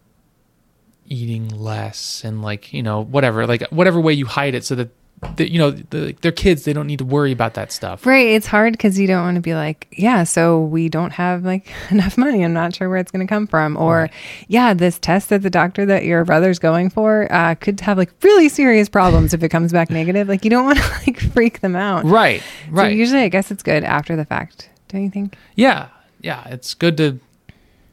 eating 1.09 1.49
less 1.49 2.23
and 2.25 2.43
like 2.43 2.73
you 2.73 2.83
know 2.83 3.03
whatever 3.05 3.47
like 3.47 3.63
whatever 3.71 4.01
way 4.01 4.13
you 4.13 4.27
hide 4.27 4.55
it 4.55 4.65
so 4.65 4.75
that, 4.75 4.89
that 5.37 5.51
you 5.51 5.59
know 5.59 5.71
the, 5.71 6.15
they're 6.21 6.31
kids 6.33 6.65
they 6.65 6.73
don't 6.73 6.87
need 6.87 6.99
to 6.99 7.05
worry 7.05 7.33
about 7.33 7.55
that 7.55 7.73
stuff 7.73 8.05
Right. 8.05 8.27
It's 8.29 8.47
hard 8.47 8.73
because 8.75 8.99
you 8.99 9.07
don't 9.07 9.23
want 9.23 9.37
to 9.37 9.41
be 9.41 9.55
like, 9.55 9.89
yeah, 9.97 10.25
so 10.25 10.61
we 10.61 10.89
don't 10.89 11.13
have 11.13 11.45
like 11.45 11.73
enough 11.91 12.17
money. 12.19 12.45
I'm 12.45 12.53
not 12.53 12.75
sure 12.75 12.89
where 12.89 12.99
it's 12.99 13.11
going 13.11 13.27
to 13.27 13.29
come 13.31 13.47
from. 13.47 13.77
Or, 13.77 14.03
Right. 14.03 14.13
yeah, 14.49 14.75
this 14.75 14.99
test 14.99 15.31
that 15.31 15.43
the 15.43 15.51
doctor 15.51 15.87
that 15.87 16.05
your 16.05 16.25
brother's 16.25 16.59
going 16.59 16.91
for 16.91 17.27
uh, 17.33 17.55
could 17.57 17.81
have 17.81 17.97
like 17.99 18.13
really 18.23 18.49
serious 18.49 18.89
problems 18.89 19.33
if 19.33 19.43
it 19.43 19.49
comes 19.49 19.73
back 19.73 19.91
negative. 19.91 20.29
Like, 20.29 20.45
you 20.45 20.51
don't 20.51 20.65
want 20.67 20.79
to 20.79 20.85
like 21.07 21.19
freak 21.33 21.61
them 21.61 21.75
out. 21.77 22.05
right 22.05 22.43
So 22.67 22.73
right 22.73 22.95
usually, 22.97 23.23
I 23.23 23.29
guess 23.29 23.51
it's 23.51 23.63
good 23.63 23.85
after 23.85 24.17
the 24.17 24.25
fact. 24.27 24.69
Don't 24.89 25.03
you 25.03 25.11
think? 25.11 25.37
yeah 25.55 25.89
yeah 26.21 26.45
it's 26.49 26.75
good 26.75 26.97
to 26.99 27.21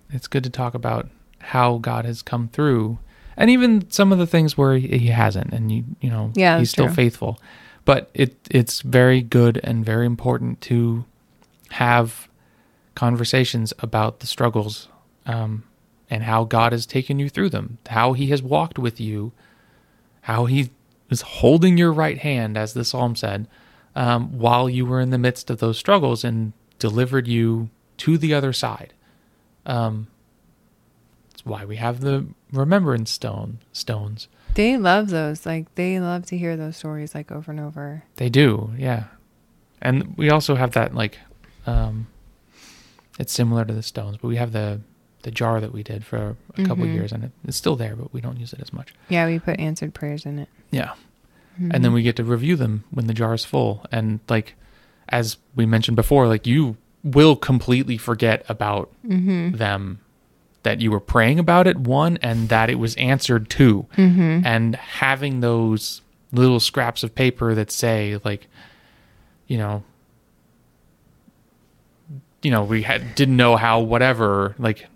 it's 0.10 0.28
good 0.28 0.44
to 0.44 0.50
talk 0.50 0.74
about 0.76 1.08
how 1.44 1.78
god 1.78 2.06
has 2.06 2.22
come 2.22 2.48
through 2.50 2.98
and 3.38 3.50
even 3.50 3.90
some 3.90 4.12
of 4.12 4.18
the 4.18 4.28
things 4.28 4.58
where 4.58 4.78
he, 4.78 4.88
he 4.98 5.08
hasn't 5.08 5.52
and 5.54 5.72
you 5.72 5.84
you 6.02 6.10
know 6.10 6.32
Yeah, 6.36 6.60
he's 6.60 6.70
still 6.72 6.86
true. 6.88 6.96
faithful 6.96 7.40
but 7.86 8.10
it 8.14 8.36
it's 8.50 8.82
very 8.82 9.22
good 9.22 9.60
and 9.64 9.86
very 9.86 10.06
important 10.06 10.62
to 10.62 11.06
have 11.72 12.28
conversations 12.96 13.74
about 13.80 14.20
the 14.20 14.28
struggles 14.28 14.88
um, 15.26 15.64
and 16.10 16.24
how 16.24 16.44
God 16.44 16.72
has 16.72 16.86
taken 16.86 17.18
you 17.20 17.28
through 17.30 17.50
them, 17.50 17.80
how 17.90 18.14
He 18.14 18.28
has 18.28 18.44
walked 18.44 18.78
with 18.78 19.00
you, 19.00 19.32
how 20.22 20.46
He 20.46 20.70
is 21.10 21.22
holding 21.22 21.78
your 21.78 21.92
right 21.92 22.20
hand, 22.20 22.58
as 22.58 22.74
the 22.74 22.86
psalm 22.86 23.16
said, 23.16 23.48
um, 23.96 24.38
while 24.38 24.70
you 24.70 24.86
were 24.86 25.02
in 25.02 25.10
the 25.10 25.18
midst 25.18 25.50
of 25.50 25.58
those 25.60 25.78
struggles 25.78 26.24
and 26.24 26.54
delivered 26.78 27.28
you 27.28 27.70
to 27.98 28.18
the 28.18 28.34
other 28.34 28.54
side. 28.54 28.94
Um, 29.66 30.08
why 31.44 31.66
we 31.66 31.76
have 31.78 32.00
the 32.02 32.26
remembrance 32.52 33.12
stone 33.12 33.60
stones. 33.72 34.28
They 34.56 34.78
love 34.78 35.10
those. 35.10 35.46
Like, 35.46 35.74
they 35.76 36.00
love 36.00 36.26
to 36.28 36.38
hear 36.38 36.56
those 36.56 36.78
stories 36.78 37.14
like 37.16 37.32
over 37.32 37.52
and 37.52 37.60
over. 37.60 38.04
They 38.18 38.30
do, 38.30 38.72
yeah. 38.78 39.06
And 39.82 40.16
we 40.18 40.30
also 40.30 40.56
have 40.56 40.72
that 40.72 40.94
like 40.96 41.20
um 41.66 42.08
it's 43.20 43.32
similar 43.34 43.64
to 43.66 43.74
the 43.74 43.84
stones, 43.84 44.18
but 44.18 44.28
we 44.28 44.38
have 44.38 44.52
the 44.54 44.82
the 45.24 45.32
jar 45.32 45.62
that 45.62 45.72
we 45.72 45.84
did 45.84 46.04
for 46.06 46.36
a 46.58 46.64
couple 46.64 46.86
Mhm. 46.86 46.94
years 46.94 47.12
and 47.14 47.24
it, 47.26 47.32
it's 47.48 47.56
still 47.58 47.76
there, 47.78 47.96
but 47.96 48.14
we 48.14 48.20
don't 48.22 48.40
use 48.40 48.52
it 48.54 48.60
as 48.62 48.74
much. 48.74 48.94
Yeah, 49.10 49.26
we 49.26 49.40
put 49.40 49.60
answered 49.60 49.94
prayers 49.94 50.26
in 50.26 50.38
it. 50.40 50.50
Yeah. 50.72 50.94
Mhm. 51.60 51.72
And 51.74 51.84
then 51.86 51.94
we 51.94 52.02
get 52.04 52.16
to 52.18 52.24
review 52.24 52.56
them 52.58 52.84
when 52.92 53.08
the 53.08 53.14
jar 53.14 53.34
is 53.34 53.46
full 53.46 53.86
and 53.92 54.20
like 54.30 54.56
as 55.10 55.38
we 55.56 55.66
mentioned 55.66 55.96
before, 55.98 56.28
like 56.28 56.48
you 56.48 56.78
will 57.04 57.36
completely 57.36 57.98
forget 57.98 58.46
about 58.50 58.90
Mhm. 59.06 59.58
them 59.58 60.00
that 60.64 60.82
you 60.82 60.90
were 60.92 61.00
praying 61.00 61.40
about 61.40 61.68
it 61.68 61.78
one 61.78 62.18
and 62.22 62.50
that 62.50 62.70
it 62.70 62.76
was 62.80 62.96
answered 62.96 63.50
two. 63.50 63.86
Mhm. 63.98 64.46
and 64.46 64.76
having 64.76 65.40
those 65.42 66.02
little 66.32 66.60
scraps 66.60 67.04
of 67.04 67.14
paper 67.14 67.54
that 67.54 67.70
say 67.72 68.20
like 68.24 68.48
you 69.48 69.58
know 69.58 69.84
you 72.42 72.52
know 72.52 72.64
we 72.64 72.82
had 72.84 73.16
didn't 73.16 73.38
know 73.38 73.56
how 73.56 73.80
whatever 73.80 74.56
like 74.58 74.88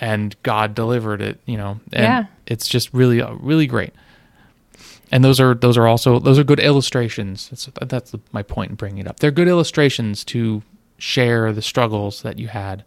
and 0.00 0.34
god 0.42 0.74
delivered 0.74 1.20
it 1.22 1.40
you 1.46 1.56
know 1.56 1.78
and 1.92 2.02
Yeah. 2.04 2.24
it's 2.46 2.68
just 2.68 2.92
really 2.92 3.20
uh, 3.22 3.32
really 3.34 3.66
great. 3.66 3.92
And 5.10 5.22
those 5.22 5.38
are 5.40 5.54
those 5.54 5.76
are 5.76 5.86
also 5.86 6.18
those 6.18 6.38
are 6.38 6.44
good 6.44 6.58
illustrations. 6.58 7.50
That's 7.50 7.68
that's 7.82 8.14
my 8.32 8.42
point 8.42 8.70
in 8.70 8.76
bringing 8.76 8.98
it 8.98 9.06
up. 9.06 9.20
They're 9.20 9.30
good 9.30 9.46
illustrations 9.46 10.24
to 10.24 10.62
share 10.96 11.52
the 11.52 11.60
struggles 11.60 12.22
that 12.22 12.38
you 12.38 12.48
had. 12.48 12.82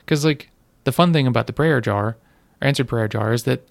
Because 0.00 0.22
like 0.22 0.50
the 0.84 0.92
fun 0.92 1.12
thing 1.12 1.26
about 1.26 1.46
the 1.46 1.52
prayer 1.52 1.80
jar 1.80 2.16
or 2.60 2.66
answered 2.66 2.88
prayer 2.88 3.08
jar 3.08 3.32
is 3.32 3.44
that 3.44 3.66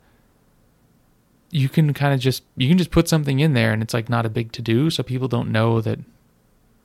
you 1.51 1.67
can 1.67 1.93
kind 1.93 2.13
of 2.13 2.19
just 2.19 2.43
you 2.55 2.67
can 2.67 2.77
just 2.77 2.91
put 2.91 3.07
something 3.07 3.39
in 3.39 3.53
there 3.53 3.71
and 3.71 3.81
it's 3.81 3.93
like 3.93 4.09
not 4.09 4.25
a 4.25 4.29
big 4.29 4.51
to 4.51 4.61
do 4.61 4.89
so 4.89 5.01
people 5.01 5.27
don't 5.27 5.51
know 5.51 5.81
that 5.81 5.99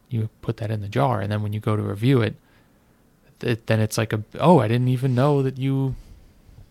you 0.09 0.29
put 0.43 0.57
that 0.59 0.71
in 0.71 0.81
the 0.81 0.89
jar 0.89 1.21
and 1.21 1.31
then 1.31 1.43
when 1.43 1.53
you 1.53 1.61
go 1.61 1.77
to 1.77 1.83
review 1.83 2.21
it, 2.21 2.35
it 3.41 3.67
then 3.67 3.81
it's 3.81 3.99
like 3.99 4.13
a 4.13 4.23
oh 4.41 4.61
I 4.61 4.69
didn't 4.69 4.89
even 4.89 5.15
know 5.15 5.43
that 5.43 5.59
you 5.59 5.95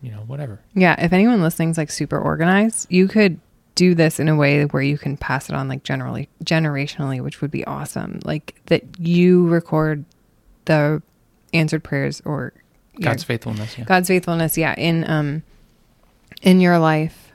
you 0.02 0.10
know 0.10 0.24
whatever 0.26 0.60
Yeah, 0.74 0.94
if 1.02 1.12
anyone 1.12 1.40
listening's 1.42 1.78
like 1.78 1.90
super 1.90 2.18
organized, 2.18 2.86
you 2.90 3.08
could 3.08 3.40
do 3.74 3.94
this 3.94 4.20
in 4.20 4.28
a 4.28 4.36
way 4.36 4.64
where 4.66 4.82
you 4.82 4.98
can 4.98 5.16
pass 5.16 5.48
it 5.48 5.54
on 5.54 5.68
like 5.68 5.82
generally 5.82 6.28
generationally, 6.44 7.20
which 7.20 7.40
would 7.40 7.50
be 7.50 7.64
awesome. 7.64 8.20
Like 8.24 8.60
that 8.66 8.82
you 8.98 9.46
record 9.48 10.04
the 10.66 11.02
answered 11.52 11.82
prayers 11.82 12.22
or 12.24 12.52
your- 12.98 13.10
God's 13.10 13.24
faithfulness 13.24 13.76
yeah 13.78 13.84
God's 13.84 14.08
faithfulness, 14.08 14.56
yeah, 14.58 14.74
in 14.76 15.08
um 15.08 15.42
in 16.42 16.60
your 16.60 16.78
life 16.78 17.32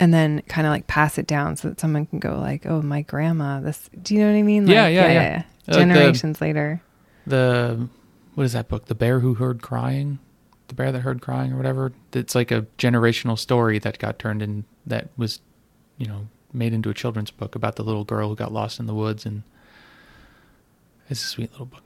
and 0.00 0.12
then 0.14 0.42
kind 0.48 0.66
of 0.66 0.70
like 0.72 0.86
pass 0.86 1.18
it 1.18 1.26
down 1.26 1.56
so 1.56 1.68
that 1.68 1.80
someone 1.80 2.06
can 2.06 2.18
go 2.20 2.38
like, 2.38 2.64
"Oh, 2.66 2.82
my 2.82 3.02
grandma, 3.02 3.60
this 3.60 3.88
do 4.02 4.14
you 4.14 4.20
know 4.20 4.30
what 4.32 4.38
I 4.38 4.42
mean?" 4.42 4.66
Like, 4.66 4.74
Yeah, 4.74 4.86
yeah, 4.88 5.12
yeah. 5.12 5.36
Like 5.36 5.46
the- 5.66 5.72
Generations 5.74 6.40
later. 6.40 6.80
the 7.26 7.88
what 8.34 8.44
is 8.44 8.52
that 8.52 8.68
book 8.68 8.86
the 8.86 8.94
bear 8.94 9.20
who 9.20 9.34
heard 9.34 9.60
crying 9.62 10.18
the 10.68 10.74
bear 10.74 10.92
that 10.92 11.00
heard 11.00 11.20
crying 11.20 11.52
or 11.52 11.56
whatever 11.56 11.92
it's 12.12 12.34
like 12.34 12.50
a 12.50 12.66
generational 12.78 13.36
story 13.38 13.78
that 13.78 13.98
got 13.98 14.18
turned 14.18 14.40
in 14.42 14.64
that 14.86 15.08
was 15.16 15.40
you 15.98 16.06
know 16.06 16.28
made 16.52 16.72
into 16.72 16.88
a 16.90 16.94
children's 16.94 17.30
book 17.30 17.54
about 17.54 17.76
the 17.76 17.82
little 17.82 18.04
girl 18.04 18.28
who 18.28 18.34
got 18.36 18.52
lost 18.52 18.78
in 18.78 18.86
the 18.86 18.94
woods 18.94 19.26
and 19.26 19.42
it's 21.10 21.22
a 21.24 21.26
sweet 21.26 21.50
little 21.52 21.66
book 21.66 21.82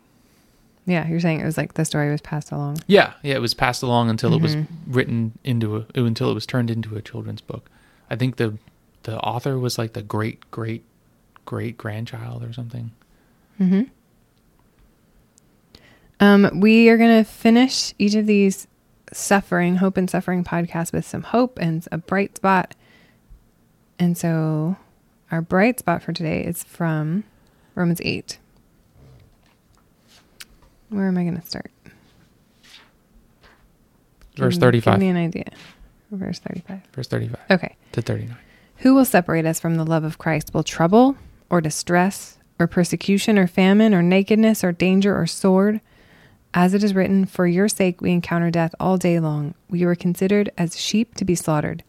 Yeah, 0.84 1.06
you're 1.06 1.20
saying 1.20 1.40
it 1.40 1.44
was 1.44 1.56
like 1.56 1.74
the 1.74 1.84
story 1.84 2.10
was 2.10 2.20
passed 2.20 2.50
along. 2.50 2.78
Yeah, 2.88 3.12
yeah, 3.22 3.34
it 3.34 3.40
was 3.40 3.54
passed 3.54 3.82
along 3.82 4.10
until 4.10 4.34
it 4.34 4.42
was 4.42 4.56
Mhm. 4.56 4.66
written 4.88 5.38
into 5.44 5.76
a 5.76 5.86
until 5.94 6.30
it 6.30 6.34
was 6.34 6.44
turned 6.46 6.70
into 6.70 6.96
a 6.96 7.02
children's 7.02 7.40
book. 7.40 7.70
I 8.10 8.16
think 8.16 8.36
the 8.36 8.58
the 9.04 9.18
author 9.20 9.58
was 9.58 9.78
like 9.78 9.92
the 9.92 10.02
great 10.02 10.50
great 10.50 10.84
great 11.44 11.76
grandchild 11.78 12.42
or 12.42 12.52
something. 12.52 12.90
Mm-hmm. 13.60 13.82
Um, 16.20 16.60
we 16.60 16.88
are 16.88 16.96
going 16.96 17.24
to 17.24 17.28
finish 17.28 17.94
each 17.98 18.14
of 18.14 18.26
these 18.26 18.68
suffering, 19.12 19.76
hope 19.76 19.96
and 19.96 20.08
suffering 20.08 20.44
podcasts 20.44 20.92
with 20.92 21.06
some 21.06 21.22
hope 21.22 21.58
and 21.60 21.86
a 21.90 21.98
bright 21.98 22.36
spot. 22.36 22.74
And 23.98 24.16
so 24.16 24.76
our 25.30 25.42
bright 25.42 25.80
spot 25.80 26.02
for 26.02 26.12
today 26.12 26.44
is 26.44 26.62
from 26.64 27.24
Romans 27.74 28.00
8. 28.04 28.38
Where 30.92 31.08
am 31.08 31.16
I 31.18 31.22
going 31.24 31.40
to 31.40 31.46
start? 31.46 31.70
Verse 34.36 34.56
thirty 34.58 34.80
five. 34.80 34.94
Give 34.94 35.00
me 35.00 35.08
an 35.08 35.16
idea. 35.16 35.44
Verse 36.10 36.38
35. 36.38 36.80
Verse 36.94 37.08
thirty 37.08 37.28
five 37.28 37.40
Okay. 37.50 37.76
to 37.92 38.02
thirty 38.02 38.26
nine. 38.26 38.36
Who 38.78 38.94
will 38.94 39.04
separate 39.04 39.46
us 39.46 39.60
from 39.60 39.76
the 39.76 39.84
love 39.84 40.04
of 40.04 40.18
Christ? 40.18 40.52
Will 40.54 40.62
trouble 40.62 41.16
or 41.50 41.60
distress 41.60 42.38
or 42.58 42.66
persecution 42.66 43.38
or 43.38 43.46
famine 43.46 43.94
or 43.94 44.02
nakedness 44.02 44.62
or 44.64 44.72
danger 44.72 45.18
or 45.18 45.26
sword? 45.26 45.80
As 46.54 46.74
it 46.74 46.84
is 46.84 46.94
written, 46.94 47.24
For 47.24 47.46
your 47.46 47.68
sake 47.68 48.00
we 48.02 48.10
encounter 48.12 48.50
death 48.50 48.74
all 48.78 48.98
day 48.98 49.18
long. 49.20 49.54
We 49.70 49.86
were 49.86 49.94
considered 49.94 50.50
as 50.58 50.78
sheep 50.78 51.14
to 51.16 51.24
be 51.24 51.34
slaughtered. 51.34 51.82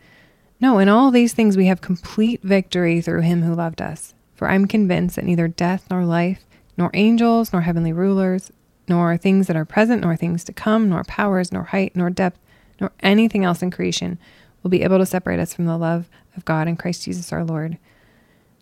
No, 0.62 0.80
in 0.80 0.88
all 0.88 1.12
these 1.12 1.34
things 1.34 1.58
we 1.58 1.66
have 1.66 1.82
complete 1.82 2.42
victory 2.44 3.02
through 3.02 3.22
him 3.22 3.42
who 3.42 3.54
loved 3.56 3.82
us. 3.82 4.14
For 4.36 4.50
I'm 4.50 4.66
convinced 4.68 5.18
that 5.18 5.26
neither 5.26 5.50
death 5.50 5.86
nor 5.90 6.06
life, 6.06 6.46
nor 6.78 6.92
angels, 6.94 7.52
nor 7.52 7.62
heavenly 7.64 7.92
rulers, 7.92 8.52
nor 8.88 9.18
things 9.18 9.48
that 9.48 9.56
are 9.56 9.66
present, 9.66 10.02
nor 10.02 10.16
things 10.16 10.44
to 10.44 10.54
come, 10.54 10.90
nor 10.90 11.04
powers, 11.04 11.52
nor 11.52 11.64
height, 11.64 11.96
nor 11.96 12.10
depth, 12.10 12.40
nor 12.80 12.92
anything 13.02 13.46
else 13.46 13.62
in 13.62 13.72
creation 13.72 14.18
will 14.62 14.70
be 14.70 14.84
able 14.84 14.98
to 14.98 15.06
separate 15.06 15.40
us 15.40 15.54
from 15.54 15.66
the 15.66 15.78
love 15.78 16.10
of 16.36 16.46
God 16.46 16.68
in 16.68 16.76
Christ 16.76 17.04
Jesus 17.04 17.32
our 17.32 17.44
Lord. 17.44 17.78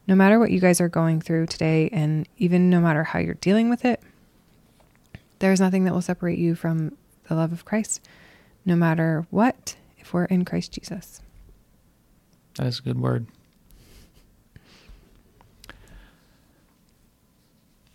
No 0.08 0.16
matter 0.16 0.40
what 0.40 0.52
you 0.52 0.60
guys 0.60 0.82
are 0.82 0.90
going 0.90 1.22
through 1.22 1.46
today, 1.46 1.90
and 1.92 2.28
even 2.38 2.70
no 2.70 2.80
matter 2.80 3.04
how 3.04 3.20
you're 3.20 3.36
dealing 3.36 3.70
with 3.70 3.86
it, 3.86 4.02
there 5.40 5.52
is 5.52 5.60
nothing 5.60 5.86
that 5.86 5.94
will 5.94 6.02
separate 6.02 6.40
you 6.40 6.56
from 6.56 6.98
the 7.28 7.36
love 7.36 7.52
of 7.52 7.66
Christ, 7.66 8.02
no 8.66 8.76
matter 8.76 9.26
what, 9.30 9.76
if 9.98 10.14
we're 10.14 10.26
in 10.26 10.44
Christ 10.46 10.74
Jesus. 10.74 11.22
That 12.56 12.68
is 12.68 12.80
a 12.80 12.82
good 12.82 13.00
word. 13.00 13.28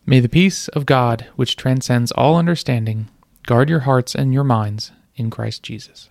May 0.08 0.20
the 0.20 0.28
peace 0.28 0.68
of 0.68 0.86
God, 0.86 1.26
which 1.34 1.56
transcends 1.56 2.12
all 2.12 2.36
understanding, 2.36 3.08
guard 3.44 3.68
your 3.68 3.80
hearts 3.80 4.14
and 4.14 4.32
your 4.32 4.44
minds 4.44 4.92
in 5.16 5.30
Christ 5.30 5.64
Jesus. 5.64 6.10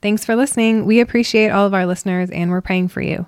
Thanks 0.00 0.24
for 0.24 0.34
listening. 0.34 0.86
We 0.86 1.00
appreciate 1.00 1.50
all 1.50 1.66
of 1.66 1.74
our 1.74 1.84
listeners 1.84 2.30
and 2.30 2.50
we're 2.50 2.62
praying 2.62 2.88
for 2.88 3.02
you. 3.02 3.26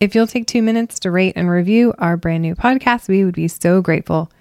If 0.00 0.16
you'll 0.16 0.26
take 0.26 0.48
two 0.48 0.62
minutes 0.62 0.98
to 1.00 1.10
rate 1.12 1.34
and 1.36 1.48
review 1.48 1.94
our 1.98 2.16
brand 2.16 2.42
new 2.42 2.56
podcast, 2.56 3.08
we 3.08 3.24
would 3.24 3.36
be 3.36 3.46
so 3.46 3.80
grateful. 3.80 4.32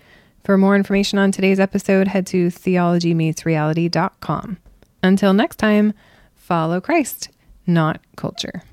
For 0.43 0.57
more 0.57 0.75
information 0.75 1.19
on 1.19 1.32
today's 1.32 1.59
episode, 1.59 2.07
head 2.07 2.25
to 2.28 2.47
theologymeetsreality.com. 2.47 4.57
Until 5.03 5.34
next 5.34 5.57
time, 5.57 5.93
follow 6.34 6.82
Christ, 6.82 7.30
not 7.67 8.01
culture. 8.15 8.63